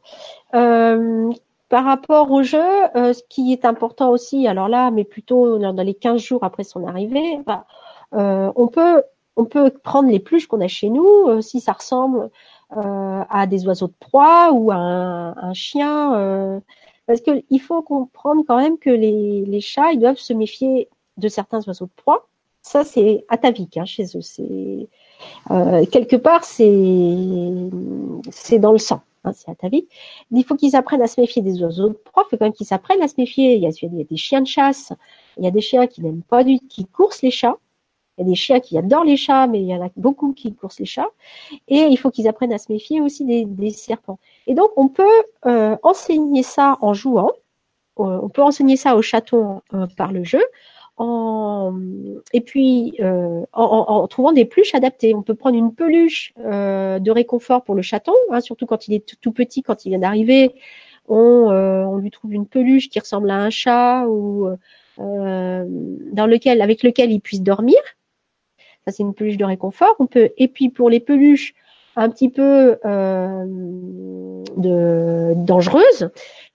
par 0.52 1.84
rapport 1.84 2.30
au 2.30 2.42
jeu, 2.42 2.62
ce 2.94 3.22
qui 3.28 3.52
est 3.52 3.64
important 3.64 4.10
aussi, 4.10 4.46
alors 4.46 4.68
là, 4.68 4.90
mais 4.90 5.04
plutôt 5.04 5.58
dans 5.58 5.82
les 5.82 5.94
15 5.94 6.20
jours 6.20 6.44
après 6.44 6.64
son 6.64 6.86
arrivée, 6.86 7.38
bah, 7.46 7.66
on 8.12 8.68
peut 8.68 9.02
on 9.36 9.44
peut 9.44 9.70
prendre 9.70 10.10
les 10.10 10.20
pluches 10.20 10.46
qu'on 10.46 10.60
a 10.60 10.68
chez 10.68 10.90
nous, 10.90 11.26
euh, 11.28 11.40
si 11.40 11.60
ça 11.60 11.72
ressemble 11.72 12.30
euh, 12.76 13.24
à 13.28 13.46
des 13.46 13.66
oiseaux 13.66 13.88
de 13.88 13.94
proie 13.98 14.52
ou 14.52 14.70
à 14.70 14.76
un, 14.76 15.54
chien, 15.54 16.14
euh, 16.14 16.60
Parce 17.06 17.20
qu'il 17.20 17.60
faut 17.60 17.82
comprendre 17.82 18.44
quand 18.46 18.58
même 18.58 18.78
que 18.78 18.90
les, 18.90 19.60
chats, 19.60 19.92
ils 19.92 19.98
doivent 19.98 20.18
se 20.18 20.32
méfier 20.32 20.88
de 21.16 21.28
certains 21.28 21.60
oiseaux 21.66 21.86
de 21.86 21.90
proie. 21.96 22.28
Ça, 22.62 22.84
c'est 22.84 23.24
atavique 23.28 23.78
hein, 23.78 23.86
chez 23.86 24.04
eux. 24.14 24.20
C'est 24.20 24.88
euh, 25.50 25.84
quelque 25.86 26.16
part, 26.16 26.44
c'est 26.44 26.68
dans 28.58 28.72
le 28.72 28.78
sang. 28.78 29.00
C'est 29.34 29.50
atavique. 29.50 29.90
Il 30.30 30.44
faut 30.44 30.56
qu'ils 30.56 30.76
apprennent 30.76 31.02
à 31.02 31.06
se 31.06 31.20
méfier 31.20 31.42
des 31.42 31.62
oiseaux 31.62 31.88
de 31.88 31.94
proie. 31.94 32.24
Il 32.26 32.30
faut 32.30 32.36
quand 32.38 32.46
même 32.46 32.52
qu'ils 32.52 32.72
apprennent 32.72 33.02
à 33.02 33.08
se 33.08 33.14
méfier. 33.18 33.54
Il 33.54 33.62
y, 33.62 33.66
a, 33.66 33.70
il 33.70 33.98
y 33.98 34.00
a 34.00 34.04
des 34.04 34.16
chiens 34.16 34.40
de 34.40 34.46
chasse. 34.46 34.92
Il 35.36 35.44
y 35.44 35.46
a 35.46 35.50
des 35.50 35.60
chiens 35.60 35.86
qui 35.86 36.02
n'aiment 36.02 36.22
pas 36.22 36.42
du, 36.42 36.58
qui 36.58 36.86
coursent 36.86 37.22
les 37.22 37.30
chats. 37.30 37.56
Il 38.16 38.22
y 38.22 38.26
a 38.26 38.30
des 38.30 38.34
chiens 38.34 38.60
qui 38.60 38.76
adorent 38.76 39.04
les 39.04 39.16
chats, 39.16 39.46
mais 39.46 39.60
il 39.60 39.66
y 39.66 39.74
en 39.74 39.84
a 39.84 39.88
beaucoup 39.96 40.32
qui 40.32 40.54
coursent 40.54 40.80
les 40.80 40.86
chats. 40.86 41.08
Et 41.68 41.80
il 41.80 41.96
faut 41.96 42.10
qu'ils 42.10 42.28
apprennent 42.28 42.52
à 42.52 42.58
se 42.58 42.72
méfier 42.72 43.00
aussi 43.00 43.24
des, 43.24 43.70
serpents. 43.70 44.18
Et 44.46 44.54
donc, 44.54 44.70
on 44.76 44.88
peut 44.88 45.22
euh, 45.46 45.76
enseigner 45.82 46.42
ça 46.42 46.76
en 46.80 46.94
jouant. 46.94 47.30
Euh, 47.98 48.20
on 48.22 48.28
peut 48.28 48.42
enseigner 48.42 48.76
ça 48.76 48.96
aux 48.96 49.02
chatons 49.02 49.62
euh, 49.74 49.86
par 49.96 50.12
le 50.12 50.24
jeu. 50.24 50.42
En, 51.02 51.80
et 52.34 52.42
puis 52.42 52.98
en, 53.00 53.44
en, 53.54 54.06
trouvant 54.06 54.32
des 54.32 54.44
peluches 54.44 54.74
adaptées. 54.74 55.14
On 55.14 55.22
peut 55.22 55.34
prendre 55.34 55.56
une 55.56 55.72
peluche 55.74 56.34
de 56.36 57.10
réconfort 57.10 57.64
pour 57.64 57.74
le 57.74 57.80
chaton, 57.80 58.12
hein, 58.30 58.40
surtout 58.42 58.66
quand 58.66 58.86
il 58.86 58.94
est 58.94 59.18
tout, 59.20 59.32
petit, 59.32 59.62
quand 59.62 59.86
il 59.86 59.90
vient 59.90 59.98
d'arriver. 59.98 60.54
On, 61.08 61.16
on, 61.16 61.96
lui 61.96 62.10
trouve 62.10 62.34
une 62.34 62.46
peluche 62.46 62.90
qui 62.90 63.00
ressemble 63.00 63.30
à 63.30 63.36
un 63.36 63.48
chat 63.48 64.06
ou 64.08 64.50
dans 64.98 66.26
lequel, 66.26 66.60
avec 66.60 66.82
lequel 66.82 67.12
il 67.12 67.20
puisse 67.20 67.40
dormir. 67.40 67.78
Ça, 68.84 68.92
c'est 68.92 69.02
une 69.02 69.14
peluche 69.14 69.36
de 69.36 69.44
réconfort. 69.44 69.96
On 69.98 70.06
peut, 70.06 70.30
et 70.36 70.48
puis 70.48 70.68
pour 70.68 70.90
les 70.90 71.00
peluches 71.00 71.54
un 71.96 72.08
petit 72.08 72.30
peu 72.30 72.78
euh, 72.84 73.44
de, 74.56 75.34
dangereuses, 75.36 76.10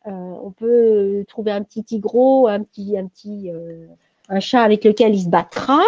euh, 0.08 0.12
on 0.12 0.52
peut 0.52 1.26
trouver 1.28 1.52
un 1.52 1.64
petit 1.64 1.84
tigreau, 1.84 2.48
un 2.48 2.64
petit, 2.64 2.98
un 2.98 3.08
petit, 3.08 3.52
euh, 3.52 3.88
un 4.30 4.39
chat 4.39 4.61
avec 4.61 4.84
lequel 4.84 5.13
il 5.13 5.23
se 5.23 5.30
battra. 5.30 5.80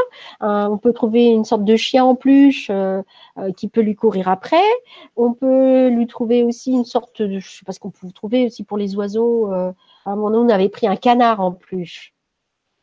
on 0.41 0.77
peut 0.77 0.93
trouver 0.93 1.25
une 1.25 1.45
sorte 1.45 1.63
de 1.63 1.75
chien 1.75 2.05
en 2.05 2.15
peluche 2.15 2.71
qui 3.55 3.67
peut 3.67 3.81
lui 3.81 3.95
courir 3.95 4.27
après. 4.27 4.63
On 5.15 5.33
peut 5.33 5.87
lui 5.89 6.07
trouver 6.07 6.43
aussi 6.43 6.71
une 6.71 6.85
sorte 6.85 7.21
de, 7.21 7.39
je 7.39 7.49
sais 7.49 7.65
pas 7.65 7.71
ce 7.71 7.79
qu'on 7.79 7.89
peut 7.89 8.11
trouver 8.11 8.45
aussi 8.45 8.63
pour 8.63 8.77
les 8.77 8.95
oiseaux. 8.95 9.51
à 9.51 9.73
un 10.05 10.15
moment 10.15 10.31
donné, 10.31 10.51
on 10.51 10.55
avait 10.55 10.69
pris 10.69 10.87
un 10.87 10.95
canard 10.95 11.39
en 11.39 11.51
peluche 11.51 12.13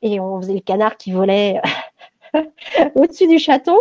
et 0.04 0.20
on 0.20 0.40
faisait 0.40 0.54
le 0.54 0.60
canard 0.60 0.96
qui 0.96 1.12
volait 1.12 1.60
au-dessus 2.94 3.26
du 3.26 3.38
chaton. 3.38 3.76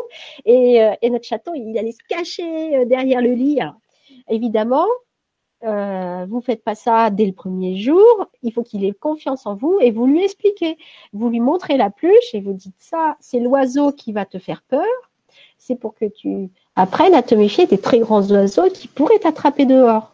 Et, 0.45 0.81
euh, 0.81 0.93
et, 1.01 1.09
notre 1.09 1.25
chaton, 1.25 1.53
il 1.53 1.77
allait 1.77 1.91
se 1.91 2.03
cacher 2.07 2.77
euh, 2.77 2.85
derrière 2.85 3.21
le 3.21 3.33
lit. 3.33 3.59
évidemment, 4.29 4.87
euh, 5.63 6.25
vous 6.29 6.41
faites 6.41 6.63
pas 6.63 6.75
ça 6.75 7.09
dès 7.09 7.25
le 7.25 7.31
premier 7.31 7.75
jour. 7.77 8.27
Il 8.41 8.51
faut 8.51 8.63
qu'il 8.63 8.83
ait 8.85 8.93
confiance 8.93 9.45
en 9.45 9.55
vous 9.55 9.77
et 9.81 9.91
vous 9.91 10.05
lui 10.05 10.23
expliquez. 10.23 10.77
Vous 11.13 11.29
lui 11.29 11.39
montrez 11.39 11.77
la 11.77 11.89
pluche 11.89 12.33
et 12.33 12.41
vous 12.41 12.53
dites 12.53 12.75
ça, 12.79 13.17
c'est 13.19 13.39
l'oiseau 13.39 13.91
qui 13.91 14.11
va 14.11 14.25
te 14.25 14.39
faire 14.39 14.61
peur. 14.63 14.83
C'est 15.57 15.75
pour 15.75 15.95
que 15.95 16.05
tu 16.05 16.49
apprennes 16.75 17.15
à 17.15 17.23
te 17.23 17.35
méfier 17.35 17.65
des 17.67 17.77
très 17.77 17.99
grands 17.99 18.29
oiseaux 18.31 18.69
qui 18.69 18.87
pourraient 18.87 19.19
t'attraper 19.19 19.65
dehors. 19.65 20.13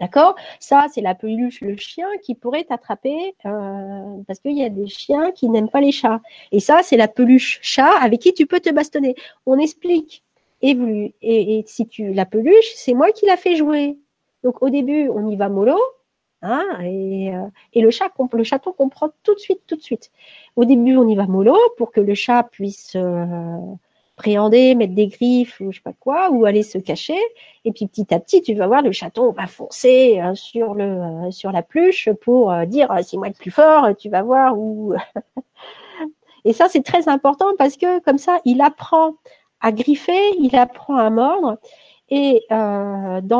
D'accord? 0.00 0.36
Ça, 0.58 0.86
c'est 0.92 1.00
la 1.00 1.14
peluche, 1.14 1.60
le 1.60 1.76
chien 1.76 2.08
qui 2.22 2.34
pourrait 2.34 2.64
t'attraper 2.64 3.34
euh, 3.44 4.16
parce 4.26 4.40
qu'il 4.40 4.56
y 4.56 4.64
a 4.64 4.68
des 4.68 4.86
chiens 4.88 5.32
qui 5.32 5.48
n'aiment 5.48 5.68
pas 5.68 5.80
les 5.80 5.92
chats. 5.92 6.20
Et 6.50 6.60
ça, 6.60 6.80
c'est 6.82 6.96
la 6.96 7.08
peluche 7.08 7.58
chat 7.62 7.92
avec 8.00 8.20
qui 8.20 8.32
tu 8.32 8.46
peux 8.46 8.60
te 8.60 8.70
bastonner. 8.70 9.14
On 9.46 9.58
explique. 9.58 10.24
Et, 10.62 11.12
et, 11.22 11.64
si 11.66 11.88
tu 11.88 12.12
la 12.12 12.24
peluche, 12.24 12.72
c'est 12.76 12.94
moi 12.94 13.10
qui 13.10 13.26
l'a 13.26 13.36
fait 13.36 13.56
jouer. 13.56 13.98
Donc 14.44 14.62
au 14.62 14.70
début, 14.70 15.08
on 15.08 15.28
y 15.28 15.36
va 15.36 15.48
mollo. 15.48 15.78
Hein, 16.44 16.64
et, 16.82 17.32
euh, 17.32 17.46
et 17.72 17.80
le 17.80 17.90
chat, 17.90 18.10
le 18.32 18.44
chaton 18.44 18.72
comprend 18.72 19.10
tout 19.22 19.34
de 19.34 19.38
suite, 19.38 19.60
tout 19.68 19.76
de 19.76 19.82
suite. 19.82 20.10
Au 20.56 20.64
début, 20.64 20.96
on 20.96 21.06
y 21.06 21.14
va 21.14 21.26
mollo 21.26 21.56
pour 21.76 21.92
que 21.92 22.00
le 22.00 22.14
chat 22.14 22.42
puisse 22.42 22.96
euh, 22.96 23.56
appréhender, 24.16 24.74
mettre 24.74 24.94
des 24.94 25.08
griffes 25.08 25.60
ou 25.60 25.72
je 25.72 25.78
sais 25.78 25.82
pas 25.82 25.92
quoi, 25.98 26.30
ou 26.30 26.44
aller 26.44 26.62
se 26.62 26.78
cacher. 26.78 27.18
Et 27.64 27.72
puis 27.72 27.86
petit 27.86 28.12
à 28.14 28.20
petit, 28.20 28.42
tu 28.42 28.54
vas 28.54 28.66
voir 28.66 28.82
le 28.82 28.92
chaton 28.92 29.32
va 29.32 29.46
foncer 29.46 30.20
euh, 30.20 30.34
sur 30.34 30.74
le 30.74 30.84
euh, 30.84 31.30
sur 31.30 31.52
la 31.52 31.62
pluche 31.62 32.08
pour 32.22 32.52
euh, 32.52 32.64
dire 32.64 32.94
c'est 33.02 33.16
moi 33.16 33.28
le 33.28 33.34
plus 33.34 33.50
fort. 33.50 33.88
Tu 33.98 34.08
vas 34.08 34.22
voir 34.22 34.58
où. 34.58 34.94
et 36.44 36.52
ça 36.52 36.68
c'est 36.68 36.82
très 36.82 37.08
important 37.08 37.46
parce 37.58 37.76
que 37.76 38.00
comme 38.00 38.18
ça, 38.18 38.40
il 38.44 38.60
apprend 38.60 39.14
à 39.60 39.72
griffer, 39.72 40.36
il 40.38 40.56
apprend 40.56 40.96
à 40.96 41.10
mordre 41.10 41.58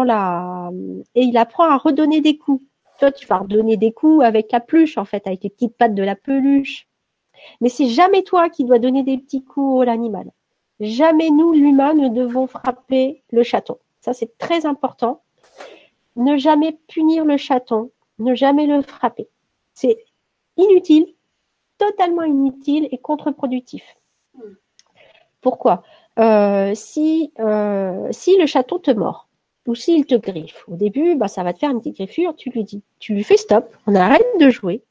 la 0.05 0.71
et 1.15 1.23
il 1.23 1.37
apprend 1.37 1.65
à 1.65 1.77
redonner 1.77 2.21
des 2.21 2.39
coups. 2.39 2.65
Toi, 2.99 3.13
tu 3.13 3.27
vas 3.27 3.39
redonner 3.39 3.77
des 3.77 3.93
coups 3.93 4.25
avec 4.25 4.53
la 4.53 4.61
pluche 4.61 4.99
en 4.99 5.05
fait, 5.05 5.27
avec 5.27 5.43
les 5.43 5.51
petites 5.51 5.77
pattes 5.77 5.95
de 5.95 6.03
la 6.03 6.17
peluche. 6.17 6.87
Mais 7.61 7.69
c'est 7.69 7.89
jamais 7.89 8.23
toi 8.23 8.49
qui 8.49 8.65
dois 8.65 8.79
donner 8.79 9.03
des 9.03 9.19
petits 9.19 9.45
coups 9.45 9.83
à 9.83 9.87
l'animal. 9.87 10.31
Jamais 10.81 11.31
nous, 11.31 11.53
l'humain, 11.53 11.95
ne 11.95 12.09
devons 12.09 12.47
frapper 12.47 13.23
le 13.31 13.43
chaton. 13.43 13.79
Ça, 14.01 14.13
c'est 14.13 14.37
très 14.39 14.67
important. 14.67 15.23
Ne 16.17 16.37
jamais 16.37 16.79
punir 16.89 17.25
le 17.25 17.37
chaton, 17.37 17.91
ne 18.19 18.35
jamais 18.35 18.67
le 18.67 18.83
frapper. 18.83 19.29
C'est 19.75 19.99
inutile, 20.57 21.07
totalement 21.79 22.23
inutile 22.23 22.89
et 22.91 22.99
contre-productif. 22.99 23.83
Pourquoi? 25.41 25.83
euh, 25.83 26.02
si, 26.75 27.33
euh, 27.39 28.09
si 28.11 28.37
le 28.37 28.47
chaton 28.47 28.79
te 28.79 28.91
mord 28.91 29.29
ou 29.67 29.75
s'il 29.75 30.07
te 30.07 30.15
griffe, 30.17 30.65
au 30.69 30.77
début, 30.77 31.15
bah, 31.15 31.29
ça 31.29 31.45
va 31.45 31.53
te 31.53 31.61
faire 31.61 31.71
une 31.71 31.79
petite 31.79 31.97
griffure, 31.97 32.35
tu 32.35 32.51
lui 32.51 32.65
dis, 32.65 32.83
tu 32.99 33.15
lui 33.15 33.23
fais 33.23 33.37
stop, 33.37 33.77
on 33.87 33.95
arrête 33.95 34.27
de 34.41 34.51
jouer. 34.51 34.83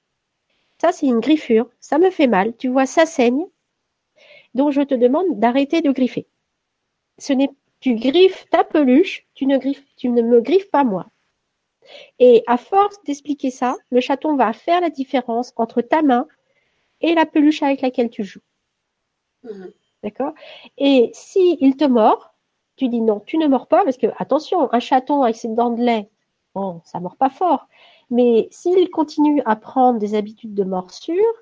Ça, 0.79 0.91
c'est 0.91 1.07
une 1.07 1.19
griffure, 1.19 1.69
ça 1.79 1.97
me 1.97 2.09
fait 2.09 2.27
mal, 2.27 2.55
tu 2.55 2.69
vois, 2.69 2.85
ça 2.85 3.05
saigne, 3.05 3.45
donc 4.53 4.71
je 4.71 4.81
te 4.81 4.95
demande 4.95 5.39
d'arrêter 5.39 5.81
de 5.81 5.91
griffer. 5.91 6.27
Ce 7.17 7.33
n'est 7.33 7.49
tu 7.79 7.95
griffes 7.95 8.47
ta 8.49 8.63
peluche, 8.63 9.25
tu 9.33 9.47
ne 9.47 9.57
griffes, 9.57 9.83
tu 9.97 10.09
ne 10.09 10.21
me 10.21 10.39
griffes 10.39 10.69
pas 10.69 10.83
moi. 10.83 11.07
Et 12.19 12.43
à 12.47 12.57
force 12.57 13.03
d'expliquer 13.03 13.49
ça, 13.49 13.75
le 13.89 13.99
chaton 13.99 14.35
va 14.35 14.53
faire 14.53 14.81
la 14.81 14.91
différence 14.91 15.51
entre 15.55 15.81
ta 15.81 16.03
main 16.03 16.27
et 17.01 17.15
la 17.15 17.25
peluche 17.25 17.63
avec 17.63 17.81
laquelle 17.81 18.09
tu 18.11 18.23
joues. 18.23 18.41
Mhm. 19.43 19.71
D'accord? 20.03 20.33
Et 20.77 21.11
si 21.13 21.57
il 21.61 21.77
te 21.77 21.85
mord, 21.85 22.33
tu 22.75 22.89
dis 22.89 23.01
non, 23.01 23.19
tu 23.19 23.37
ne 23.37 23.47
mords 23.47 23.67
pas 23.67 23.83
parce 23.83 23.97
que 23.97 24.07
attention, 24.17 24.73
un 24.73 24.79
chaton 24.79 25.21
avec 25.21 25.35
ses 25.35 25.49
dents 25.49 25.69
de 25.69 25.81
lait, 25.81 26.09
bon, 26.55 26.81
ça 26.85 26.99
mord 26.99 27.15
pas 27.15 27.29
fort. 27.29 27.67
Mais 28.09 28.47
s'il 28.51 28.89
continue 28.89 29.41
à 29.45 29.55
prendre 29.55 29.99
des 29.99 30.15
habitudes 30.15 30.53
de 30.53 30.63
morsure, 30.63 31.33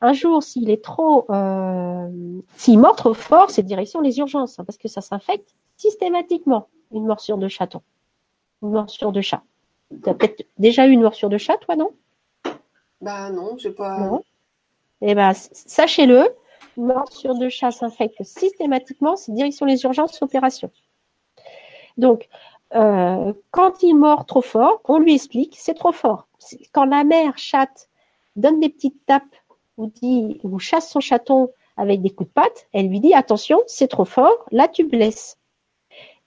un 0.00 0.12
jour, 0.12 0.42
s'il 0.42 0.70
est 0.70 0.82
trop, 0.82 1.26
euh, 1.30 2.08
s'il 2.56 2.78
mord 2.78 2.96
trop 2.96 3.14
fort, 3.14 3.50
c'est 3.50 3.62
direction 3.62 4.00
les 4.00 4.18
urgences, 4.18 4.58
hein, 4.58 4.64
parce 4.64 4.78
que 4.78 4.88
ça 4.88 5.00
s'infecte 5.00 5.54
systématiquement, 5.76 6.68
une 6.92 7.06
morsure 7.06 7.38
de 7.38 7.48
chaton, 7.48 7.82
une 8.62 8.70
morsure 8.70 9.12
de 9.12 9.20
chat. 9.20 9.42
Tu 10.02 10.08
as 10.08 10.14
peut-être 10.14 10.44
déjà 10.58 10.86
eu 10.86 10.90
une 10.90 11.02
morsure 11.02 11.28
de 11.28 11.38
chat, 11.38 11.56
toi, 11.58 11.76
non? 11.76 11.90
Bah 13.00 13.30
non, 13.30 13.56
je 13.58 13.68
pas. 13.68 13.98
Non? 13.98 14.22
Eh 15.00 15.14
ben, 15.14 15.32
sachez-le, 15.32 16.28
une 16.78 16.86
morsure 16.86 17.34
de 17.34 17.48
chat 17.48 17.72
s'infecte 17.72 18.22
systématiquement, 18.22 19.16
c'est 19.16 19.32
direction 19.32 19.66
les 19.66 19.82
urgences, 19.82 20.22
opération. 20.22 20.70
Donc, 21.96 22.28
euh, 22.74 23.32
quand 23.50 23.82
il 23.82 23.94
mord 23.94 24.26
trop 24.26 24.42
fort, 24.42 24.80
on 24.84 24.98
lui 24.98 25.14
explique, 25.14 25.56
c'est 25.58 25.74
trop 25.74 25.92
fort. 25.92 26.28
Quand 26.72 26.84
la 26.84 27.02
mère 27.04 27.36
chatte 27.36 27.88
donne 28.36 28.60
des 28.60 28.68
petites 28.68 29.04
tapes 29.06 29.34
ou 29.76 29.88
dit 29.88 30.40
ou 30.44 30.58
chasse 30.58 30.88
son 30.88 31.00
chaton 31.00 31.50
avec 31.76 32.00
des 32.00 32.10
coups 32.10 32.28
de 32.28 32.34
patte, 32.34 32.68
elle 32.72 32.88
lui 32.88 33.00
dit 33.00 33.14
attention, 33.14 33.60
c'est 33.66 33.88
trop 33.88 34.04
fort, 34.04 34.46
là 34.52 34.68
tu 34.68 34.84
blesses. 34.84 35.38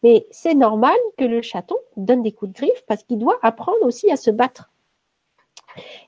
Mais 0.03 0.25
c'est 0.31 0.55
normal 0.55 0.95
que 1.17 1.25
le 1.25 1.41
chaton 1.41 1.77
donne 1.95 2.23
des 2.23 2.31
coups 2.31 2.51
de 2.51 2.57
griffe 2.57 2.83
parce 2.87 3.03
qu'il 3.03 3.19
doit 3.19 3.39
apprendre 3.41 3.83
aussi 3.83 4.11
à 4.11 4.17
se 4.17 4.31
battre. 4.31 4.70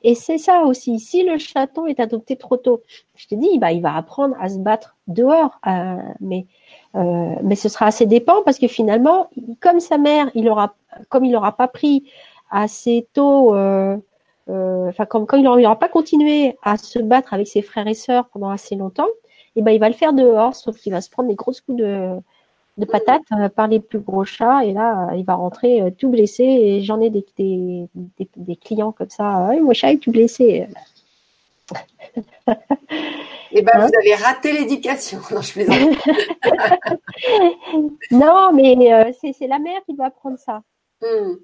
Et 0.03 0.15
c'est 0.15 0.37
ça 0.37 0.61
aussi. 0.63 0.99
Si 0.99 1.23
le 1.23 1.37
chaton 1.37 1.85
est 1.85 1.99
adopté 1.99 2.35
trop 2.35 2.57
tôt, 2.57 2.81
je 3.15 3.27
te 3.27 3.35
dis, 3.35 3.59
bah, 3.59 3.71
il 3.71 3.81
va 3.81 3.95
apprendre 3.95 4.35
à 4.39 4.49
se 4.49 4.57
battre 4.57 4.95
dehors, 5.07 5.59
euh, 5.67 5.97
mais 6.19 6.45
euh, 6.95 7.35
mais 7.41 7.55
ce 7.55 7.69
sera 7.69 7.87
assez 7.87 8.05
dépend 8.05 8.43
parce 8.43 8.59
que 8.59 8.67
finalement, 8.67 9.29
comme 9.59 9.79
sa 9.79 9.97
mère, 9.97 10.29
il 10.35 10.47
aura, 10.47 10.75
comme 11.09 11.25
il 11.25 11.31
n'aura 11.31 11.57
pas 11.57 11.67
pris 11.67 12.03
assez 12.51 13.07
tôt 13.13 13.55
euh, 14.49 14.89
enfin 14.89 15.05
comme 15.05 15.25
il 15.39 15.43
n'aura 15.43 15.79
pas 15.79 15.87
continué 15.87 16.57
à 16.63 16.77
se 16.77 16.99
battre 16.99 17.33
avec 17.33 17.47
ses 17.47 17.61
frères 17.61 17.87
et 17.87 17.93
sœurs 17.93 18.27
pendant 18.29 18.49
assez 18.49 18.75
longtemps, 18.75 19.07
et 19.55 19.59
eh 19.59 19.61
ben 19.61 19.71
il 19.71 19.79
va 19.79 19.87
le 19.87 19.95
faire 19.95 20.13
dehors, 20.13 20.55
sauf 20.55 20.77
qu'il 20.77 20.91
va 20.91 21.01
se 21.01 21.09
prendre 21.09 21.29
des 21.29 21.35
grosses 21.35 21.61
coups 21.61 21.77
de, 21.77 22.17
de 22.77 22.85
patates 22.85 23.21
euh, 23.31 23.49
par 23.49 23.67
les 23.67 23.79
plus 23.79 23.99
gros 23.99 24.25
chats, 24.25 24.65
et 24.65 24.73
là 24.73 25.09
il 25.15 25.25
va 25.25 25.35
rentrer 25.35 25.81
euh, 25.81 25.91
tout 25.91 26.09
blessé. 26.09 26.43
Et 26.43 26.83
j'en 26.83 27.01
ai 27.01 27.09
des, 27.09 27.25
des, 27.37 27.87
des, 28.35 28.55
clients 28.55 28.91
comme 28.91 29.09
ça, 29.09 29.49
ah, 29.49 29.55
mon 29.61 29.73
chat 29.73 29.91
est 29.91 29.97
tout 29.97 30.11
blessé. 30.11 30.67
Eh 33.55 33.61
ben, 33.61 33.71
vous 33.75 33.83
hein 33.83 33.89
avez 33.99 34.15
raté 34.15 34.51
l'éducation. 34.51 35.19
Non, 35.31 35.41
je 35.41 35.53
plaisante. 35.53 35.79
non, 38.11 38.51
mais 38.51 39.13
c'est 39.21 39.47
la 39.47 39.59
mère 39.59 39.79
qui 39.85 39.95
va 39.95 40.09
prendre 40.09 40.39
ça. 40.39 40.63
Hmm. 41.01 41.35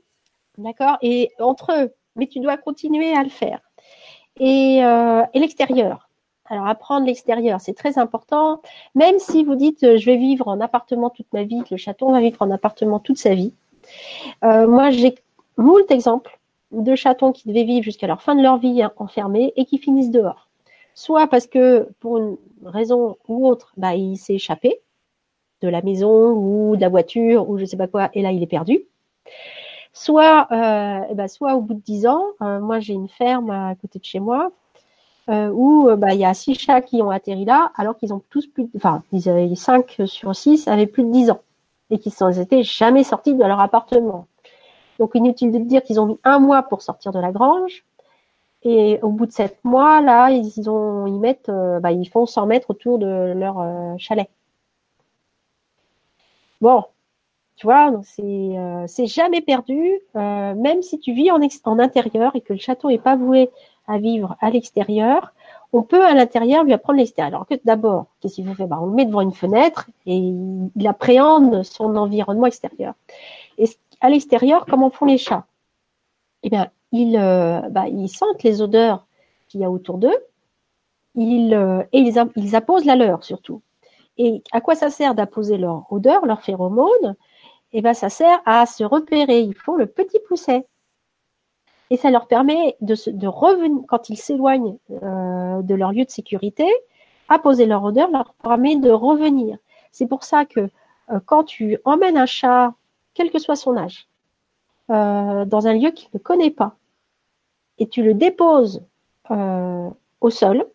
D'accord? 0.58 0.98
Et 1.04 1.30
entre 1.40 1.72
eux, 1.72 1.94
mais 2.16 2.28
tu 2.28 2.40
dois 2.40 2.58
continuer 2.58 3.14
à 3.14 3.24
le 3.24 3.30
faire. 3.30 3.60
Et, 4.40 4.84
euh, 4.84 5.24
et 5.34 5.40
l'extérieur. 5.40 6.09
Alors 6.50 6.68
apprendre 6.68 7.06
l'extérieur, 7.06 7.62
c'est 7.62 7.74
très 7.74 7.98
important. 7.98 8.62
Même 8.96 9.20
si 9.20 9.44
vous 9.44 9.56
dites 9.56 9.98
je 9.98 10.06
vais 10.06 10.18
vivre 10.18 10.48
en 10.48 10.60
appartement 10.60 11.10
toute 11.10 11.32
ma 11.32 11.44
vie, 11.44 11.62
le 11.70 11.78
chaton 11.78 12.12
va 12.12 12.20
vivre 12.20 12.42
en 12.42 12.52
appartement 12.52 13.00
toute 13.00 13.18
sa 13.18 13.36
vie. 13.36 13.54
Euh, 14.44 14.68
moi, 14.68 14.90
j'ai 14.90 15.16
moult 15.58 15.90
exemples 15.92 16.40
de 16.72 16.96
chatons 16.96 17.32
qui 17.32 17.48
devaient 17.48 17.64
vivre 17.64 17.84
jusqu'à 17.84 18.08
leur 18.08 18.22
fin 18.22 18.36
de 18.36 18.42
leur 18.42 18.58
vie 18.58 18.84
enfermés 18.98 19.54
et 19.56 19.66
qui 19.66 19.78
finissent 19.78 20.12
dehors. 20.12 20.50
Soit 20.94 21.28
parce 21.28 21.48
que 21.48 21.88
pour 22.00 22.18
une 22.18 22.38
raison 22.64 23.18
ou 23.28 23.48
autre, 23.48 23.74
bah, 23.78 23.96
il 23.96 24.18
s'est 24.18 24.36
échappé 24.36 24.82
de 25.62 25.68
la 25.68 25.82
maison 25.82 26.32
ou 26.32 26.76
de 26.76 26.82
la 26.82 26.90
voiture 26.90 27.50
ou 27.50 27.58
je 27.58 27.66
sais 27.66 27.78
pas 27.78 27.88
quoi, 27.88 28.10
et 28.14 28.22
là 28.22 28.32
il 28.32 28.42
est 28.42 28.48
perdu. 28.48 28.84
Soit, 29.92 30.48
euh, 30.52 31.14
bah, 31.14 31.28
soit 31.28 31.56
au 31.56 31.62
bout 31.62 31.74
de 31.74 31.82
dix 31.82 32.08
ans, 32.08 32.24
euh, 32.42 32.60
moi 32.60 32.80
j'ai 32.80 32.94
une 32.94 33.10
ferme 33.10 33.50
à 33.50 33.76
côté 33.76 34.00
de 34.00 34.06
chez 34.06 34.20
moi 34.20 34.52
euh, 35.30 35.50
où 35.54 35.90
bah, 35.96 36.14
il 36.14 36.20
y 36.20 36.26
a 36.26 36.34
six 36.34 36.56
chats 36.56 36.82
qui 36.82 37.02
ont 37.02 37.12
atterri 37.12 37.46
là, 37.46 37.72
alors 37.76 37.98
qu'ils 37.98 38.14
ont 38.14 38.22
tous 38.30 38.48
plus, 38.48 38.64
de, 38.64 38.70
enfin 38.76 39.04
ils 39.12 39.30
avaient 39.30 39.54
cinq 39.56 40.02
sur 40.06 40.36
six 40.36 40.68
avaient 40.68 40.88
plus 40.88 41.04
de 41.04 41.12
dix 41.12 41.32
ans 41.32 41.42
et 41.90 42.00
qui 42.00 42.12
s'en 42.12 42.32
étaient 42.32 42.64
jamais 42.64 43.04
sortis 43.04 43.34
de 43.34 43.44
leur 43.44 43.60
appartement. 43.60 44.28
Donc 45.00 45.12
inutile 45.16 45.52
de 45.52 45.60
dire 45.60 45.84
qu'ils 45.84 46.00
ont 46.00 46.06
mis 46.06 46.20
un 46.24 46.40
mois 46.40 46.64
pour 46.64 46.82
sortir 46.82 47.12
de 47.12 47.20
la 47.20 47.32
grange. 47.32 47.86
Et 48.64 49.00
au 49.02 49.10
bout 49.10 49.26
de 49.26 49.32
sept 49.32 49.58
mois, 49.64 50.02
là, 50.02 50.32
ils 50.32 50.70
ont, 50.70 51.20
mettent, 51.20 51.50
euh, 51.50 51.80
bah, 51.80 51.92
ils 51.92 52.10
font 52.10 52.26
100 52.26 52.46
mètres 52.46 52.70
autour 52.72 53.00
de 53.00 53.34
leur 53.34 53.60
euh, 53.60 53.96
chalet. 53.98 54.30
Bon, 56.60 56.84
tu 57.56 57.68
vois, 57.68 57.92
c'est 58.04 58.22
euh, 58.22 58.86
jamais 59.06 59.40
perdu, 59.42 60.02
même 60.14 60.82
si 60.82 61.00
tu 61.00 61.14
vis 61.14 61.32
en, 61.32 61.40
intérieur 61.80 62.36
et 62.36 62.42
que 62.42 62.54
le 62.54 62.60
château 62.60 62.90
est 62.90 62.98
pas 62.98 63.16
voué 63.16 63.50
à 63.90 63.98
vivre 63.98 64.38
à 64.40 64.50
l'extérieur, 64.50 65.34
on 65.74 65.84
peut 65.84 66.06
à 66.06 66.14
l'intérieur 66.14 66.64
lui 66.64 66.74
apprendre 66.74 67.00
l'extérieur. 67.00 67.36
Alors 67.36 67.48
que 67.48 67.56
d'abord, 67.64 68.08
qu'est-ce 68.20 68.36
qu'il 68.36 68.48
faut 68.48 68.56
faire? 68.56 68.68
Bah, 68.68 68.80
On 68.82 68.88
le 68.88 68.94
met 68.94 69.06
devant 69.06 69.22
une 69.22 69.34
fenêtre 69.34 69.90
et 70.06 70.16
il 70.16 70.88
appréhende 70.88 71.64
son 71.64 71.96
environnement 71.96 72.48
extérieur. 72.48 72.94
Et 73.58 73.66
à 74.02 74.10
l'extérieur, 74.10 74.66
comment 74.66 74.90
font 74.90 75.06
les 75.06 75.18
chats? 75.18 75.46
Eh 76.44 76.50
bien, 76.50 76.70
ils, 76.92 77.18
euh, 77.18 77.62
bah, 77.70 77.88
ils 77.88 78.10
sentent 78.10 78.44
les 78.44 78.62
odeurs 78.62 79.06
qu'il 79.48 79.62
y 79.62 79.66
a 79.66 79.70
autour 79.70 79.98
d'eux 79.98 80.18
ils, 81.16 81.54
euh, 81.54 81.84
et 81.92 82.00
ils, 82.00 82.24
ils 82.36 82.56
apposent 82.56 82.86
la 82.86 82.96
leur 82.96 83.24
surtout. 83.24 83.62
Et 84.18 84.44
à 84.52 84.62
quoi 84.62 84.76
ça 84.76 84.90
sert 84.90 85.16
d'apposer 85.16 85.58
leur 85.58 85.92
odeur, 85.92 86.26
leur 86.26 86.42
phéromone 86.42 87.16
Eh 87.72 87.82
bien, 87.82 87.94
ça 87.94 88.10
sert 88.10 88.42
à 88.46 88.66
se 88.66 88.84
repérer. 88.84 89.42
Ils 89.42 89.56
font 89.56 89.76
le 89.76 89.86
petit 89.86 90.20
pousset. 90.28 90.66
Et 91.90 91.98
ça 91.98 92.12
leur 92.12 92.28
permet 92.28 92.78
de, 92.82 93.28
revenir, 93.28 93.82
quand 93.88 94.10
ils 94.10 94.18
s'éloignent 94.18 94.78
euh, 94.92 95.62
de 95.62 95.76
leur 95.76 95.92
lieu 95.92 96.06
de 96.06 96.10
sécurité, 96.10 96.68
apposer 97.30 97.66
leur 97.66 97.84
odeur 97.84 98.12
leur 98.12 98.34
permet 98.36 98.76
de 98.76 98.92
revenir. 98.92 99.58
C'est 99.92 100.08
pour 100.08 100.24
ça 100.24 100.46
que 100.46 100.60
euh, 100.60 101.20
quand 101.26 101.44
tu 101.44 101.80
emmènes 101.86 102.18
un 102.18 102.28
chat, 102.28 102.74
quel 103.14 103.32
que 103.32 103.40
soit 103.40 103.56
son 103.56 103.76
âge, 103.76 104.08
euh, 104.92 105.46
dans 105.46 105.68
un 105.68 105.74
lieu 105.74 105.92
qu'il 105.92 106.10
ne 106.14 106.20
connaît 106.20 106.52
pas, 106.52 106.76
et 107.80 107.88
tu 107.88 108.04
le 108.04 108.14
déposes 108.14 108.84
au 109.30 110.30
sol, 110.32 110.66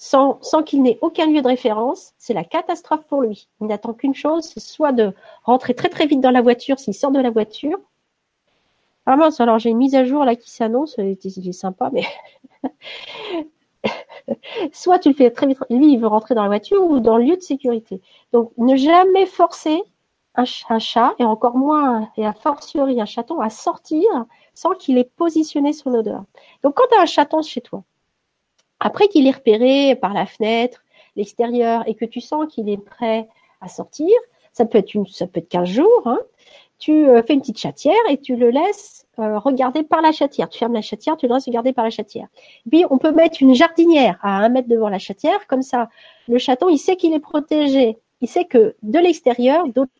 sans, 0.00 0.38
sans 0.40 0.62
qu'il 0.62 0.82
n'ait 0.82 0.98
aucun 1.02 1.26
lieu 1.26 1.42
de 1.42 1.46
référence, 1.46 2.14
c'est 2.16 2.32
la 2.32 2.42
catastrophe 2.42 3.04
pour 3.06 3.20
lui. 3.20 3.48
Il 3.60 3.66
n'attend 3.66 3.92
qu'une 3.92 4.14
chose, 4.14 4.44
c'est 4.44 4.60
soit 4.60 4.92
de 4.92 5.12
rentrer 5.44 5.74
très 5.74 5.90
très 5.90 6.06
vite 6.06 6.22
dans 6.22 6.30
la 6.30 6.40
voiture 6.40 6.78
s'il 6.78 6.94
sort 6.94 7.10
de 7.10 7.20
la 7.20 7.30
voiture. 7.30 7.78
Ah 9.06 9.16
mince, 9.16 9.40
alors 9.40 9.58
j'ai 9.58 9.70
une 9.70 9.78
mise 9.78 9.94
à 9.94 10.04
jour 10.04 10.24
là 10.24 10.36
qui 10.36 10.50
s'annonce, 10.50 10.96
c'est 10.96 11.52
sympa, 11.52 11.90
mais 11.92 12.04
soit 14.72 14.98
tu 14.98 15.10
le 15.10 15.14
fais 15.14 15.30
très 15.30 15.46
vite, 15.46 15.58
lui 15.70 15.92
il 15.92 15.98
veut 15.98 16.06
rentrer 16.06 16.34
dans 16.34 16.42
la 16.42 16.48
voiture 16.48 16.82
ou 16.84 17.00
dans 17.00 17.16
le 17.16 17.24
lieu 17.24 17.36
de 17.36 17.42
sécurité. 17.42 18.00
Donc 18.32 18.52
ne 18.58 18.76
jamais 18.76 19.26
forcer 19.26 19.82
un, 20.34 20.44
un 20.68 20.78
chat 20.78 21.14
et 21.18 21.24
encore 21.24 21.56
moins 21.56 22.10
et 22.16 22.26
a 22.26 22.32
fortiori 22.32 23.00
un 23.00 23.06
chaton 23.06 23.40
à 23.40 23.50
sortir 23.50 24.06
sans 24.54 24.74
qu'il 24.74 24.98
ait 24.98 25.04
positionné 25.04 25.72
son 25.72 25.94
odeur. 25.94 26.24
Donc 26.62 26.74
quand 26.74 26.86
tu 26.90 26.96
as 26.96 27.02
un 27.02 27.06
chaton 27.06 27.42
chez 27.42 27.60
toi, 27.60 27.82
après 28.80 29.08
qu'il 29.08 29.26
est 29.26 29.32
repéré 29.32 29.96
par 29.96 30.14
la 30.14 30.26
fenêtre, 30.26 30.82
l'extérieur, 31.16 31.82
et 31.86 31.94
que 31.94 32.04
tu 32.04 32.20
sens 32.20 32.46
qu'il 32.52 32.68
est 32.68 32.78
prêt 32.78 33.28
à 33.60 33.68
sortir, 33.68 34.14
ça 34.52 34.64
peut 34.64 34.78
être 34.78 34.94
une, 34.94 35.06
ça 35.06 35.26
peut 35.26 35.40
être 35.40 35.48
15 35.48 35.68
jours, 35.68 36.02
hein, 36.06 36.20
tu 36.80 37.08
euh, 37.08 37.22
fais 37.22 37.34
une 37.34 37.40
petite 37.40 37.58
chatière 37.58 37.94
et 38.08 38.18
tu 38.18 38.36
le 38.36 38.50
laisses 38.50 39.06
euh, 39.18 39.38
regarder 39.38 39.82
par 39.82 40.00
la 40.00 40.12
chatière. 40.12 40.48
Tu 40.48 40.58
fermes 40.58 40.72
la 40.72 40.80
chatière, 40.80 41.16
tu 41.16 41.28
le 41.28 41.34
laisses 41.34 41.44
regarder 41.44 41.72
par 41.72 41.84
la 41.84 41.90
chatière. 41.90 42.26
puis 42.68 42.84
on 42.90 42.98
peut 42.98 43.12
mettre 43.12 43.42
une 43.42 43.54
jardinière 43.54 44.18
à 44.22 44.38
un 44.38 44.48
mètre 44.48 44.68
devant 44.68 44.88
la 44.88 44.98
chatière, 44.98 45.46
comme 45.46 45.62
ça, 45.62 45.90
le 46.26 46.38
chaton, 46.38 46.68
il 46.70 46.78
sait 46.78 46.96
qu'il 46.96 47.12
est 47.12 47.20
protégé. 47.20 47.98
Il 48.22 48.28
sait 48.28 48.46
que 48.46 48.74
de 48.82 48.98
l'extérieur, 48.98 49.68
d'autres 49.68 49.92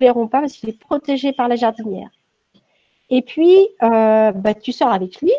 ne 0.00 0.06
verront 0.06 0.26
pas 0.26 0.40
parce 0.40 0.54
qu'il 0.54 0.68
est 0.68 0.78
protégé 0.78 1.32
par 1.32 1.48
la 1.48 1.56
jardinière. 1.56 2.10
Et 3.10 3.22
puis, 3.22 3.68
euh, 3.82 4.32
bah, 4.32 4.54
tu 4.54 4.72
sors 4.72 4.92
avec 4.92 5.20
lui 5.20 5.32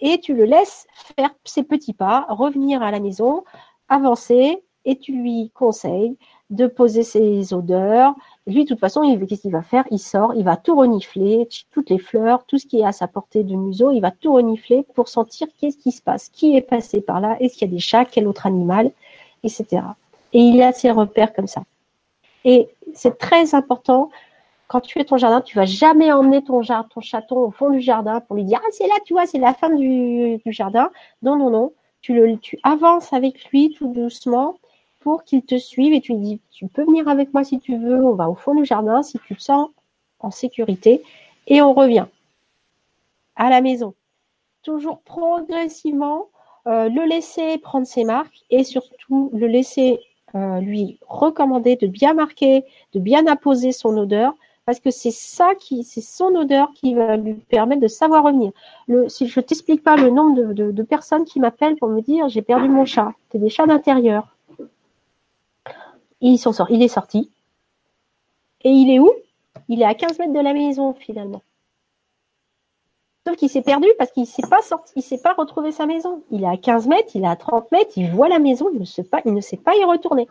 et 0.00 0.18
tu 0.18 0.34
le 0.34 0.44
laisses 0.44 0.86
faire 1.16 1.30
ses 1.44 1.62
petits 1.62 1.94
pas, 1.94 2.26
revenir 2.28 2.82
à 2.82 2.90
la 2.90 3.00
maison, 3.00 3.44
avancer, 3.88 4.62
et 4.86 4.96
tu 4.98 5.12
lui 5.12 5.50
conseilles 5.54 6.16
de 6.50 6.66
poser 6.66 7.02
ses 7.02 7.52
odeurs. 7.52 8.14
Lui, 8.46 8.64
de 8.64 8.68
toute 8.68 8.78
façon, 8.78 9.02
qu'est-ce 9.26 9.42
qu'il 9.42 9.52
va 9.52 9.62
faire? 9.62 9.84
Il 9.90 9.98
sort, 9.98 10.34
il 10.34 10.44
va 10.44 10.56
tout 10.56 10.76
renifler, 10.76 11.48
toutes 11.72 11.90
les 11.90 11.98
fleurs, 11.98 12.44
tout 12.44 12.58
ce 12.58 12.66
qui 12.66 12.80
est 12.80 12.84
à 12.84 12.92
sa 12.92 13.08
portée 13.08 13.42
de 13.42 13.56
museau, 13.56 13.90
il 13.90 14.00
va 14.00 14.12
tout 14.12 14.34
renifler 14.34 14.84
pour 14.94 15.08
sentir 15.08 15.48
qu'est-ce 15.58 15.78
qui 15.78 15.92
se 15.92 16.00
passe, 16.00 16.28
qui 16.28 16.56
est 16.56 16.62
passé 16.62 17.00
par 17.00 17.20
là, 17.20 17.36
est-ce 17.40 17.56
qu'il 17.56 17.68
y 17.68 17.70
a 17.70 17.74
des 17.74 17.80
chats, 17.80 18.04
quel 18.04 18.28
autre 18.28 18.46
animal, 18.46 18.92
etc. 19.42 19.82
Et 20.32 20.40
il 20.40 20.62
a 20.62 20.72
ses 20.72 20.90
repères 20.90 21.32
comme 21.32 21.48
ça. 21.48 21.62
Et 22.44 22.68
c'est 22.94 23.18
très 23.18 23.54
important 23.54 24.10
quand 24.68 24.80
tu 24.80 24.94
fais 24.94 25.04
ton 25.04 25.16
jardin, 25.16 25.40
tu 25.40 25.56
vas 25.56 25.64
jamais 25.64 26.12
emmener 26.12 26.42
ton, 26.42 26.60
ton 26.60 27.00
chaton 27.00 27.38
au 27.38 27.50
fond 27.50 27.70
du 27.70 27.80
jardin 27.80 28.20
pour 28.20 28.36
lui 28.36 28.44
dire 28.44 28.60
ah 28.64 28.68
c'est 28.72 28.86
là, 28.86 28.94
tu 29.04 29.14
vois, 29.14 29.26
c'est 29.26 29.38
la 29.38 29.54
fin 29.54 29.70
du, 29.70 30.38
du, 30.38 30.52
jardin. 30.52 30.90
Non 31.22 31.36
non 31.36 31.50
non, 31.50 31.72
tu 32.00 32.14
le, 32.14 32.36
tu 32.38 32.58
avances 32.62 33.12
avec 33.12 33.44
lui 33.50 33.72
tout 33.72 33.92
doucement 33.92 34.56
pour 35.06 35.22
qu'il 35.22 35.42
te 35.42 35.56
suive 35.56 35.94
et 35.94 36.00
tu 36.00 36.14
dis 36.14 36.40
tu 36.50 36.66
peux 36.66 36.82
venir 36.82 37.06
avec 37.06 37.32
moi 37.32 37.44
si 37.44 37.60
tu 37.60 37.76
veux, 37.76 38.04
on 38.04 38.14
va 38.14 38.28
au 38.28 38.34
fond 38.34 38.56
du 38.56 38.64
jardin 38.64 39.04
si 39.04 39.20
tu 39.20 39.36
te 39.36 39.40
sens 39.40 39.68
en 40.18 40.32
sécurité 40.32 41.00
et 41.46 41.62
on 41.62 41.74
revient 41.74 42.06
à 43.36 43.48
la 43.48 43.60
maison. 43.60 43.94
Toujours 44.64 44.98
progressivement, 45.02 46.26
euh, 46.66 46.88
le 46.88 47.06
laisser 47.06 47.56
prendre 47.58 47.86
ses 47.86 48.02
marques 48.02 48.40
et 48.50 48.64
surtout 48.64 49.30
le 49.32 49.46
laisser 49.46 50.00
euh, 50.34 50.58
lui 50.58 50.98
recommander 51.06 51.76
de 51.76 51.86
bien 51.86 52.12
marquer, 52.12 52.64
de 52.92 52.98
bien 52.98 53.28
apposer 53.28 53.70
son 53.70 53.96
odeur 53.96 54.34
parce 54.64 54.80
que 54.80 54.90
c'est 54.90 55.12
ça 55.12 55.54
qui, 55.54 55.84
c'est 55.84 56.00
son 56.00 56.34
odeur 56.34 56.72
qui 56.74 56.94
va 56.94 57.16
lui 57.16 57.34
permettre 57.34 57.82
de 57.82 57.86
savoir 57.86 58.24
revenir. 58.24 58.50
Le, 58.88 59.08
si 59.08 59.28
je 59.28 59.38
t'explique 59.38 59.84
pas 59.84 59.94
le 59.94 60.10
nombre 60.10 60.52
de 60.52 60.82
personnes 60.82 61.24
qui 61.24 61.38
m'appellent 61.38 61.76
pour 61.76 61.90
me 61.90 62.00
dire 62.00 62.28
j'ai 62.28 62.42
perdu 62.42 62.68
mon 62.68 62.84
chat, 62.84 63.12
c'est 63.30 63.38
des 63.38 63.50
chats 63.50 63.66
d'intérieur. 63.66 64.35
Il 66.20 66.34
est 66.34 66.88
sorti. 66.88 67.30
Et 68.62 68.70
il 68.70 68.90
est 68.90 68.98
où? 68.98 69.10
Il 69.68 69.82
est 69.82 69.84
à 69.84 69.94
15 69.94 70.18
mètres 70.18 70.32
de 70.32 70.40
la 70.40 70.52
maison 70.52 70.94
finalement. 70.94 71.42
Sauf 73.26 73.36
qu'il 73.36 73.50
s'est 73.50 73.62
perdu 73.62 73.88
parce 73.98 74.12
qu'il 74.12 74.26
s'est 74.26 74.48
pas 74.48 74.62
sorti, 74.62 74.92
il 74.96 75.02
s'est 75.02 75.20
pas 75.20 75.34
retrouvé 75.34 75.72
sa 75.72 75.86
maison. 75.86 76.22
Il 76.30 76.44
est 76.44 76.48
à 76.48 76.56
15 76.56 76.86
mètres, 76.86 77.10
il 77.14 77.24
est 77.24 77.28
à 77.28 77.34
30 77.34 77.72
mètres, 77.72 77.92
il 77.96 78.10
voit 78.10 78.28
la 78.28 78.38
maison, 78.38 78.70
il 78.72 78.78
ne 78.78 78.84
sait 78.84 79.02
pas, 79.02 79.20
il 79.24 79.34
ne 79.34 79.40
sait 79.40 79.56
pas 79.56 79.74
y 79.76 79.84
retourner. 79.84 80.28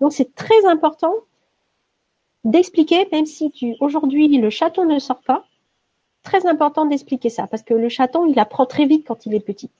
Donc 0.00 0.12
c'est 0.12 0.34
très 0.34 0.64
important 0.66 1.12
d'expliquer, 2.44 3.08
même 3.10 3.26
si 3.26 3.76
aujourd'hui 3.80 4.28
le 4.38 4.50
chaton 4.50 4.84
ne 4.84 5.00
sort 5.00 5.22
pas, 5.22 5.44
très 6.22 6.46
important 6.46 6.86
d'expliquer 6.86 7.30
ça, 7.30 7.46
parce 7.46 7.62
que 7.62 7.74
le 7.74 7.88
chaton, 7.88 8.26
il 8.26 8.38
apprend 8.38 8.66
très 8.66 8.86
vite 8.86 9.06
quand 9.06 9.26
il 9.26 9.34
est 9.34 9.40
petit. 9.40 9.70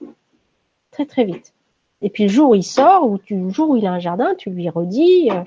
Très 0.90 1.06
très 1.06 1.24
vite. 1.24 1.54
Et 2.02 2.10
puis 2.10 2.24
le 2.24 2.28
jour 2.28 2.50
où 2.50 2.54
il 2.54 2.64
sort, 2.64 3.08
ou 3.08 3.18
le 3.30 3.50
jour 3.50 3.70
où 3.70 3.76
il 3.76 3.86
a 3.86 3.92
un 3.92 3.98
jardin, 3.98 4.34
tu 4.34 4.50
lui 4.50 4.68
redis, 4.68 5.30
euh, 5.30 5.42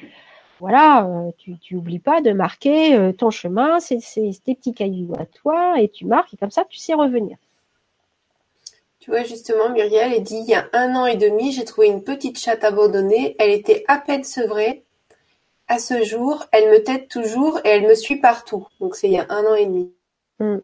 voilà, 0.60 1.06
euh, 1.06 1.32
tu, 1.38 1.58
tu 1.60 1.76
oublies 1.76 2.00
pas 2.00 2.22
de 2.22 2.32
marquer 2.32 2.96
euh, 2.96 3.12
ton 3.12 3.30
chemin, 3.30 3.80
c'est 3.80 4.00
tes 4.44 4.56
petits 4.56 4.74
cailloux 4.74 5.14
à 5.18 5.26
toi, 5.26 5.80
et 5.80 5.90
tu 5.90 6.06
marques, 6.06 6.34
et 6.34 6.38
comme 6.38 6.52
ça, 6.52 6.66
tu 6.68 6.78
sais 6.78 6.94
revenir. 6.94 7.38
Tu 9.00 9.12
vois, 9.12 9.24
justement, 9.24 9.70
Muriel, 9.70 10.12
elle 10.14 10.24
dit, 10.24 10.40
il 10.40 10.50
y 10.50 10.56
a 10.56 10.68
un 10.74 10.96
an 10.96 11.06
et 11.06 11.16
demi, 11.16 11.52
j'ai 11.52 11.66
trouvé 11.66 11.88
une 11.88 12.04
petite 12.04 12.38
chatte 12.38 12.64
abandonnée, 12.64 13.36
elle 13.40 13.52
était 13.52 13.86
à 13.88 14.00
peine 14.00 14.24
sevrée, 14.24 14.84
à 15.68 15.78
ce 15.78 16.04
jour, 16.04 16.46
elle 16.52 16.72
me 16.72 16.84
tête 16.84 17.08
toujours 17.10 17.60
et 17.64 17.70
elle 17.70 17.88
me 17.88 17.94
suit 17.94 18.18
partout. 18.18 18.68
Donc 18.80 18.96
c'est 18.96 19.08
il 19.08 19.14
y 19.14 19.20
a 19.20 19.28
un 19.30 19.46
an 19.46 19.54
et 19.54 19.68
demi. 19.68 19.94
Hmm. 20.40 20.58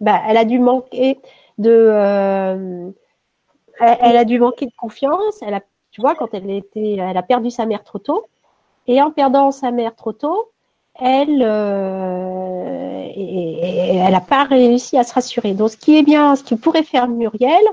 Bah, 0.00 0.22
elle 0.28 0.36
a 0.36 0.44
dû 0.44 0.60
manquer 0.60 1.18
de, 1.58 2.92
elle, 3.80 4.16
a 4.16 4.24
dû 4.24 4.38
manquer 4.38 4.66
de 4.66 4.72
confiance. 4.76 5.40
Elle 5.42 5.54
a, 5.54 5.60
tu 5.90 6.00
vois, 6.00 6.14
quand 6.14 6.28
elle 6.32 6.50
était, 6.50 6.96
elle 6.96 7.16
a 7.16 7.22
perdu 7.22 7.50
sa 7.50 7.66
mère 7.66 7.84
trop 7.84 7.98
tôt. 7.98 8.26
Et 8.86 9.02
en 9.02 9.10
perdant 9.10 9.50
sa 9.50 9.70
mère 9.70 9.94
trop 9.94 10.12
tôt, 10.12 10.50
elle, 10.98 11.42
euh, 11.42 13.08
elle 13.16 14.12
n'a 14.12 14.20
pas 14.20 14.44
réussi 14.44 14.96
à 14.96 15.04
se 15.04 15.12
rassurer. 15.12 15.54
Donc, 15.54 15.70
ce 15.70 15.76
qui 15.76 15.98
est 15.98 16.02
bien, 16.02 16.36
ce 16.36 16.44
qui 16.44 16.56
pourrait 16.56 16.84
faire 16.84 17.08
Muriel, 17.08 17.64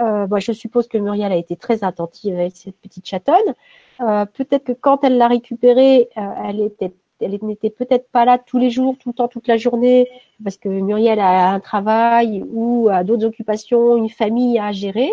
euh, 0.00 0.26
moi, 0.28 0.38
je 0.38 0.52
suppose 0.52 0.88
que 0.88 0.98
Muriel 0.98 1.32
a 1.32 1.36
été 1.36 1.56
très 1.56 1.82
attentive 1.84 2.34
avec 2.34 2.56
cette 2.56 2.76
petite 2.76 3.06
chatonne. 3.06 3.54
Euh, 4.00 4.24
peut-être 4.26 4.64
que 4.64 4.72
quand 4.72 5.02
elle 5.02 5.18
l'a 5.18 5.28
récupérée, 5.28 6.08
euh, 6.16 6.20
elle 6.44 6.60
était 6.60 6.92
elle 7.20 7.36
n'était 7.42 7.70
peut-être 7.70 8.08
pas 8.12 8.24
là 8.24 8.38
tous 8.38 8.58
les 8.58 8.70
jours, 8.70 8.94
tout 8.96 9.08
le 9.08 9.14
temps, 9.14 9.26
toute 9.26 9.48
la 9.48 9.56
journée, 9.56 10.08
parce 10.44 10.56
que 10.56 10.68
Muriel 10.68 11.18
a 11.18 11.50
un 11.50 11.58
travail 11.58 12.44
ou 12.52 12.88
a 12.92 13.02
d'autres 13.02 13.26
occupations, 13.26 13.96
une 13.96 14.08
famille 14.08 14.56
à 14.56 14.70
gérer. 14.70 15.10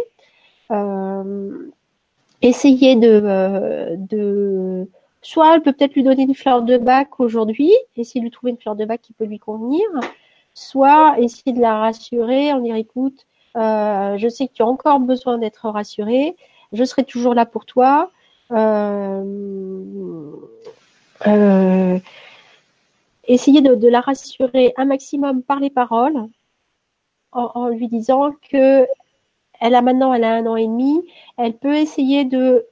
Euh, 0.71 1.69
essayer 2.41 2.95
de, 2.95 3.21
euh, 3.23 3.95
de 3.97 4.89
soit 5.21 5.55
elle 5.55 5.61
peut 5.61 5.73
peut-être 5.73 5.95
lui 5.95 6.03
donner 6.03 6.23
une 6.23 6.35
fleur 6.35 6.61
de 6.61 6.77
bac 6.77 7.19
aujourd'hui, 7.19 7.71
essayer 7.95 8.19
de 8.19 8.25
lui 8.25 8.31
trouver 8.31 8.51
une 8.51 8.57
fleur 8.57 8.75
de 8.75 8.85
bac 8.85 9.01
qui 9.01 9.13
peut 9.13 9.25
lui 9.25 9.39
convenir, 9.39 9.83
soit 10.53 11.19
essayer 11.19 11.53
de 11.53 11.61
la 11.61 11.79
rassurer 11.79 12.51
en 12.53 12.59
dire 12.59 12.75
écoute, 12.75 13.25
euh, 13.57 14.17
je 14.17 14.27
sais 14.27 14.47
que 14.47 14.53
tu 14.53 14.61
as 14.63 14.67
encore 14.67 14.99
besoin 14.99 15.37
d'être 15.37 15.69
rassurée, 15.69 16.35
je 16.73 16.83
serai 16.83 17.03
toujours 17.03 17.33
là 17.33 17.45
pour 17.45 17.65
toi. 17.65 18.11
Essayer 23.27 23.61
de, 23.61 23.73
de, 23.73 23.87
la 23.87 24.01
rassurer 24.01 24.73
un 24.77 24.85
maximum 24.85 25.41
par 25.41 25.59
les 25.59 25.71
paroles, 25.71 26.27
en 27.31 27.67
lui 27.67 27.87
disant 27.87 28.31
que 28.51 28.85
elle 29.61 29.75
a 29.75 29.81
maintenant, 29.81 30.13
elle 30.13 30.23
a 30.23 30.35
un 30.35 30.45
an 30.45 30.55
et 30.55 30.67
demi, 30.67 31.03
elle 31.37 31.53
peut 31.53 31.75
essayer 31.75 32.25
de 32.25 32.65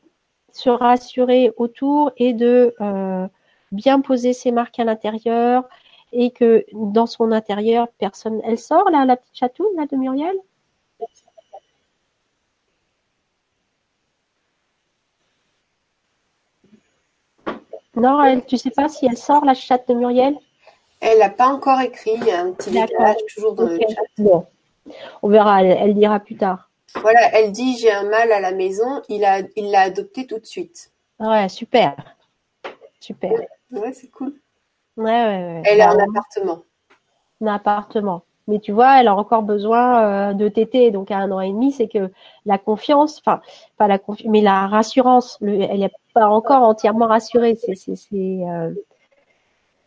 se 0.51 0.69
rassurer 0.69 1.51
autour 1.57 2.11
et 2.17 2.33
de 2.33 2.75
euh, 2.79 3.27
bien 3.71 4.01
poser 4.01 4.33
ses 4.33 4.51
marques 4.51 4.79
à 4.79 4.83
l'intérieur 4.83 5.67
et 6.11 6.31
que 6.31 6.65
dans 6.73 7.07
son 7.07 7.31
intérieur, 7.31 7.87
personne. 7.97 8.39
Elle 8.45 8.59
sort 8.59 8.89
là, 8.91 9.05
la 9.05 9.17
petite 9.17 9.35
chatoune 9.35 9.75
là 9.75 9.85
de 9.91 9.95
Muriel? 9.97 10.35
Non, 17.95 18.23
elle, 18.23 18.45
tu 18.45 18.57
sais 18.57 18.71
pas 18.71 18.89
si 18.89 19.05
elle 19.05 19.17
sort 19.17 19.45
la 19.45 19.53
chatte 19.53 19.87
de 19.87 19.93
Muriel? 19.93 20.35
Elle 20.99 21.19
n'a 21.19 21.29
pas 21.29 21.47
encore 21.47 21.81
écrit, 21.81 22.13
il 22.15 22.25
y 22.25 22.31
a 22.31 22.41
un 22.41 22.51
petit 22.53 22.71
décalage 22.71 23.17
toujours 23.35 23.53
dans 23.53 23.65
okay. 23.65 23.85
le 23.87 23.93
chat. 23.93 24.01
Bon, 24.17 24.45
on 25.21 25.29
verra, 25.29 25.63
elle, 25.63 25.77
elle 25.79 25.93
dira 25.93 26.19
plus 26.19 26.37
tard. 26.37 26.69
Voilà, 27.01 27.33
elle 27.33 27.51
dit 27.51 27.77
j'ai 27.77 27.91
un 27.91 28.03
mâle 28.03 28.31
à 28.31 28.39
la 28.39 28.51
maison, 28.51 29.01
il 29.09 29.25
a, 29.25 29.39
il 29.55 29.71
l'a 29.71 29.81
adopté 29.81 30.27
tout 30.27 30.39
de 30.39 30.45
suite. 30.45 30.91
Ouais, 31.19 31.49
super, 31.49 31.95
super. 32.99 33.31
Ouais, 33.71 33.93
c'est 33.93 34.09
cool. 34.09 34.33
Ouais, 34.97 35.03
ouais, 35.05 35.11
ouais. 35.11 35.63
Elle 35.65 35.81
a 35.81 35.91
un 35.91 35.99
appartement. 35.99 36.63
Un 37.41 37.47
appartement. 37.47 38.23
Mais 38.47 38.59
tu 38.59 38.73
vois, 38.73 38.99
elle 38.99 39.07
a 39.07 39.15
encore 39.15 39.43
besoin 39.43 40.31
euh, 40.31 40.33
de 40.33 40.47
téter. 40.49 40.91
Donc 40.91 41.11
à 41.11 41.17
un 41.17 41.31
an 41.31 41.39
et 41.39 41.51
demi, 41.51 41.71
c'est 41.71 41.87
que 41.87 42.11
la 42.45 42.57
confiance, 42.57 43.19
enfin, 43.19 43.41
pas 43.77 43.87
la 43.87 43.97
confiance, 43.97 44.29
mais 44.29 44.41
la 44.41 44.67
rassurance, 44.67 45.37
le, 45.41 45.61
elle 45.61 45.79
n'est 45.79 45.91
pas 46.13 46.27
encore 46.27 46.63
entièrement 46.63 47.07
rassurée. 47.07 47.55
C'est, 47.55 47.73
euh, 48.13 48.73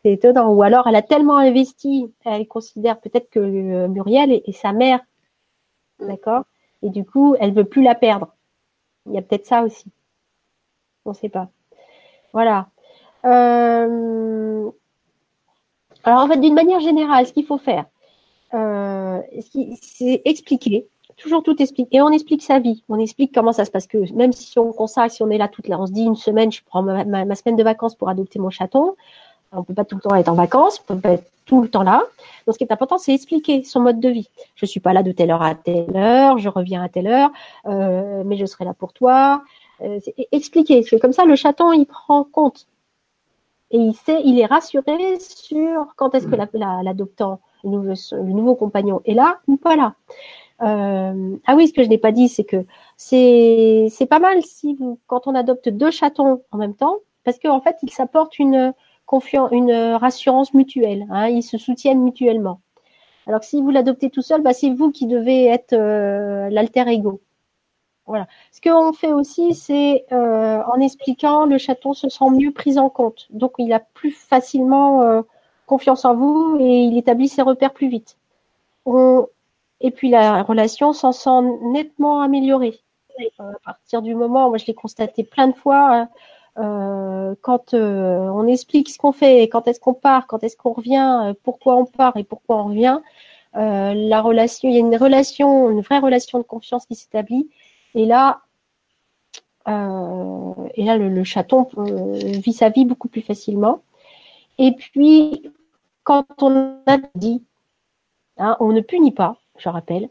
c'est 0.02 0.12
étonnant. 0.12 0.52
Ou 0.52 0.62
alors, 0.62 0.86
elle 0.86 0.96
a 0.96 1.02
tellement 1.02 1.36
investi, 1.36 2.12
elle 2.24 2.48
considère 2.48 2.98
peut-être 2.98 3.28
que 3.28 3.40
euh, 3.40 3.88
Muriel 3.88 4.32
est, 4.32 4.42
est 4.48 4.52
sa 4.52 4.72
mère, 4.72 5.00
d'accord? 6.00 6.44
Et 6.82 6.90
du 6.90 7.04
coup, 7.04 7.36
elle 7.40 7.52
veut 7.52 7.64
plus 7.64 7.82
la 7.82 7.94
perdre. 7.94 8.34
Il 9.06 9.14
y 9.14 9.18
a 9.18 9.22
peut-être 9.22 9.46
ça 9.46 9.62
aussi. 9.62 9.86
On 11.04 11.10
ne 11.10 11.14
sait 11.14 11.28
pas. 11.28 11.48
Voilà. 12.32 12.68
Euh... 13.24 14.70
Alors 16.04 16.20
en 16.20 16.28
fait, 16.28 16.38
d'une 16.38 16.54
manière 16.54 16.80
générale, 16.80 17.26
ce 17.26 17.32
qu'il 17.32 17.44
faut 17.44 17.58
faire, 17.58 17.86
euh, 18.54 19.20
c'est 19.82 20.22
expliquer, 20.24 20.86
toujours 21.16 21.42
tout 21.42 21.60
expliquer. 21.60 21.96
Et 21.96 22.02
on 22.02 22.10
explique 22.10 22.42
sa 22.42 22.60
vie, 22.60 22.84
on 22.88 22.98
explique 22.98 23.34
comment 23.34 23.52
ça 23.52 23.64
se 23.64 23.70
passe. 23.70 23.88
Que 23.88 24.12
même 24.14 24.32
si 24.32 24.58
on 24.58 24.72
consacre, 24.72 25.12
si 25.12 25.22
on 25.22 25.30
est 25.30 25.38
là 25.38 25.48
toute 25.48 25.66
la, 25.66 25.80
on 25.80 25.86
se 25.86 25.92
dit 25.92 26.04
une 26.04 26.14
semaine, 26.14 26.52
je 26.52 26.62
prends 26.64 26.82
ma 26.82 27.34
semaine 27.34 27.56
de 27.56 27.64
vacances 27.64 27.96
pour 27.96 28.08
adopter 28.08 28.38
mon 28.38 28.50
chaton. 28.50 28.94
On 29.52 29.62
peut 29.62 29.74
pas 29.74 29.84
tout 29.84 29.96
le 29.96 30.00
temps 30.00 30.14
être 30.14 30.28
en 30.28 30.34
vacances, 30.34 30.80
on 30.88 30.94
peut 30.94 31.00
pas 31.00 31.12
être 31.12 31.30
tout 31.46 31.62
le 31.62 31.68
temps 31.68 31.82
là. 31.82 32.02
Donc, 32.46 32.54
ce 32.54 32.58
qui 32.58 32.64
est 32.64 32.72
important, 32.72 32.98
c'est 32.98 33.14
expliquer 33.14 33.62
son 33.62 33.80
mode 33.80 34.00
de 34.00 34.08
vie. 34.08 34.28
Je 34.56 34.66
suis 34.66 34.80
pas 34.80 34.92
là 34.92 35.02
de 35.02 35.12
telle 35.12 35.30
heure 35.30 35.42
à 35.42 35.54
telle 35.54 35.96
heure, 35.96 36.38
je 36.38 36.48
reviens 36.48 36.82
à 36.82 36.88
telle 36.88 37.06
heure, 37.06 37.30
euh, 37.66 38.22
mais 38.24 38.36
je 38.36 38.46
serai 38.46 38.64
là 38.64 38.74
pour 38.74 38.92
toi. 38.92 39.42
Euh, 39.82 40.00
expliquer. 40.32 40.82
C'est 40.82 40.98
comme 40.98 41.12
ça, 41.12 41.24
le 41.24 41.36
chaton, 41.36 41.72
il 41.72 41.86
prend 41.86 42.24
compte. 42.24 42.66
Et 43.70 43.78
il 43.78 43.94
sait, 43.94 44.22
il 44.24 44.38
est 44.38 44.46
rassuré 44.46 45.18
sur 45.18 45.94
quand 45.96 46.14
est-ce 46.14 46.26
que 46.26 46.36
l'adoptant, 46.36 47.40
la, 47.64 47.70
la, 47.70 47.94
le, 48.22 48.32
nouveau, 48.32 48.54
compagnon 48.54 49.00
est 49.04 49.14
là 49.14 49.40
ou 49.48 49.56
pas 49.56 49.76
là. 49.76 49.94
Euh, 50.62 51.36
ah 51.46 51.54
oui, 51.56 51.68
ce 51.68 51.72
que 51.72 51.82
je 51.82 51.88
n'ai 51.88 51.98
pas 51.98 52.12
dit, 52.12 52.28
c'est 52.28 52.44
que 52.44 52.64
c'est 52.96 54.06
pas 54.08 54.20
mal 54.20 54.42
si 54.42 54.74
vous, 54.74 54.98
quand 55.06 55.26
on 55.26 55.34
adopte 55.34 55.68
deux 55.68 55.90
chatons 55.90 56.42
en 56.52 56.58
même 56.58 56.74
temps, 56.74 56.98
parce 57.24 57.38
qu'en 57.38 57.56
en 57.56 57.60
fait, 57.60 57.76
ils 57.82 57.90
s'apportent 57.90 58.38
une 58.38 58.72
confiance, 59.06 59.50
une 59.52 59.72
rassurance 59.72 60.52
mutuelle. 60.54 61.06
Hein, 61.10 61.28
ils 61.28 61.42
se 61.42 61.58
soutiennent 61.58 62.02
mutuellement. 62.02 62.60
Alors 63.26 63.42
si 63.42 63.60
vous 63.60 63.70
l'adoptez 63.70 64.10
tout 64.10 64.22
seul, 64.22 64.42
bah, 64.42 64.52
c'est 64.52 64.70
vous 64.70 64.90
qui 64.90 65.06
devez 65.06 65.46
être 65.46 65.72
euh, 65.72 66.48
l'alter 66.50 66.88
ego. 66.88 67.20
Voilà. 68.06 68.28
Ce 68.52 68.60
qu'on 68.60 68.92
fait 68.92 69.12
aussi, 69.12 69.54
c'est 69.54 70.06
euh, 70.12 70.62
en 70.62 70.80
expliquant, 70.80 71.44
le 71.44 71.58
chaton 71.58 71.92
se 71.92 72.08
sent 72.08 72.30
mieux 72.30 72.52
pris 72.52 72.78
en 72.78 72.88
compte. 72.88 73.26
Donc, 73.30 73.54
il 73.58 73.72
a 73.72 73.80
plus 73.80 74.12
facilement 74.12 75.02
euh, 75.02 75.22
confiance 75.66 76.04
en 76.04 76.14
vous 76.14 76.56
et 76.60 76.82
il 76.84 76.96
établit 76.96 77.28
ses 77.28 77.42
repères 77.42 77.72
plus 77.72 77.88
vite. 77.88 78.16
Et 79.80 79.90
puis, 79.90 80.08
la 80.08 80.42
relation 80.44 80.92
s'en 80.92 81.10
sent 81.10 81.42
nettement 81.62 82.20
améliorée. 82.20 82.78
à 83.40 83.44
partir 83.64 84.02
du 84.02 84.14
moment, 84.14 84.50
moi, 84.50 84.58
je 84.58 84.66
l'ai 84.66 84.74
constaté 84.74 85.24
plein 85.24 85.48
de 85.48 85.56
fois, 85.56 85.96
hein, 85.96 86.08
euh, 86.58 87.34
quand 87.42 87.74
euh, 87.74 88.28
on 88.28 88.46
explique 88.46 88.88
ce 88.88 88.98
qu'on 88.98 89.12
fait, 89.12 89.42
quand 89.44 89.68
est-ce 89.68 89.80
qu'on 89.80 89.94
part, 89.94 90.26
quand 90.26 90.42
est-ce 90.42 90.56
qu'on 90.56 90.72
revient, 90.72 91.20
euh, 91.24 91.34
pourquoi 91.42 91.76
on 91.76 91.84
part 91.84 92.16
et 92.16 92.24
pourquoi 92.24 92.56
on 92.56 92.64
revient, 92.68 93.00
euh, 93.56 93.94
la 93.94 94.20
relation, 94.22 94.68
il 94.68 94.74
y 94.74 94.76
a 94.76 94.80
une 94.80 94.96
relation, 94.96 95.70
une 95.70 95.80
vraie 95.80 95.98
relation 95.98 96.38
de 96.38 96.44
confiance 96.44 96.86
qui 96.86 96.94
s'établit. 96.94 97.48
Et 97.94 98.06
là, 98.06 98.42
et 99.68 100.84
là, 100.84 100.96
le, 100.96 101.08
le 101.08 101.24
chaton 101.24 101.66
vit 101.74 102.52
sa 102.52 102.68
vie 102.68 102.84
beaucoup 102.84 103.08
plus 103.08 103.22
facilement. 103.22 103.80
Et 104.58 104.72
puis, 104.72 105.50
quand 106.04 106.24
on 106.40 106.76
a 106.86 106.98
dit, 107.16 107.42
hein, 108.38 108.56
on 108.60 108.70
ne 108.70 108.80
punit 108.80 109.10
pas, 109.10 109.38
je 109.58 109.68
rappelle, 109.68 110.08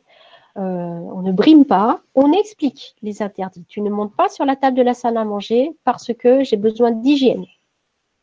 euh, 0.58 0.62
on 0.62 1.22
ne 1.22 1.32
brime 1.32 1.66
pas, 1.66 2.01
on 2.14 2.32
explique 2.32 2.95
les 3.01 3.22
interdits. 3.22 3.66
Tu 3.68 3.82
ne 3.82 3.89
montes 3.89 4.16
pas 4.16 4.30
sur 4.30 4.45
la 4.45 4.56
table 4.56 4.78
de 4.78 4.84
la 4.84 4.93
salle 4.93 5.18
à 5.18 5.26
manger 5.26 5.76
parce 5.84 6.14
que 6.14 6.43
j'ai 6.43 6.56
besoin 6.56 6.91
d'hygiène. 6.91 7.45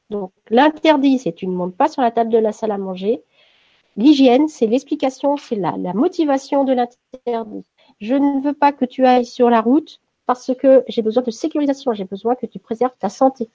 Donc 0.09 0.33
l'interdit, 0.49 1.19
c'est 1.19 1.33
tu 1.33 1.47
ne 1.47 1.55
montes 1.55 1.77
pas 1.77 1.89
sur 1.89 2.03
la 2.03 2.11
table 2.11 2.31
de 2.31 2.39
la 2.39 2.53
salle 2.53 2.71
à 2.71 2.79
manger. 2.79 3.23
L'hygiène, 3.97 4.49
c'est 4.49 4.67
l'explication, 4.67 5.37
c'est 5.37 5.57
la, 5.57 5.77
motivation 5.93 6.65
de 6.65 6.73
l'interdit. 6.73 7.67
Je 8.01 8.15
ne 8.15 8.41
veux 8.41 8.55
pas 8.55 8.73
que 8.73 8.87
tu 8.87 9.05
ailles 9.05 9.27
sur 9.27 9.51
la 9.51 9.61
route 9.61 10.01
parce 10.25 10.53
que 10.55 10.85
j'ai 10.89 11.03
besoin 11.03 11.23
de 11.23 11.31
sécurisation, 11.31 11.93
j'ai 11.93 12.05
besoin 12.05 12.35
que 12.35 12.47
tu 12.47 12.59
préserves 12.59 12.95
ta 12.99 13.11
santé. 13.11 13.51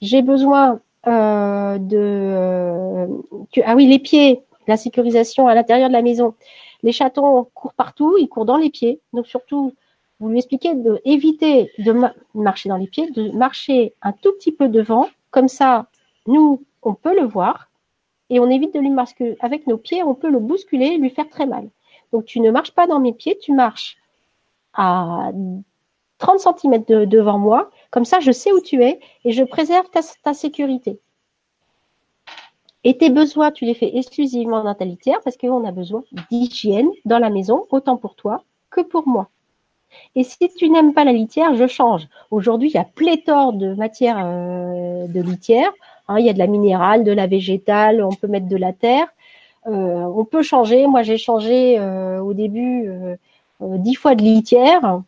J'ai 0.00 0.22
besoin 0.22 0.80
euh, 1.06 1.78
de... 1.78 1.98
Euh, 1.98 3.06
tu, 3.50 3.62
ah 3.62 3.74
oui, 3.74 3.86
les 3.86 3.98
pieds, 3.98 4.42
la 4.66 4.76
sécurisation 4.76 5.48
à 5.48 5.54
l'intérieur 5.54 5.88
de 5.88 5.92
la 5.92 6.02
maison. 6.02 6.34
Les 6.82 6.92
chatons 6.92 7.48
courent 7.54 7.74
partout, 7.74 8.16
ils 8.18 8.28
courent 8.28 8.44
dans 8.44 8.56
les 8.56 8.70
pieds. 8.70 9.00
Donc 9.12 9.26
surtout, 9.26 9.74
vous 10.20 10.28
lui 10.28 10.38
expliquez 10.38 10.74
d'éviter 10.74 11.70
de, 11.78 11.92
de 11.92 12.10
marcher 12.34 12.68
dans 12.68 12.76
les 12.76 12.86
pieds, 12.86 13.10
de 13.10 13.30
marcher 13.32 13.94
un 14.02 14.12
tout 14.12 14.32
petit 14.32 14.52
peu 14.52 14.68
devant. 14.68 15.08
Comme 15.30 15.48
ça, 15.48 15.86
nous, 16.26 16.64
on 16.82 16.94
peut 16.94 17.14
le 17.14 17.26
voir 17.26 17.70
et 18.30 18.40
on 18.40 18.48
évite 18.48 18.74
de 18.74 18.80
lui 18.80 18.90
marcher. 18.90 19.36
Avec 19.40 19.66
nos 19.66 19.78
pieds, 19.78 20.02
on 20.02 20.14
peut 20.14 20.30
le 20.30 20.38
bousculer 20.38 20.86
et 20.86 20.98
lui 20.98 21.10
faire 21.10 21.28
très 21.28 21.46
mal. 21.46 21.68
Donc 22.12 22.24
tu 22.24 22.40
ne 22.40 22.50
marches 22.50 22.72
pas 22.72 22.86
dans 22.86 23.00
mes 23.00 23.12
pieds, 23.12 23.38
tu 23.38 23.52
marches 23.52 23.96
à 24.74 25.32
30 26.18 26.40
cm 26.40 26.84
de, 26.84 27.04
devant 27.04 27.38
moi. 27.38 27.70
Comme 27.90 28.04
ça, 28.04 28.20
je 28.20 28.32
sais 28.32 28.52
où 28.52 28.60
tu 28.60 28.82
es 28.82 29.00
et 29.24 29.32
je 29.32 29.42
préserve 29.42 29.86
ta 30.22 30.34
sécurité. 30.34 31.00
Et 32.88 32.96
tes 32.96 33.10
besoins, 33.10 33.50
tu 33.50 33.64
les 33.64 33.74
fais 33.74 33.96
exclusivement 33.96 34.62
dans 34.62 34.76
ta 34.76 34.84
litière 34.84 35.18
parce 35.24 35.36
qu'on 35.36 35.64
a 35.64 35.72
besoin 35.72 36.04
d'hygiène 36.30 36.88
dans 37.04 37.18
la 37.18 37.30
maison, 37.30 37.64
autant 37.72 37.96
pour 37.96 38.14
toi 38.14 38.44
que 38.70 38.80
pour 38.80 39.08
moi. 39.08 39.28
Et 40.14 40.22
si 40.22 40.48
tu 40.56 40.70
n'aimes 40.70 40.94
pas 40.94 41.02
la 41.02 41.12
litière, 41.12 41.56
je 41.56 41.66
change. 41.66 42.06
Aujourd'hui, 42.30 42.68
il 42.68 42.74
y 42.74 42.78
a 42.78 42.84
pléthore 42.84 43.54
de 43.54 43.74
matières 43.74 44.22
euh, 44.24 45.08
de 45.08 45.20
litière. 45.20 45.72
Hein, 46.06 46.20
il 46.20 46.26
y 46.26 46.30
a 46.30 46.32
de 46.32 46.38
la 46.38 46.46
minérale, 46.46 47.02
de 47.02 47.10
la 47.10 47.26
végétale, 47.26 48.04
on 48.04 48.14
peut 48.14 48.28
mettre 48.28 48.46
de 48.46 48.56
la 48.56 48.72
terre. 48.72 49.08
Euh, 49.66 49.72
on 49.72 50.24
peut 50.24 50.42
changer. 50.42 50.86
Moi, 50.86 51.02
j'ai 51.02 51.18
changé 51.18 51.80
euh, 51.80 52.20
au 52.20 52.34
début 52.34 52.88
dix 53.60 53.96
fois 53.96 54.14
de 54.14 54.22
litière. 54.22 55.02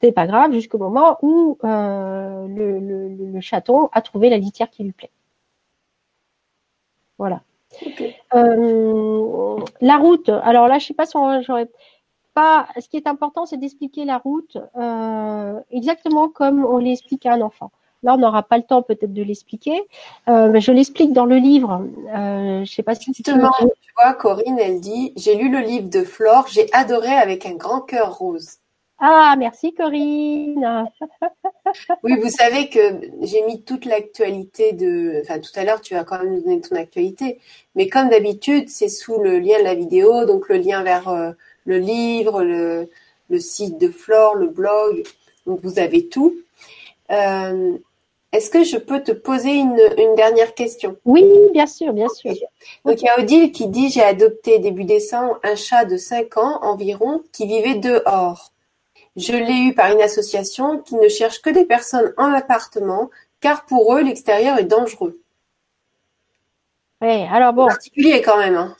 C'est 0.00 0.12
pas 0.12 0.26
grave 0.26 0.54
jusqu'au 0.54 0.78
moment 0.78 1.18
où 1.20 1.58
le, 1.62 2.46
le, 2.48 3.32
le 3.34 3.40
chaton 3.42 3.90
a 3.92 4.00
trouvé 4.00 4.30
la 4.30 4.38
litière 4.38 4.70
qui 4.70 4.82
lui 4.84 4.92
plaît. 4.92 5.10
Voilà. 7.22 7.42
Euh, 8.34 9.56
la 9.80 9.96
route. 9.96 10.28
Alors 10.28 10.66
là, 10.66 10.80
je 10.80 10.86
sais 10.86 10.94
pas 10.94 11.06
si 11.06 11.16
j'aurais 11.46 11.68
pas. 12.34 12.66
Ce 12.80 12.88
qui 12.88 12.96
est 12.96 13.06
important, 13.06 13.46
c'est 13.46 13.58
d'expliquer 13.58 14.04
la 14.04 14.18
route 14.18 14.56
euh, 14.76 15.60
exactement 15.70 16.28
comme 16.28 16.64
on 16.64 16.78
l'explique 16.78 17.24
à 17.26 17.34
un 17.34 17.40
enfant. 17.40 17.70
Là, 18.02 18.14
on 18.14 18.16
n'aura 18.16 18.42
pas 18.42 18.56
le 18.56 18.64
temps 18.64 18.82
peut-être 18.82 19.12
de 19.12 19.22
l'expliquer. 19.22 19.80
Euh, 20.28 20.58
je 20.58 20.72
l'explique 20.72 21.12
dans 21.12 21.26
le 21.26 21.36
livre. 21.36 21.86
Euh, 22.12 22.64
je 22.64 22.72
sais 22.72 22.82
pas 22.82 22.96
si 22.96 23.12
Justement, 23.14 23.52
tu, 23.56 23.66
tu 23.66 23.92
vois, 23.96 24.14
Corinne, 24.14 24.58
elle 24.58 24.80
dit 24.80 25.12
J'ai 25.14 25.36
lu 25.36 25.48
le 25.48 25.60
livre 25.60 25.88
de 25.88 26.02
Flore, 26.02 26.48
j'ai 26.48 26.66
adoré 26.72 27.12
avec 27.12 27.46
un 27.46 27.54
grand 27.54 27.82
cœur 27.82 28.18
rose. 28.18 28.56
Ah, 29.04 29.34
merci 29.36 29.74
Corinne. 29.74 30.88
oui, 32.04 32.20
vous 32.22 32.28
savez 32.28 32.68
que 32.68 32.78
j'ai 33.22 33.42
mis 33.46 33.60
toute 33.62 33.84
l'actualité 33.84 34.74
de. 34.74 35.20
Enfin, 35.22 35.40
tout 35.40 35.50
à 35.56 35.64
l'heure, 35.64 35.80
tu 35.80 35.96
as 35.96 36.04
quand 36.04 36.22
même 36.22 36.40
donné 36.40 36.60
ton 36.60 36.76
actualité. 36.76 37.40
Mais 37.74 37.88
comme 37.88 38.10
d'habitude, 38.10 38.68
c'est 38.68 38.88
sous 38.88 39.18
le 39.18 39.40
lien 39.40 39.58
de 39.58 39.64
la 39.64 39.74
vidéo, 39.74 40.24
donc 40.24 40.48
le 40.48 40.58
lien 40.58 40.84
vers 40.84 41.08
euh, 41.08 41.32
le 41.64 41.78
livre, 41.78 42.44
le, 42.44 42.88
le, 43.28 43.40
site 43.40 43.76
de 43.76 43.88
Flore, 43.88 44.36
le 44.36 44.46
blog. 44.46 45.02
Donc, 45.48 45.58
vous 45.64 45.80
avez 45.80 46.06
tout. 46.06 46.36
Euh, 47.10 47.76
Est-ce 48.30 48.50
que 48.50 48.62
je 48.62 48.76
peux 48.76 49.02
te 49.02 49.10
poser 49.10 49.50
une, 49.50 49.80
une, 49.98 50.14
dernière 50.14 50.54
question? 50.54 50.96
Oui, 51.04 51.24
bien 51.52 51.66
sûr, 51.66 51.92
bien 51.92 52.08
sûr. 52.08 52.34
Donc, 52.84 53.02
il 53.02 53.06
y 53.06 53.08
a 53.08 53.18
Odile 53.18 53.50
qui 53.50 53.66
dit 53.66 53.90
J'ai 53.90 54.04
adopté 54.04 54.60
début 54.60 54.84
décembre 54.84 55.40
un 55.42 55.56
chat 55.56 55.86
de 55.86 55.96
5 55.96 56.36
ans 56.36 56.60
environ 56.62 57.24
qui 57.32 57.48
vivait 57.48 57.74
dehors. 57.74 58.51
Je 59.16 59.32
l'ai 59.32 59.68
eu 59.68 59.74
par 59.74 59.92
une 59.92 60.00
association 60.00 60.78
qui 60.78 60.94
ne 60.96 61.08
cherche 61.08 61.42
que 61.42 61.50
des 61.50 61.64
personnes 61.64 62.14
en 62.16 62.32
appartement, 62.32 63.10
car 63.40 63.66
pour 63.66 63.94
eux, 63.94 64.02
l'extérieur 64.02 64.58
est 64.58 64.64
dangereux. 64.64 65.20
Oui, 67.02 67.26
alors 67.30 67.52
bon. 67.52 67.66
Particulier 67.66 68.22
quand 68.22 68.38
même. 68.38 68.56
Hein. 68.56 68.76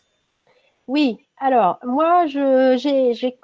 Oui, 0.87 1.19
alors 1.39 1.79
moi 1.85 2.27
je, 2.27 2.77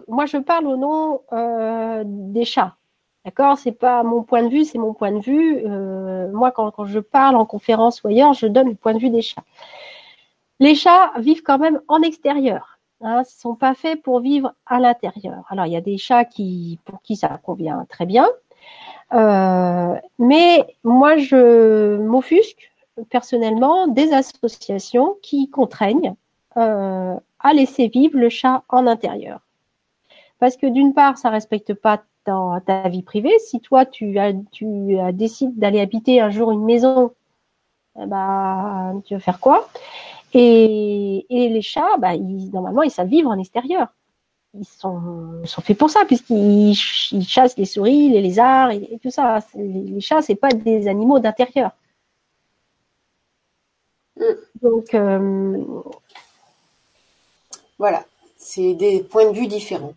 moi 0.08 0.26
je 0.26 0.38
parle 0.38 0.66
au 0.66 0.76
nom 0.76 1.22
euh, 1.32 2.02
des 2.06 2.44
chats. 2.44 2.76
D'accord? 3.24 3.58
C'est 3.58 3.72
pas 3.72 4.02
mon 4.04 4.22
point 4.22 4.42
de 4.44 4.48
vue, 4.48 4.64
c'est 4.64 4.78
mon 4.78 4.94
point 4.94 5.12
de 5.12 5.20
vue. 5.20 5.60
Euh, 5.66 6.30
moi, 6.32 6.50
quand, 6.50 6.70
quand 6.70 6.86
je 6.86 7.00
parle 7.00 7.36
en 7.36 7.44
conférence 7.44 8.02
ou 8.02 8.08
ailleurs, 8.08 8.32
je 8.32 8.46
donne 8.46 8.68
le 8.68 8.74
point 8.74 8.94
de 8.94 9.00
vue 9.00 9.10
des 9.10 9.20
chats. 9.20 9.44
Les 10.60 10.74
chats 10.74 11.12
vivent 11.18 11.42
quand 11.42 11.58
même 11.58 11.80
en 11.88 12.00
extérieur 12.00 12.77
hein, 13.00 13.22
sont 13.24 13.54
pas 13.54 13.74
faits 13.74 14.02
pour 14.02 14.20
vivre 14.20 14.54
à 14.66 14.80
l'intérieur. 14.80 15.44
Alors 15.48 15.66
il 15.66 15.72
y 15.72 15.76
a 15.76 15.80
des 15.80 15.98
chats 15.98 16.24
qui 16.24 16.78
pour 16.84 17.02
qui 17.02 17.16
ça 17.16 17.40
convient 17.42 17.84
très 17.88 18.06
bien, 18.06 18.28
euh, 19.14 19.94
mais 20.18 20.66
moi 20.84 21.16
je 21.16 21.96
m'offusque 21.98 22.72
personnellement 23.10 23.86
des 23.86 24.12
associations 24.12 25.16
qui 25.22 25.48
contraignent 25.50 26.14
euh, 26.56 27.14
à 27.40 27.52
laisser 27.52 27.88
vivre 27.88 28.18
le 28.18 28.28
chat 28.28 28.64
en 28.68 28.86
intérieur. 28.86 29.40
Parce 30.40 30.56
que 30.56 30.66
d'une 30.66 30.94
part, 30.94 31.18
ça 31.18 31.30
respecte 31.30 31.74
pas 31.74 32.02
ta, 32.24 32.88
vie 32.88 33.02
privée. 33.02 33.36
Si 33.38 33.60
toi 33.60 33.86
tu 33.86 34.18
as, 34.18 34.32
tu 34.52 34.96
décides 35.12 35.58
d'aller 35.58 35.80
habiter 35.80 36.20
un 36.20 36.30
jour 36.30 36.52
une 36.52 36.64
maison, 36.64 37.12
eh 38.00 38.06
ben, 38.06 39.00
tu 39.04 39.14
veux 39.14 39.20
faire 39.20 39.40
quoi? 39.40 39.68
Et, 40.34 41.26
et 41.30 41.48
les 41.48 41.62
chats, 41.62 41.96
bah, 41.98 42.14
ils, 42.14 42.50
normalement, 42.50 42.82
ils 42.82 42.90
savent 42.90 43.08
vivre 43.08 43.30
en 43.30 43.38
extérieur. 43.38 43.88
Ils 44.54 44.64
sont, 44.64 45.42
sont 45.44 45.60
faits 45.60 45.76
pour 45.78 45.90
ça, 45.90 46.04
puisqu'ils 46.06 46.74
ils 47.12 47.26
chassent 47.26 47.58
les 47.58 47.66
souris, 47.66 48.08
les 48.10 48.20
lézards 48.20 48.70
et, 48.70 48.88
et 48.92 48.98
tout 48.98 49.10
ça. 49.10 49.40
Les, 49.54 49.82
les 49.82 50.00
chats, 50.00 50.22
c'est 50.22 50.34
pas 50.34 50.48
des 50.48 50.88
animaux 50.88 51.18
d'intérieur. 51.18 51.72
Mm. 54.16 54.22
Donc, 54.62 54.94
euh, 54.94 55.64
voilà, 57.78 58.04
c'est 58.36 58.74
des 58.74 59.02
points 59.02 59.30
de 59.30 59.36
vue 59.36 59.46
différents. 59.46 59.94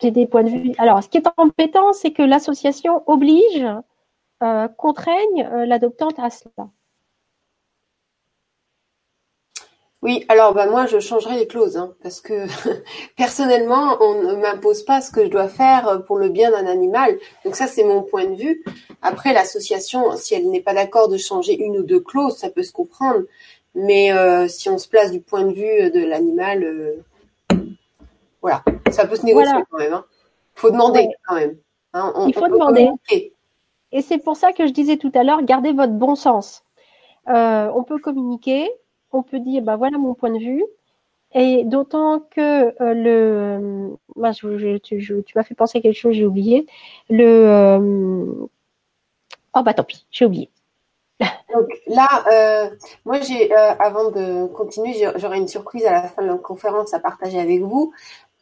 C'est 0.00 0.10
des 0.10 0.26
points 0.26 0.44
de 0.44 0.50
vue. 0.50 0.74
Alors, 0.78 1.02
ce 1.02 1.08
qui 1.08 1.18
est 1.18 1.28
embêtant, 1.36 1.92
c'est 1.92 2.12
que 2.12 2.22
l'association 2.22 3.02
oblige, 3.06 3.66
euh, 4.42 4.68
contraigne 4.68 5.48
euh, 5.52 5.66
l'adoptante 5.66 6.18
à 6.18 6.30
cela. 6.30 6.68
Oui, 10.04 10.24
alors 10.28 10.52
bah 10.52 10.66
moi 10.66 10.84
je 10.86 11.00
changerai 11.00 11.36
les 11.38 11.46
clauses 11.46 11.76
hein, 11.78 11.94
parce 12.02 12.20
que 12.20 12.44
personnellement 13.16 13.96
on 14.00 14.22
ne 14.22 14.34
m'impose 14.36 14.82
pas 14.84 15.00
ce 15.00 15.10
que 15.10 15.24
je 15.24 15.30
dois 15.30 15.48
faire 15.48 16.02
pour 16.06 16.18
le 16.18 16.28
bien 16.28 16.50
d'un 16.50 16.66
animal. 16.66 17.18
Donc 17.44 17.56
ça 17.56 17.66
c'est 17.66 17.84
mon 17.84 18.02
point 18.02 18.26
de 18.26 18.34
vue. 18.34 18.62
Après 19.02 19.32
l'association, 19.32 20.14
si 20.16 20.34
elle 20.34 20.50
n'est 20.50 20.60
pas 20.60 20.74
d'accord 20.74 21.08
de 21.08 21.16
changer 21.16 21.54
une 21.58 21.78
ou 21.78 21.82
deux 21.82 22.00
clauses, 22.00 22.36
ça 22.36 22.50
peut 22.50 22.62
se 22.62 22.72
comprendre. 22.72 23.22
Mais 23.74 24.12
euh, 24.12 24.46
si 24.46 24.68
on 24.68 24.78
se 24.78 24.86
place 24.88 25.10
du 25.10 25.20
point 25.20 25.42
de 25.44 25.52
vue 25.54 25.90
de 25.90 26.04
l'animal, 26.04 26.62
euh, 26.62 27.02
voilà, 28.42 28.62
ça 28.90 29.06
peut 29.06 29.16
se 29.16 29.24
négocier 29.24 29.50
Voilà. 29.50 29.64
quand 29.70 29.78
même. 29.78 29.92
Hein. 29.94 30.04
Faut 30.54 30.70
demander 30.70 31.00
Ouais. 31.00 31.08
quand 31.26 31.34
même. 31.36 31.56
hein. 31.94 32.12
On- 32.14 32.26
Il 32.28 32.34
faut 32.34 32.46
demander. 32.48 32.82
communiquer. 32.84 33.32
Et 33.90 34.02
c'est 34.02 34.18
pour 34.18 34.36
ça 34.36 34.52
que 34.52 34.66
je 34.66 34.72
disais 34.72 34.96
tout 34.96 35.10
à 35.14 35.24
l'heure, 35.24 35.42
gardez 35.42 35.72
votre 35.72 35.92
bon 35.94 36.14
sens. 36.14 36.62
Euh, 37.28 37.70
on 37.74 37.84
peut 37.84 37.98
communiquer, 37.98 38.70
on 39.14 39.22
peut 39.22 39.40
dire, 39.40 39.62
bah 39.62 39.76
voilà 39.76 39.98
mon 39.98 40.14
point 40.14 40.30
de 40.30 40.38
vue. 40.38 40.64
Et 41.34 41.64
d'autant 41.64 42.20
que 42.20 42.40
euh, 42.82 42.94
le, 42.94 43.96
mince, 44.16 44.38
je- 44.40 44.78
tu, 44.78 45.32
m'as 45.34 45.42
fait 45.42 45.54
penser 45.54 45.78
à 45.78 45.80
quelque 45.82 45.98
chose, 45.98 46.14
j'ai 46.14 46.26
oublié. 46.26 46.66
Le, 47.10 47.24
euh, 47.26 48.46
oh 49.54 49.62
bah 49.62 49.74
tant 49.74 49.84
pis, 49.84 50.06
j'ai 50.10 50.26
oublié. 50.26 50.50
Donc 51.52 51.68
là, 51.86 52.08
euh, 52.32 52.70
moi 53.04 53.20
j'ai, 53.20 53.52
avant 53.54 54.10
de 54.10 54.46
continuer, 54.48 54.94
j'aurai 55.16 55.38
une 55.38 55.48
surprise 55.48 55.84
à 55.86 55.92
la 55.92 56.02
fin 56.08 56.22
de 56.22 56.28
la 56.28 56.36
conférence 56.38 56.94
à 56.94 57.00
partager 57.00 57.38
avec 57.38 57.60
vous. 57.62 57.92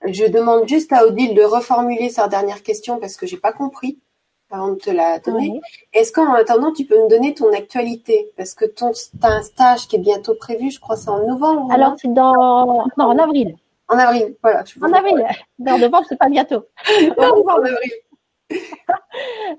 Je 0.06 0.24
demande 0.26 0.66
juste 0.68 0.92
à 0.92 1.06
Odile 1.06 1.34
de 1.34 1.42
reformuler 1.42 2.08
sa 2.08 2.28
dernière 2.28 2.62
question 2.62 2.98
parce 2.98 3.16
que 3.16 3.26
j'ai 3.26 3.36
pas 3.36 3.52
compris 3.52 3.98
avant 4.52 4.68
de 4.72 4.76
te 4.78 4.90
la 4.90 5.18
donner. 5.18 5.60
Est-ce 5.92 6.12
qu'en 6.12 6.32
attendant, 6.34 6.72
tu 6.72 6.84
peux 6.84 6.96
me 7.02 7.08
donner 7.08 7.34
ton 7.34 7.52
actualité? 7.52 8.30
Parce 8.36 8.54
que 8.54 8.64
ton, 8.64 8.92
t'as 9.20 9.28
un 9.30 9.42
stage 9.42 9.88
qui 9.88 9.96
est 9.96 10.00
bientôt 10.00 10.34
prévu, 10.34 10.70
je 10.70 10.78
crois, 10.80 10.96
c'est 10.96 11.08
en 11.10 11.26
novembre. 11.26 11.72
Alors 11.72 11.90
non 11.90 11.96
c'est 12.00 12.12
dans, 12.12 12.86
non, 12.96 13.04
en 13.06 13.18
avril. 13.18 13.56
en 13.88 13.98
avril, 13.98 14.36
voilà. 14.42 14.64
je 14.64 14.78
En 14.84 14.92
avril. 14.92 15.26
Non, 15.58 15.78
novembre, 15.78 16.04
c'est 16.08 16.18
pas 16.18 16.28
bientôt. 16.28 16.64
En 17.18 17.62
avril. 17.62 17.92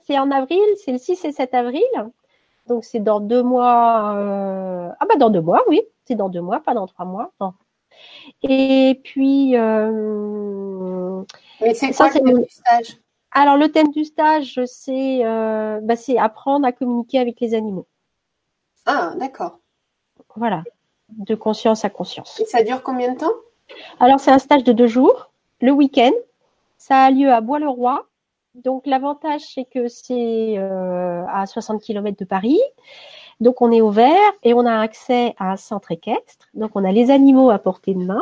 C'est 0.04 0.20
en 0.20 0.30
avril, 0.32 0.60
c'est 0.84 0.92
le 0.92 0.98
6 1.00 1.26
et 1.26 1.32
7 1.32 1.54
avril. 1.56 1.82
Donc 2.68 2.86
c'est 2.86 3.00
dans 3.00 3.20
deux 3.20 3.42
mois. 3.44 4.14
euh, 4.18 4.90
Ah 5.00 5.06
bah 5.10 5.16
dans 5.18 5.30
deux 5.32 5.42
mois, 5.42 5.62
oui. 5.68 5.82
C'est 6.06 6.16
dans 6.16 6.30
deux 6.30 6.42
mois, 6.42 6.60
pas 6.60 6.74
dans 6.76 6.86
trois 6.88 7.06
mois. 7.06 7.32
Non. 7.42 7.54
Et 8.44 9.00
puis, 9.04 9.56
euh, 9.58 11.22
Mais 11.62 11.74
c'est 11.74 11.92
Ça, 11.94 12.06
quoi 12.10 12.14
c'est 12.14 12.22
le 12.24 12.46
stage? 12.50 12.98
Alors 13.34 13.58
le 13.58 13.72
thème 13.72 13.90
du 13.90 14.06
stage, 14.06 14.60
c'est 14.66 15.26
euh, 15.26 15.80
bah, 15.82 15.96
c'est 15.96 16.18
apprendre 16.18 16.66
à 16.68 16.72
communiquer 16.72 17.20
avec 17.20 17.40
les 17.40 17.54
animaux. 17.54 17.88
Ah, 18.86 19.14
d'accord. 19.18 19.60
Voilà, 20.36 20.64
de 21.10 21.36
conscience 21.36 21.86
à 21.86 21.90
conscience. 21.90 22.40
Et 22.40 22.46
ça 22.46 22.64
dure 22.64 22.84
combien 22.84 23.14
de 23.14 23.20
temps? 23.20 23.34
Alors 24.00 24.20
c'est 24.20 24.32
un 24.32 24.40
stage 24.40 24.64
de 24.64 24.72
deux 24.72 24.88
jours, 24.88 25.32
le 25.62 25.72
week-end. 25.72 26.12
Ça 26.78 27.06
a 27.06 27.12
lieu 27.12 27.32
à 27.32 27.42
Bois-le-Roi. 27.42 28.06
Donc 28.56 28.86
l'avantage 28.86 29.42
c'est 29.42 29.66
que 29.66 29.88
c'est 29.88 30.56
euh, 30.58 31.26
à 31.28 31.46
60 31.46 31.82
km 31.82 32.18
de 32.18 32.26
Paris. 32.26 32.60
Donc 33.40 33.62
on 33.62 33.72
est 33.72 33.82
au 33.82 33.90
vert 33.90 34.32
et 34.44 34.54
on 34.54 34.66
a 34.66 34.80
accès 34.80 35.34
à 35.40 35.52
un 35.52 35.58
centre 35.58 35.92
équestre. 35.92 36.50
Donc 36.54 36.72
on 36.76 36.84
a 36.84 36.92
les 36.92 37.10
animaux 37.10 37.50
à 37.50 37.58
portée 37.58 37.96
de 37.96 38.04
main. 38.04 38.22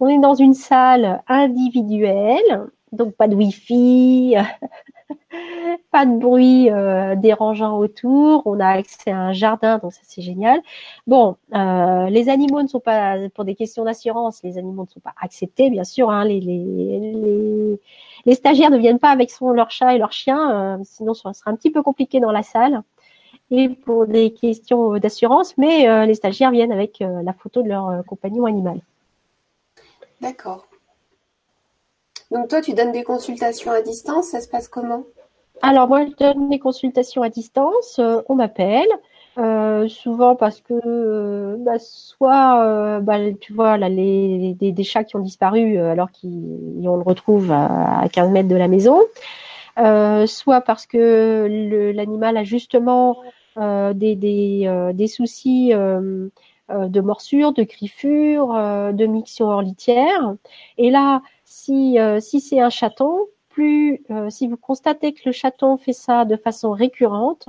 On 0.00 0.08
est 0.08 0.18
dans 0.18 0.34
une 0.34 0.54
salle 0.54 1.22
individuelle, 1.28 2.66
donc 2.94 3.14
pas 3.14 3.28
de 3.28 3.34
wifi, 3.34 4.34
pas 5.90 6.06
de 6.06 6.18
bruit 6.18 6.70
euh, 6.70 7.14
dérangeant 7.16 7.78
autour. 7.78 8.42
On 8.46 8.60
a 8.60 8.68
accès 8.68 9.10
à 9.10 9.18
un 9.18 9.32
jardin, 9.32 9.78
donc 9.78 9.92
ça 9.92 10.00
c'est 10.04 10.22
génial. 10.22 10.60
Bon, 11.06 11.36
euh, 11.54 12.08
les 12.08 12.28
animaux 12.28 12.62
ne 12.62 12.68
sont 12.68 12.80
pas, 12.80 13.16
pour 13.34 13.44
des 13.44 13.54
questions 13.54 13.84
d'assurance, 13.84 14.42
les 14.42 14.58
animaux 14.58 14.84
ne 14.84 14.88
sont 14.88 15.00
pas 15.00 15.14
acceptés, 15.20 15.70
bien 15.70 15.84
sûr. 15.84 16.10
Hein, 16.10 16.24
les, 16.24 17.78
stagiaires 18.32 18.70
ne 18.70 18.78
viennent 18.78 18.98
pas 18.98 19.10
avec 19.10 19.30
leur 19.40 19.70
chat 19.70 19.94
et 19.94 19.98
leur 19.98 20.12
chien, 20.12 20.78
euh, 20.78 20.82
sinon 20.84 21.14
ça 21.14 21.32
sera 21.32 21.50
un 21.50 21.56
petit 21.56 21.70
peu 21.70 21.82
compliqué 21.82 22.20
dans 22.20 22.32
la 22.32 22.42
salle. 22.42 22.82
Et 23.50 23.68
pour 23.68 24.06
des 24.06 24.32
questions 24.32 24.96
d'assurance, 24.98 25.56
mais 25.58 26.06
les 26.06 26.14
stagiaires 26.14 26.50
viennent 26.50 26.72
avec 26.72 27.00
la 27.00 27.34
photo 27.34 27.62
de 27.62 27.68
leur 27.68 28.02
compagnon 28.06 28.46
animal. 28.46 28.80
D'accord. 30.22 30.66
Donc 32.30 32.48
toi, 32.48 32.60
tu 32.60 32.74
donnes 32.74 32.92
des 32.92 33.04
consultations 33.04 33.70
à 33.70 33.82
distance, 33.82 34.28
ça 34.28 34.40
se 34.40 34.48
passe 34.48 34.68
comment? 34.68 35.04
Alors 35.62 35.88
moi, 35.88 36.04
je 36.06 36.12
donne 36.16 36.48
des 36.48 36.58
consultations 36.58 37.22
à 37.22 37.28
distance. 37.28 37.98
euh, 37.98 38.20
on 38.28 38.34
m'appelle. 38.34 38.88
euh, 39.38 39.88
souvent 39.88 40.36
parce 40.36 40.60
que 40.60 40.74
euh, 40.86 41.56
bah, 41.58 41.78
soit 41.78 43.00
bah, 43.00 43.18
tu 43.40 43.52
vois 43.52 43.76
là 43.76 43.90
des, 43.90 44.74
chats 44.84 45.04
qui 45.04 45.16
ont 45.16 45.20
disparu 45.20 45.78
alors 45.78 46.08
qu'on 46.12 46.96
le 46.96 47.02
retrouve 47.02 47.50
à, 47.50 48.00
à 48.00 48.08
15 48.08 48.30
mètres 48.30 48.48
de 48.48 48.56
la 48.56 48.68
maison, 48.68 49.00
soit 50.26 50.60
parce 50.60 50.86
que 50.86 51.92
l'animal 51.94 52.36
a 52.36 52.44
justement 52.44 53.18
des, 53.56 55.06
soucis 55.08 55.72
de 55.72 57.00
morsures, 57.00 57.52
de 57.52 57.62
griffures, 57.64 58.54
de 58.92 59.06
mixtions 59.06 59.46
hors 59.46 59.62
litière. 59.62 60.34
Et 60.78 60.90
là, 60.90 61.22
si, 61.54 61.98
si 62.20 62.40
c'est 62.40 62.60
un 62.60 62.70
chaton, 62.70 63.26
plus, 63.48 64.04
si 64.28 64.48
vous 64.48 64.56
constatez 64.56 65.12
que 65.12 65.22
le 65.26 65.32
chaton 65.32 65.76
fait 65.76 65.92
ça 65.92 66.24
de 66.24 66.36
façon 66.36 66.72
récurrente, 66.72 67.46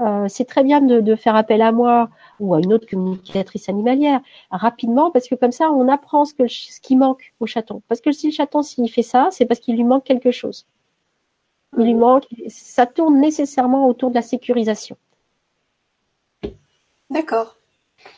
euh, 0.00 0.26
c'est 0.28 0.44
très 0.44 0.64
bien 0.64 0.80
de, 0.80 1.14
faire 1.14 1.36
appel 1.36 1.62
à 1.62 1.72
moi 1.72 2.08
ou 2.40 2.54
à 2.54 2.60
une 2.60 2.72
autre 2.72 2.86
communicatrice 2.88 3.68
animalière 3.68 4.20
rapidement 4.50 5.10
parce 5.10 5.28
que 5.28 5.34
comme 5.34 5.52
ça 5.52 5.70
on 5.70 5.88
apprend 5.88 6.24
ce, 6.24 6.34
que, 6.34 6.48
ce 6.48 6.80
qui 6.80 6.96
manque 6.96 7.32
au 7.40 7.46
chaton. 7.46 7.82
Parce 7.88 8.00
que 8.00 8.12
si 8.12 8.28
le 8.28 8.32
chaton 8.32 8.62
s'il 8.62 8.90
fait 8.90 9.02
ça, 9.02 9.28
c'est 9.30 9.46
parce 9.46 9.60
qu'il 9.60 9.76
lui 9.76 9.84
manque 9.84 10.04
quelque 10.04 10.30
chose. 10.30 10.66
Il 11.78 11.84
lui 11.84 11.94
manque, 11.94 12.26
ça 12.48 12.86
tourne 12.86 13.20
nécessairement 13.20 13.86
autour 13.86 14.10
de 14.10 14.14
la 14.14 14.22
sécurisation. 14.22 14.96
D'accord. 17.10 17.56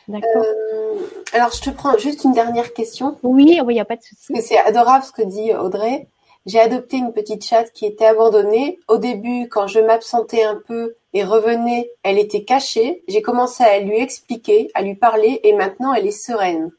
D'accord. 0.08 0.44
Euh, 0.44 0.96
alors 1.34 1.50
je 1.52 1.60
te 1.60 1.70
prends 1.70 1.98
juste 1.98 2.24
une 2.24 2.32
dernière 2.32 2.72
question. 2.72 3.16
Oui, 3.22 3.58
il 3.60 3.66
n'y 3.66 3.80
a 3.80 3.84
pas 3.84 3.96
de 3.96 4.02
souci. 4.02 4.32
C'est 4.40 4.58
adorable 4.58 5.04
ce 5.04 5.12
que 5.12 5.22
dit 5.22 5.52
Audrey. 5.52 6.06
J'ai 6.46 6.60
adopté 6.60 6.98
une 6.98 7.12
petite 7.12 7.44
chatte 7.44 7.72
qui 7.72 7.86
était 7.86 8.06
abandonnée. 8.06 8.78
Au 8.86 8.98
début, 8.98 9.48
quand 9.48 9.66
je 9.66 9.80
m'absentais 9.80 10.44
un 10.44 10.60
peu 10.66 10.94
et 11.12 11.24
revenais, 11.24 11.90
elle 12.02 12.18
était 12.18 12.44
cachée. 12.44 13.02
J'ai 13.08 13.22
commencé 13.22 13.64
à 13.64 13.80
lui 13.80 13.96
expliquer, 13.96 14.70
à 14.74 14.82
lui 14.82 14.94
parler 14.94 15.40
et 15.42 15.54
maintenant 15.54 15.92
elle 15.92 16.06
est 16.06 16.10
sereine. 16.10 16.70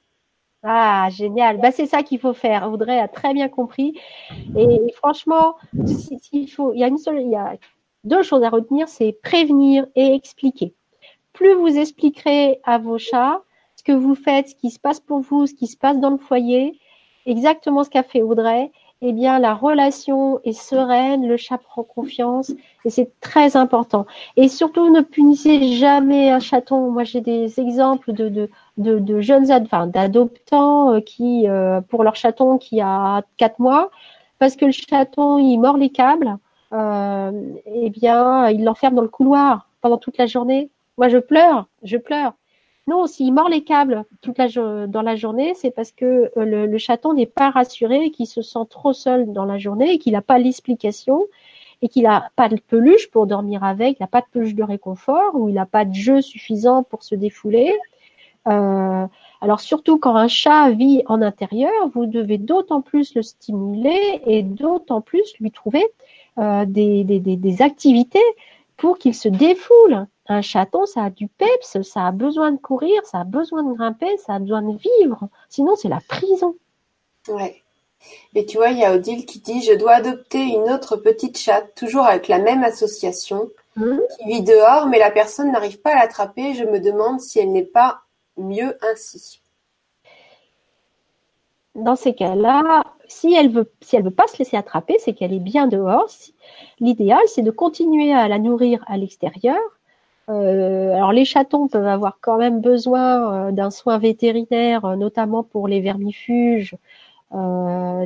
Ah, 0.64 1.10
génial. 1.12 1.60
Bah, 1.60 1.72
c'est 1.72 1.86
ça 1.86 2.02
qu'il 2.02 2.20
faut 2.20 2.34
faire. 2.34 2.72
Audrey 2.72 3.00
a 3.00 3.08
très 3.08 3.34
bien 3.34 3.50
compris. 3.50 4.00
Et 4.58 4.94
franchement, 4.96 5.56
il 6.32 6.48
faut, 6.48 6.74
il 6.74 6.80
y 6.80 6.84
a 6.84 6.88
une 6.88 6.98
seule, 6.98 7.22
il 7.22 7.30
y 7.30 7.36
a 7.36 7.56
deux 8.04 8.24
choses 8.24 8.44
à 8.44 8.50
retenir, 8.50 8.88
c'est 8.88 9.18
prévenir 9.24 9.86
et 9.96 10.14
expliquer. 10.14 10.74
Plus 11.34 11.54
vous 11.54 11.78
expliquerez 11.78 12.62
à 12.64 12.78
vos 12.78 12.98
chats 12.98 13.42
que 13.86 13.92
vous 13.94 14.16
faites, 14.16 14.50
ce 14.50 14.56
qui 14.56 14.72
se 14.72 14.80
passe 14.80 15.00
pour 15.00 15.20
vous, 15.20 15.48
ce 15.48 15.54
qui 15.54 15.68
se 15.68 15.78
passe 15.78 16.00
dans 16.00 16.10
le 16.10 16.18
foyer, 16.18 16.80
exactement 17.26 17.84
ce 17.84 17.90
qu'a 17.90 18.04
fait 18.04 18.22
Audrey, 18.22 18.72
eh 19.02 19.14
bien 19.14 19.40
la 19.40 19.54
relation 19.54 20.40
est 20.44 20.54
sereine, 20.54 21.28
le 21.28 21.38
chat 21.38 21.58
prend 21.58 21.84
confiance 21.84 22.52
et 22.86 22.90
c'est 22.90 23.12
très 23.20 23.58
important. 23.58 24.06
Et 24.38 24.48
surtout 24.48 24.90
ne 24.90 25.02
punissez 25.02 25.74
jamais 25.74 26.32
un 26.32 26.40
chaton. 26.40 26.92
Moi 26.92 27.04
j'ai 27.04 27.22
des 27.22 27.60
exemples 27.60 28.14
de, 28.14 28.30
de, 28.30 28.50
de, 28.78 29.00
de 29.00 29.22
jeunes 29.22 29.52
enfin, 29.52 29.88
d'adoptants 29.88 30.94
euh, 30.94 31.02
qui 31.02 31.48
euh, 31.48 31.82
pour 31.82 32.04
leur 32.04 32.16
chaton 32.16 32.58
qui 32.58 32.82
a 32.82 33.24
quatre 33.38 33.60
mois 33.60 33.92
parce 34.40 34.56
que 34.56 34.66
le 34.66 34.72
chaton 34.72 35.38
il 35.38 35.58
mord 35.60 35.78
les 35.78 35.90
câbles, 35.90 36.38
euh, 36.74 37.32
eh 37.66 37.90
bien 37.90 38.50
il 38.50 38.64
l'enferme 38.64 38.96
dans 38.96 39.02
le 39.02 39.08
couloir 39.10 39.68
pendant 39.82 39.98
toute 39.98 40.18
la 40.18 40.26
journée. 40.26 40.70
Moi 40.98 41.10
je 41.10 41.18
pleure, 41.18 41.68
je 41.84 41.98
pleure. 41.98 42.34
Non, 42.88 43.08
s'il 43.08 43.34
mord 43.34 43.50
les 43.50 43.64
câbles 43.64 44.06
toute 44.22 44.38
la 44.38 44.48
dans 44.88 45.02
la 45.02 45.16
journée, 45.16 45.56
c'est 45.56 45.72
parce 45.72 45.92
que 45.92 46.32
euh, 46.38 46.68
le, 46.68 46.78
chaton 46.78 47.14
n'est 47.14 47.26
pas 47.26 47.50
rassuré, 47.50 48.12
qu'il 48.12 48.28
se 48.28 48.44
sent 48.44 48.60
trop 48.70 48.94
seul 48.94 49.34
dans 49.34 49.46
la 49.46 49.58
journée 49.58 49.98
qu'il 49.98 50.14
n'a 50.14 50.22
pas 50.22 50.38
l'explication 50.38 51.24
et 51.82 51.90
qu'il 51.90 52.04
n'a 52.04 52.30
pas 52.36 52.48
de 52.48 52.58
peluche 52.58 53.10
pour 53.10 53.26
dormir 53.26 53.64
avec, 53.64 53.98
il 54.00 54.04
n'a 54.04 54.08
pas 54.08 54.22
de 54.22 54.28
peluche 54.32 54.54
de 54.54 54.64
réconfort 54.64 55.34
ou 55.34 55.50
il 55.50 55.56
n'a 55.56 55.66
pas 55.66 55.84
de 55.84 55.96
jeu 55.96 56.22
suffisant 56.22 56.84
pour 56.84 57.04
se 57.04 57.16
défouler. 57.16 57.74
Euh, 58.48 59.08
alors 59.42 59.60
surtout 59.62 59.98
quand 59.98 60.16
un 60.16 60.28
chat 60.28 60.70
vit 60.70 61.02
en 61.08 61.24
intérieur, 61.24 61.72
vous 61.96 62.06
devez 62.06 62.38
d'autant 62.38 62.82
plus 62.82 63.16
le 63.16 63.24
stimuler 63.24 64.22
et 64.28 64.44
d'autant 64.44 65.02
plus 65.02 65.34
lui 65.40 65.50
trouver 65.50 65.84
euh, 66.38 66.66
des 66.68 67.62
activités 67.62 68.20
pour 68.78 69.00
qu'il 69.00 69.16
se 69.16 69.28
défoule. 69.28 70.06
Un 70.28 70.42
chaton, 70.42 70.86
ça 70.86 71.04
a 71.06 71.10
du 71.10 71.28
peps, 71.28 71.82
ça 71.84 72.08
a 72.08 72.12
besoin 72.12 72.52
de 72.52 72.58
courir, 72.58 73.06
ça 73.06 73.20
a 73.20 73.24
besoin 73.24 73.64
de 73.64 73.74
grimper, 73.74 74.18
ça 74.18 74.36
a 74.36 74.40
besoin 74.40 74.64
de 74.64 74.78
vivre. 74.78 75.30
Sinon, 75.50 75.76
c'est 75.76 75.90
la 75.90 76.00
prison. 76.08 76.56
Ouais. 77.28 77.62
Mais 78.34 78.46
tu 78.46 78.58
vois, 78.58 78.70
il 78.70 78.80
y 78.80 78.86
a 78.86 78.94
Odile 78.94 79.26
qui 79.26 79.40
dit 79.40 79.62
Je 79.62 79.74
dois 79.74 79.94
adopter 79.94 80.42
une 80.42 80.70
autre 80.70 80.96
petite 80.98 81.38
chatte, 81.38 81.74
toujours 81.76 82.06
avec 82.06 82.28
la 82.28 82.40
même 82.40 82.64
association, 82.64 83.50
mmh. 83.76 83.98
qui 84.18 84.26
vit 84.26 84.44
dehors, 84.44 84.88
mais 84.88 85.00
la 85.00 85.12
personne 85.12 85.52
n'arrive 85.52 85.80
pas 85.80 85.92
à 85.92 86.02
l'attraper. 86.02 86.54
Je 86.54 86.64
me 86.64 86.80
demande 86.80 87.20
si 87.20 87.40
elle 87.40 87.52
n'est 87.52 87.64
pas 87.64 88.02
mieux 88.38 88.78
ainsi. 88.82 89.42
Dans 91.76 91.96
ces 91.96 92.16
cas-là, 92.16 92.84
si 93.08 93.34
elle 93.34 93.50
veut, 93.50 93.72
si 93.82 93.96
elle 93.96 94.04
veut 94.04 94.12
pas 94.12 94.28
se 94.28 94.38
laisser 94.38 94.58
attraper, 94.58 94.98
c'est 95.00 95.14
qu'elle 95.14 95.34
est 95.34 95.40
bien 95.40 95.68
dehors. 95.68 96.10
L'idéal, 96.80 97.22
c'est 97.28 97.42
de 97.42 97.52
continuer 97.52 98.14
à 98.14 98.28
la 98.28 98.40
nourrir 98.40 98.84
à 98.88 98.98
l'extérieur. 98.98 99.60
Euh, 100.30 100.96
alors 100.96 101.12
les 101.12 101.26
chatons 101.26 101.68
peuvent 101.68 101.86
avoir 101.86 102.18
quand 102.20 102.38
même 102.38 102.60
besoin 102.60 103.50
euh, 103.50 103.52
d'un 103.52 103.70
soin 103.70 104.00
vétérinaire, 104.00 104.84
euh, 104.86 104.96
notamment 104.96 105.44
pour 105.44 105.68
les 105.68 105.82
vermifuges, 105.82 106.76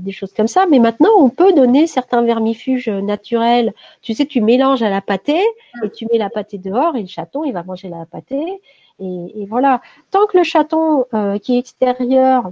des 0.01 0.11
choses 0.11 0.34
comme 0.34 0.47
ça. 0.47 0.65
Mais 0.72 0.80
maintenant, 0.80 1.11
on 1.20 1.30
peut 1.30 1.53
donner 1.53 1.86
certains 1.86 2.24
vermifuges 2.24 2.89
naturels. 2.89 3.74
Tu 4.01 4.15
sais, 4.15 4.26
tu 4.26 4.41
mélanges 4.41 4.82
à 4.82 4.89
la 4.89 5.01
pâtée 5.01 5.43
et 5.84 5.89
tu 5.91 6.07
mets 6.11 6.17
la 6.17 6.32
pâtée 6.32 6.57
dehors 6.57 6.95
et 6.95 7.01
le 7.01 7.07
chaton, 7.07 7.43
il 7.43 7.53
va 7.53 7.61
manger 7.61 7.89
la 7.89 8.07
pâtée. 8.07 8.59
Et, 8.99 9.45
voilà. 9.47 9.82
Tant 10.09 10.26
que 10.26 10.38
le 10.38 10.43
chaton 10.43 11.05
qui 11.43 11.55
est 11.55 11.59
extérieur 11.59 12.49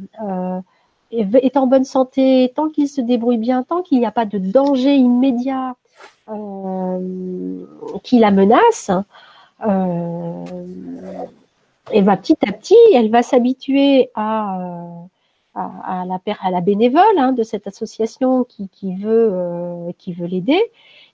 est 1.12 1.58
en 1.58 1.66
bonne 1.66 1.86
santé, 1.86 2.54
tant 2.56 2.70
qu'il 2.70 2.88
se 2.88 3.02
débrouille 3.02 3.40
bien, 3.40 3.64
tant 3.64 3.82
qu'il 3.82 4.00
n'y 4.00 4.06
a 4.06 4.12
pas 4.12 4.26
de 4.26 4.38
danger 4.38 4.96
immédiat 4.96 5.76
euh, 6.30 7.66
qui 8.04 8.20
la 8.20 8.32
menace, 8.32 8.90
euh, 8.90 9.02
et 11.92 12.02
va 12.02 12.18
petit 12.18 12.38
à 12.48 12.52
petit, 12.52 12.76
elle 12.94 13.10
va 13.10 13.24
s'habituer 13.24 14.10
à, 14.16 14.60
euh, 14.62 15.06
à, 15.56 16.06
la, 16.06 16.20
à 16.42 16.52
la 16.52 16.62
bénévole 16.62 17.02
hein, 17.18 17.32
de 17.32 17.44
cette 17.44 17.68
association 17.68 18.44
qui, 18.44 18.70
qui 18.70 18.96
veut 18.96 19.30
euh, 19.34 19.92
qui 19.98 20.14
veut 20.14 20.28
l'aider. 20.28 20.62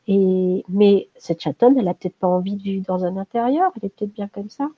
Et 0.08 0.64
mais 0.68 1.08
cette 1.16 1.42
chatonne, 1.42 1.78
elle 1.78 1.88
a 1.88 1.94
peut-être 1.94 2.18
pas 2.18 2.28
envie 2.28 2.56
de 2.56 2.62
vivre 2.62 2.86
dans 2.86 3.06
un 3.06 3.18
intérieur. 3.18 3.72
Elle 3.78 3.88
est 3.88 3.90
peut-être 3.90 4.14
bien 4.14 4.28
comme 4.28 4.50
ça. 4.50 4.70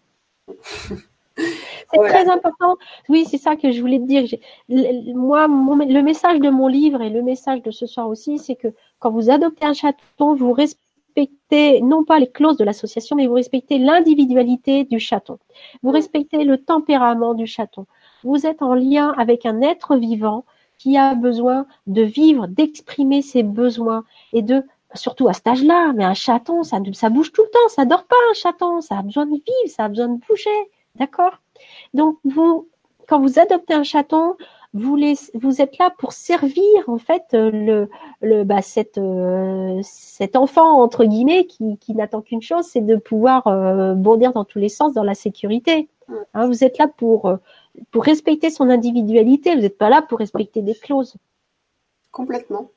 C'est 1.37 1.99
très 1.99 2.29
important. 2.29 2.77
Oui, 3.09 3.25
c'est 3.29 3.37
ça 3.37 3.55
que 3.55 3.71
je 3.71 3.81
voulais 3.81 3.99
te 3.99 4.05
dire. 4.05 4.23
Moi, 4.69 5.47
le 5.47 6.01
message 6.01 6.39
de 6.39 6.49
mon 6.49 6.67
livre 6.67 7.01
et 7.01 7.09
le 7.09 7.21
message 7.21 7.61
de 7.61 7.71
ce 7.71 7.85
soir 7.87 8.07
aussi, 8.07 8.37
c'est 8.37 8.55
que 8.55 8.69
quand 8.99 9.11
vous 9.11 9.29
adoptez 9.29 9.65
un 9.65 9.73
chaton, 9.73 10.35
vous 10.35 10.53
respectez 10.53 10.84
non 11.81 12.03
pas 12.03 12.19
les 12.19 12.29
clauses 12.29 12.57
de 12.57 12.63
l'association, 12.63 13.15
mais 13.15 13.27
vous 13.27 13.35
respectez 13.35 13.77
l'individualité 13.77 14.83
du 14.83 14.99
chaton. 14.99 15.39
Vous 15.83 15.91
respectez 15.91 16.43
le 16.43 16.57
tempérament 16.57 17.33
du 17.33 17.47
chaton. 17.47 17.85
Vous 18.23 18.45
êtes 18.45 18.61
en 18.61 18.73
lien 18.73 19.13
avec 19.17 19.45
un 19.45 19.61
être 19.61 19.95
vivant 19.95 20.45
qui 20.77 20.97
a 20.97 21.15
besoin 21.15 21.65
de 21.87 22.01
vivre, 22.01 22.47
d'exprimer 22.47 23.21
ses 23.21 23.43
besoins 23.43 24.03
et 24.33 24.41
de 24.41 24.63
surtout 24.93 25.27
à 25.27 25.33
cet 25.33 25.47
âge-là, 25.47 25.93
mais 25.93 26.03
un 26.03 26.13
chaton, 26.13 26.63
ça, 26.63 26.77
ça 26.93 27.09
bouge 27.09 27.31
tout 27.31 27.43
le 27.43 27.49
temps, 27.49 27.67
ça 27.69 27.85
dort 27.85 28.05
pas 28.05 28.15
un 28.29 28.33
chaton, 28.33 28.81
ça 28.81 28.99
a 28.99 29.01
besoin 29.01 29.25
de 29.25 29.33
vivre, 29.33 29.67
ça 29.67 29.85
a 29.85 29.89
besoin 29.89 30.07
de 30.07 30.19
bouger. 30.27 30.49
D'accord? 30.95 31.33
Donc, 31.93 32.17
vous, 32.23 32.69
quand 33.07 33.19
vous 33.19 33.39
adoptez 33.39 33.73
un 33.73 33.83
chaton, 33.83 34.35
vous, 34.75 34.97
vous 35.35 35.61
êtes 35.61 35.77
là 35.77 35.89
pour 35.97 36.11
servir 36.11 36.67
en 36.87 36.97
fait 36.97 37.23
le, 37.31 37.89
le 38.21 38.43
bah, 38.43 38.61
cette, 38.61 38.97
euh, 38.97 39.79
cet 39.83 40.35
enfant 40.35 40.81
entre 40.81 41.05
guillemets 41.05 41.45
qui, 41.47 41.77
qui 41.77 41.95
n'attend 41.95 42.21
qu'une 42.21 42.41
chose, 42.41 42.65
c'est 42.65 42.81
de 42.81 42.97
pouvoir 42.97 43.47
euh, 43.47 43.93
bondir 43.93 44.33
dans 44.33 44.43
tous 44.43 44.59
les 44.59 44.67
sens 44.67 44.93
dans 44.93 45.03
la 45.03 45.15
sécurité. 45.15 45.87
Hein, 46.33 46.47
vous 46.47 46.65
êtes 46.65 46.77
là 46.77 46.89
pour 46.89 47.27
euh, 47.27 47.37
pour 47.89 48.03
respecter 48.03 48.49
son 48.49 48.69
individualité. 48.69 49.55
Vous 49.55 49.61
n'êtes 49.61 49.77
pas 49.77 49.89
là 49.89 50.01
pour 50.01 50.19
respecter 50.19 50.61
des 50.61 50.75
clauses. 50.75 51.15
Complètement. 52.11 52.69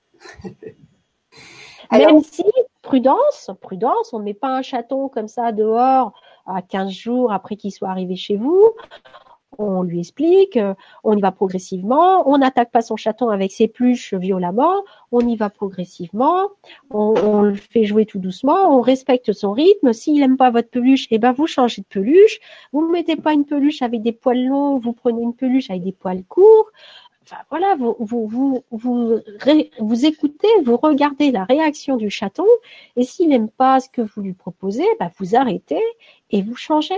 Même 1.90 2.22
si 2.22 2.44
prudence, 2.82 3.50
prudence, 3.60 4.12
on 4.12 4.20
ne 4.20 4.24
met 4.24 4.34
pas 4.34 4.56
un 4.56 4.62
chaton 4.62 5.08
comme 5.08 5.28
ça 5.28 5.50
dehors 5.52 6.12
à 6.46 6.62
15 6.62 6.90
jours 6.90 7.32
après 7.32 7.56
qu'il 7.56 7.72
soit 7.72 7.88
arrivé 7.88 8.14
chez 8.14 8.36
vous. 8.36 8.70
On 9.60 9.82
lui 9.82 9.98
explique, 9.98 10.56
euh, 10.56 10.74
on 11.02 11.16
y 11.16 11.20
va 11.20 11.32
progressivement, 11.32 12.28
on 12.30 12.38
n'attaque 12.38 12.70
pas 12.70 12.80
son 12.80 12.94
chaton 12.94 13.28
avec 13.28 13.50
ses 13.50 13.66
pluches 13.66 14.14
violemment, 14.14 14.84
on 15.10 15.20
y 15.20 15.34
va 15.34 15.50
progressivement, 15.50 16.50
on, 16.90 17.42
le 17.42 17.56
fait 17.56 17.84
jouer 17.84 18.06
tout 18.06 18.20
doucement, 18.20 18.76
on 18.78 18.80
respecte 18.80 19.32
son 19.32 19.52
rythme. 19.52 19.92
S'il 19.92 20.20
n'aime 20.20 20.36
pas 20.36 20.50
votre 20.50 20.70
peluche, 20.70 21.08
eh 21.10 21.18
ben 21.18 21.32
vous 21.32 21.48
changez 21.48 21.82
de 21.82 21.86
peluche. 21.88 22.38
Vous 22.72 22.86
ne 22.86 22.92
mettez 22.92 23.16
pas 23.16 23.32
une 23.32 23.44
peluche 23.44 23.82
avec 23.82 24.00
des 24.02 24.12
poils 24.12 24.46
longs, 24.46 24.78
vous 24.78 24.92
prenez 24.92 25.22
une 25.22 25.34
peluche 25.34 25.70
avec 25.70 25.82
des 25.82 25.92
poils 25.92 26.22
courts. 26.24 26.70
Enfin 27.24 27.42
voilà, 27.50 27.74
vous, 27.74 27.96
vous, 27.98 28.26
vous, 28.28 28.64
vous, 28.70 29.20
vous 29.80 30.06
écoutez, 30.06 30.48
vous 30.64 30.76
regardez 30.76 31.32
la 31.32 31.44
réaction 31.44 31.96
du 31.96 32.10
chaton, 32.10 32.46
et 32.96 33.02
s'il 33.02 33.28
n'aime 33.30 33.50
pas 33.50 33.80
ce 33.80 33.88
que 33.90 34.02
vous 34.02 34.22
lui 34.22 34.34
proposez, 34.34 34.86
bah 35.00 35.10
vous 35.18 35.34
arrêtez 35.34 35.82
et 36.30 36.42
vous 36.42 36.56
changez. 36.56 36.94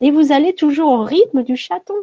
Et 0.00 0.10
vous 0.10 0.32
allez 0.32 0.54
toujours 0.54 0.92
au 0.92 1.02
rythme 1.02 1.42
du 1.42 1.56
chaton. 1.56 1.94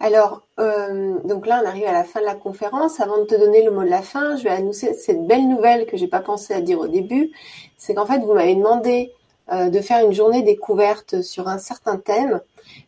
Alors, 0.00 0.42
euh, 0.58 1.18
donc 1.24 1.46
là, 1.46 1.62
on 1.62 1.66
arrive 1.66 1.86
à 1.86 1.92
la 1.92 2.04
fin 2.04 2.20
de 2.20 2.26
la 2.26 2.34
conférence. 2.34 3.00
Avant 3.00 3.18
de 3.18 3.24
te 3.24 3.34
donner 3.34 3.62
le 3.62 3.70
mot 3.70 3.84
de 3.84 3.88
la 3.88 4.02
fin, 4.02 4.36
je 4.36 4.44
vais 4.44 4.50
annoncer 4.50 4.92
cette 4.94 5.26
belle 5.26 5.48
nouvelle 5.48 5.86
que 5.86 5.96
j'ai 5.96 6.08
pas 6.08 6.20
pensé 6.20 6.52
à 6.52 6.60
dire 6.60 6.80
au 6.80 6.88
début. 6.88 7.32
C'est 7.78 7.94
qu'en 7.94 8.04
fait, 8.04 8.18
vous 8.18 8.34
m'avez 8.34 8.54
demandé 8.54 9.12
de 9.52 9.80
faire 9.80 10.04
une 10.04 10.12
journée 10.12 10.42
découverte 10.42 11.20
sur 11.20 11.48
un 11.48 11.58
certain 11.58 11.98
thème. 11.98 12.40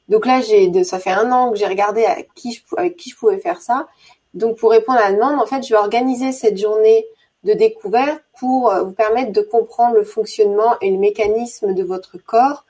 Donc 0.09 0.26
là, 0.26 0.41
ça 0.84 0.99
fait 0.99 1.11
un 1.11 1.30
an 1.30 1.51
que 1.51 1.57
j'ai 1.57 1.66
regardé 1.66 2.03
je, 2.03 2.59
avec 2.76 2.97
qui 2.97 3.11
je 3.11 3.16
pouvais 3.16 3.39
faire 3.39 3.61
ça. 3.61 3.89
Donc 4.34 4.59
pour 4.59 4.70
répondre 4.70 4.99
à 4.99 5.11
la 5.11 5.16
demande, 5.16 5.41
en 5.41 5.47
fait, 5.47 5.62
je 5.62 5.70
vais 5.70 5.80
organiser 5.80 6.32
cette 6.32 6.59
journée 6.59 7.07
de 7.45 7.53
découverte 7.53 8.22
pour 8.39 8.74
vous 8.84 8.93
permettre 8.93 9.32
de 9.32 9.41
comprendre 9.41 9.95
le 9.95 10.05
fonctionnement 10.05 10.78
et 10.80 10.91
le 10.91 10.99
mécanisme 10.99 11.74
de 11.74 11.82
votre 11.82 12.18
corps 12.18 12.64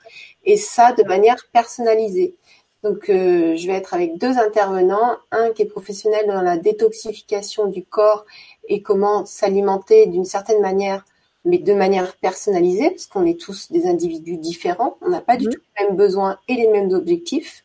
et 0.45 0.57
ça 0.57 0.93
de 0.93 1.03
manière 1.03 1.37
personnalisée. 1.51 2.35
Donc, 2.83 3.09
euh, 3.09 3.55
je 3.55 3.67
vais 3.67 3.73
être 3.73 3.93
avec 3.93 4.17
deux 4.17 4.37
intervenants, 4.37 5.17
un 5.31 5.49
qui 5.51 5.63
est 5.63 5.65
professionnel 5.65 6.25
dans 6.27 6.41
la 6.41 6.57
détoxification 6.57 7.67
du 7.67 7.83
corps 7.83 8.25
et 8.69 8.81
comment 8.81 9.25
s'alimenter 9.25 10.05
d'une 10.05 10.25
certaine 10.25 10.61
manière, 10.61 11.03
mais 11.43 11.57
de 11.57 11.73
manière 11.73 12.15
personnalisée, 12.17 12.91
parce 12.91 13.07
qu'on 13.07 13.25
est 13.25 13.39
tous 13.39 13.71
des 13.71 13.87
individus 13.87 14.37
différents, 14.37 14.97
on 15.01 15.09
n'a 15.09 15.21
pas 15.21 15.37
du 15.37 15.47
mhm. 15.47 15.53
tout 15.53 15.61
les 15.79 15.85
mêmes 15.85 15.97
besoins 15.97 16.37
et 16.47 16.53
les 16.53 16.67
mêmes 16.67 16.91
objectifs, 16.91 17.63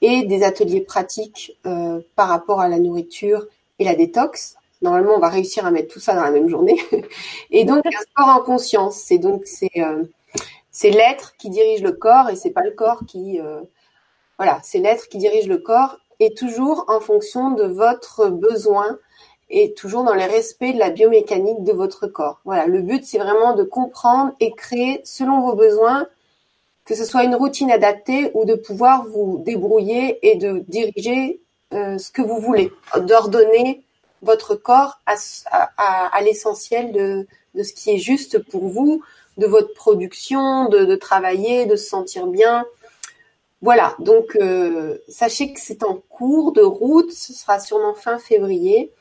et 0.00 0.24
des 0.24 0.44
ateliers 0.44 0.82
pratiques 0.82 1.58
euh, 1.66 2.00
par 2.14 2.28
rapport 2.28 2.60
à 2.60 2.68
la 2.68 2.78
nourriture 2.78 3.46
et 3.80 3.84
la 3.84 3.96
détox. 3.96 4.56
Normalement, 4.82 5.14
on 5.16 5.20
va 5.20 5.28
réussir 5.28 5.66
à 5.66 5.70
mettre 5.70 5.92
tout 5.92 6.00
ça 6.00 6.14
dans 6.14 6.22
la 6.22 6.30
même 6.30 6.48
journée. 6.48 6.80
et 7.50 7.64
donc, 7.64 7.84
un 7.86 8.00
sport 8.02 8.28
en 8.28 8.40
conscience, 8.42 8.96
c'est 8.96 9.18
donc 9.18 9.42
c'est 9.46 9.70
euh, 9.78 10.04
l'être 10.84 11.36
qui 11.36 11.50
dirige 11.50 11.82
le 11.82 11.92
corps 11.92 12.30
et 12.30 12.36
c'est 12.36 12.50
pas 12.50 12.62
le 12.62 12.70
corps 12.70 13.00
qui 13.06 13.40
voilà, 14.38 14.60
c'est 14.62 14.78
l'être 14.78 15.08
qui 15.08 15.18
dirige 15.18 15.48
le 15.48 15.58
corps 15.58 15.98
et 16.20 16.32
toujours 16.32 16.84
en 16.88 17.00
fonction 17.00 17.50
de 17.50 17.64
votre 17.64 18.28
besoin 18.28 18.98
et 19.50 19.74
toujours 19.74 20.04
dans 20.04 20.14
les 20.14 20.26
respects 20.26 20.72
de 20.72 20.78
la 20.78 20.90
biomécanique 20.90 21.64
de 21.64 21.72
votre 21.72 22.06
corps. 22.06 22.40
Voilà, 22.44 22.66
le 22.66 22.80
but 22.80 23.04
c'est 23.04 23.18
vraiment 23.18 23.54
de 23.54 23.64
comprendre 23.64 24.32
et 24.38 24.52
créer 24.52 25.00
selon 25.04 25.40
vos 25.40 25.54
besoins, 25.54 26.06
que 26.84 26.94
ce 26.94 27.04
soit 27.04 27.24
une 27.24 27.34
routine 27.34 27.70
adaptée 27.70 28.30
ou 28.34 28.44
de 28.44 28.54
pouvoir 28.54 29.06
vous 29.06 29.42
débrouiller 29.44 30.18
et 30.22 30.36
de 30.36 30.64
diriger 30.68 31.40
euh, 31.74 31.98
ce 31.98 32.12
que 32.12 32.22
vous 32.22 32.38
voulez, 32.38 32.70
d'ordonner 32.96 33.82
votre 34.22 34.54
corps 34.54 35.00
à, 35.06 36.20
l'essentiel 36.22 36.92
de, 36.92 37.62
ce 37.62 37.72
qui 37.72 37.90
est 37.90 37.98
juste 37.98 38.38
pour 38.38 38.68
vous, 38.68 39.02
de 39.36 39.46
votre 39.46 39.72
production, 39.74 40.68
de, 40.68 40.94
travailler, 40.96 41.66
de 41.66 41.76
se 41.76 41.88
sentir 41.88 42.26
bien, 42.26 42.66
voilà, 43.60 43.96
donc 43.98 44.36
euh, 44.36 44.98
sachez 45.08 45.52
que 45.52 45.60
c'est 45.60 45.82
en 45.82 45.96
cours 46.08 46.52
de 46.52 46.62
route, 46.62 47.10
ce 47.10 47.32
sera 47.32 47.58
sûrement 47.58 47.94
fin 47.94 48.18
février. 48.18 48.92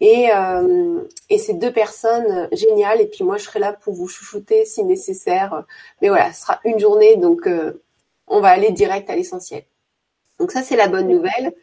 Et, 0.00 0.30
euh, 0.34 1.02
et 1.28 1.36
c'est 1.36 1.54
deux 1.54 1.72
personnes 1.72 2.48
géniales. 2.52 3.02
Et 3.02 3.06
puis 3.06 3.24
moi, 3.24 3.36
je 3.36 3.44
serai 3.44 3.58
là 3.58 3.74
pour 3.74 3.92
vous 3.94 4.08
chouchouter 4.08 4.64
si 4.64 4.84
nécessaire. 4.84 5.64
Mais 6.00 6.08
voilà, 6.08 6.32
ce 6.32 6.42
sera 6.42 6.60
une 6.64 6.78
journée, 6.78 7.16
donc 7.16 7.46
euh, 7.46 7.82
on 8.26 8.40
va 8.40 8.48
aller 8.48 8.70
direct 8.70 9.10
à 9.10 9.16
l'essentiel. 9.16 9.64
Donc 10.40 10.50
ça, 10.50 10.62
c'est 10.62 10.76
la 10.76 10.88
bonne 10.88 11.06
nouvelle. 11.06 11.54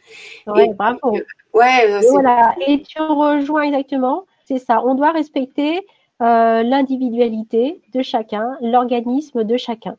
Ouais, 0.45 0.73
bravo. 0.73 1.11
ouais, 1.53 1.99
voilà. 2.11 2.55
Et 2.65 2.82
tu 2.84 3.01
rejoins 3.01 3.63
exactement. 3.63 4.25
C'est 4.45 4.59
ça. 4.59 4.82
On 4.86 4.95
doit 4.95 5.11
respecter 5.11 5.86
l'individualité 6.19 7.82
de 7.93 8.01
chacun, 8.01 8.57
l'organisme 8.61 9.43
de 9.43 9.57
chacun. 9.57 9.97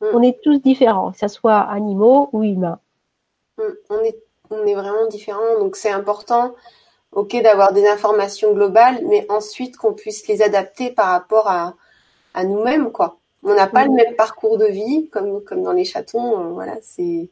Mm. 0.00 0.06
On 0.14 0.22
est 0.22 0.40
tous 0.42 0.58
différents, 0.60 1.12
que 1.12 1.18
ce 1.18 1.28
soit 1.28 1.58
animaux 1.58 2.30
ou 2.32 2.42
humains. 2.44 2.80
Mm. 3.58 3.62
On, 3.90 4.00
est, 4.00 4.18
on 4.50 4.66
est 4.66 4.74
vraiment 4.74 5.06
différents, 5.06 5.58
donc 5.58 5.76
c'est 5.76 5.90
important, 5.90 6.54
ok, 7.12 7.40
d'avoir 7.42 7.72
des 7.72 7.86
informations 7.86 8.52
globales, 8.52 9.00
mais 9.06 9.26
ensuite 9.30 9.76
qu'on 9.76 9.94
puisse 9.94 10.26
les 10.28 10.42
adapter 10.42 10.90
par 10.90 11.08
rapport 11.08 11.48
à, 11.48 11.74
à 12.34 12.44
nous-mêmes, 12.44 12.92
quoi. 12.92 13.18
On 13.42 13.54
n'a 13.54 13.66
pas 13.66 13.84
le 13.84 13.92
même 13.92 14.14
parcours 14.16 14.58
de 14.58 14.66
vie, 14.66 15.08
comme, 15.10 15.42
comme 15.44 15.62
dans 15.62 15.72
les 15.72 15.84
chatons, 15.84 16.40
euh, 16.40 16.48
voilà, 16.48 16.76
c'est. 16.82 17.30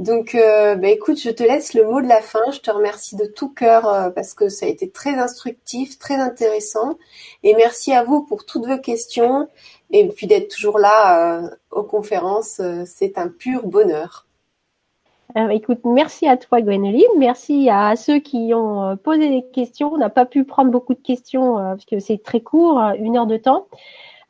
Donc, 0.00 0.34
euh, 0.34 0.76
bah, 0.76 0.88
écoute, 0.88 1.20
je 1.20 1.28
te 1.28 1.42
laisse 1.42 1.74
le 1.74 1.84
mot 1.84 2.00
de 2.00 2.08
la 2.08 2.22
fin. 2.22 2.40
Je 2.52 2.60
te 2.60 2.70
remercie 2.70 3.16
de 3.16 3.26
tout 3.26 3.50
cœur 3.50 3.86
euh, 3.86 4.08
parce 4.08 4.32
que 4.32 4.48
ça 4.48 4.64
a 4.64 4.68
été 4.70 4.88
très 4.88 5.12
instructif, 5.18 5.98
très 5.98 6.14
intéressant. 6.14 6.96
Et 7.42 7.54
merci 7.54 7.92
à 7.92 8.02
vous 8.02 8.22
pour 8.22 8.46
toutes 8.46 8.66
vos 8.66 8.78
questions. 8.78 9.46
Et 9.90 10.08
puis 10.08 10.26
d'être 10.26 10.48
toujours 10.48 10.78
là 10.78 11.42
euh, 11.42 11.50
aux 11.70 11.82
conférences, 11.82 12.62
c'est 12.86 13.18
un 13.18 13.28
pur 13.28 13.66
bonheur. 13.66 14.26
écoute, 15.50 15.80
merci 15.84 16.26
à 16.26 16.38
toi 16.38 16.62
Gwénoline, 16.62 17.04
merci 17.18 17.68
à 17.68 17.94
ceux 17.94 18.20
qui 18.20 18.52
ont 18.54 18.96
posé 18.96 19.28
des 19.28 19.44
questions. 19.52 19.92
On 19.92 19.98
n'a 19.98 20.08
pas 20.08 20.24
pu 20.24 20.44
prendre 20.44 20.70
beaucoup 20.70 20.94
de 20.94 21.02
questions 21.02 21.56
parce 21.56 21.84
que 21.84 21.98
c'est 21.98 22.22
très 22.22 22.40
court, 22.40 22.78
une 22.98 23.18
heure 23.18 23.26
de 23.26 23.36
temps. 23.36 23.66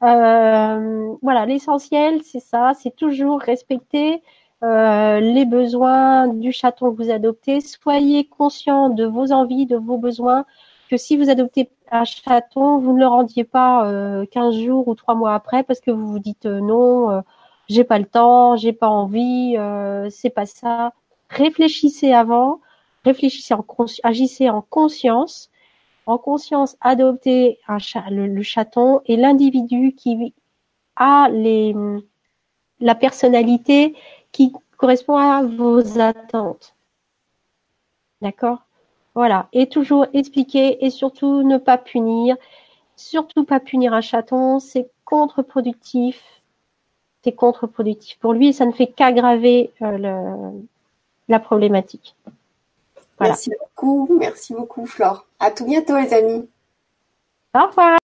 Voilà, 0.00 1.46
l'essentiel, 1.46 2.22
c'est 2.22 2.40
ça, 2.40 2.72
c'est 2.74 2.94
toujours 2.96 3.40
respecter 3.40 4.22
les 4.62 5.44
besoins 5.46 6.28
du 6.28 6.52
chaton 6.52 6.90
que 6.92 7.02
vous 7.02 7.10
adoptez. 7.10 7.60
Soyez 7.60 8.24
conscient 8.24 8.90
de 8.90 9.04
vos 9.04 9.32
envies, 9.32 9.66
de 9.66 9.76
vos 9.76 9.98
besoins. 9.98 10.44
Que 10.90 10.96
si 10.96 11.16
vous 11.16 11.30
adoptez 11.30 11.70
un 11.90 12.04
chaton, 12.04 12.78
vous 12.78 12.92
ne 12.92 13.00
le 13.00 13.06
rendiez 13.06 13.44
pas 13.44 13.86
euh, 13.86 14.24
15 14.26 14.56
jours 14.56 14.88
ou 14.88 14.94
3 14.94 15.14
mois 15.14 15.34
après 15.34 15.62
parce 15.62 15.80
que 15.80 15.90
vous 15.90 16.10
vous 16.10 16.18
dites 16.18 16.46
euh, 16.46 16.60
non, 16.60 17.10
euh, 17.10 17.20
j'ai 17.68 17.84
pas 17.84 17.98
le 17.98 18.06
temps, 18.06 18.56
j'ai 18.56 18.72
pas 18.72 18.88
envie, 18.88 19.56
euh, 19.56 20.08
c'est 20.10 20.30
pas 20.30 20.46
ça. 20.46 20.92
Réfléchissez 21.28 22.12
avant, 22.12 22.60
réfléchissez 23.04 23.54
en 23.54 23.64
agissez 24.04 24.50
en 24.50 24.62
conscience. 24.62 25.50
En 26.10 26.18
conscience, 26.18 26.76
adoptez 26.80 27.60
un 27.68 27.78
le, 28.10 28.42
chaton 28.42 29.00
et 29.06 29.16
l'individu 29.16 29.94
qui 29.94 30.34
a 30.96 31.28
la 32.80 32.94
personnalité 32.96 33.94
qui 34.32 34.52
correspond 34.76 35.18
à 35.18 35.44
vos 35.44 36.00
attentes. 36.00 36.74
D'accord? 38.22 38.66
Voilà. 39.14 39.48
Et 39.52 39.68
toujours 39.68 40.04
expliquer 40.12 40.84
et 40.84 40.90
surtout 40.90 41.44
ne 41.44 41.58
pas 41.58 41.78
punir. 41.78 42.36
Surtout 42.96 43.44
pas 43.44 43.60
punir 43.60 43.94
un 43.94 44.00
chaton, 44.00 44.58
c'est 44.58 44.90
contre-productif. 45.04 46.20
C'est 47.22 47.36
contre-productif 47.36 48.18
pour 48.18 48.32
lui 48.32 48.52
ça 48.52 48.66
ne 48.66 48.72
fait 48.72 48.88
qu'aggraver 48.88 49.70
euh, 49.80 50.50
la 51.28 51.38
problématique. 51.38 52.16
Merci 53.20 53.50
beaucoup, 53.58 54.16
merci 54.18 54.54
beaucoup 54.54 54.86
Flore. 54.86 55.26
À 55.38 55.50
tout 55.50 55.66
bientôt 55.66 55.96
les 55.98 56.12
amis. 56.14 56.48
Au 57.54 57.66
revoir. 57.66 57.99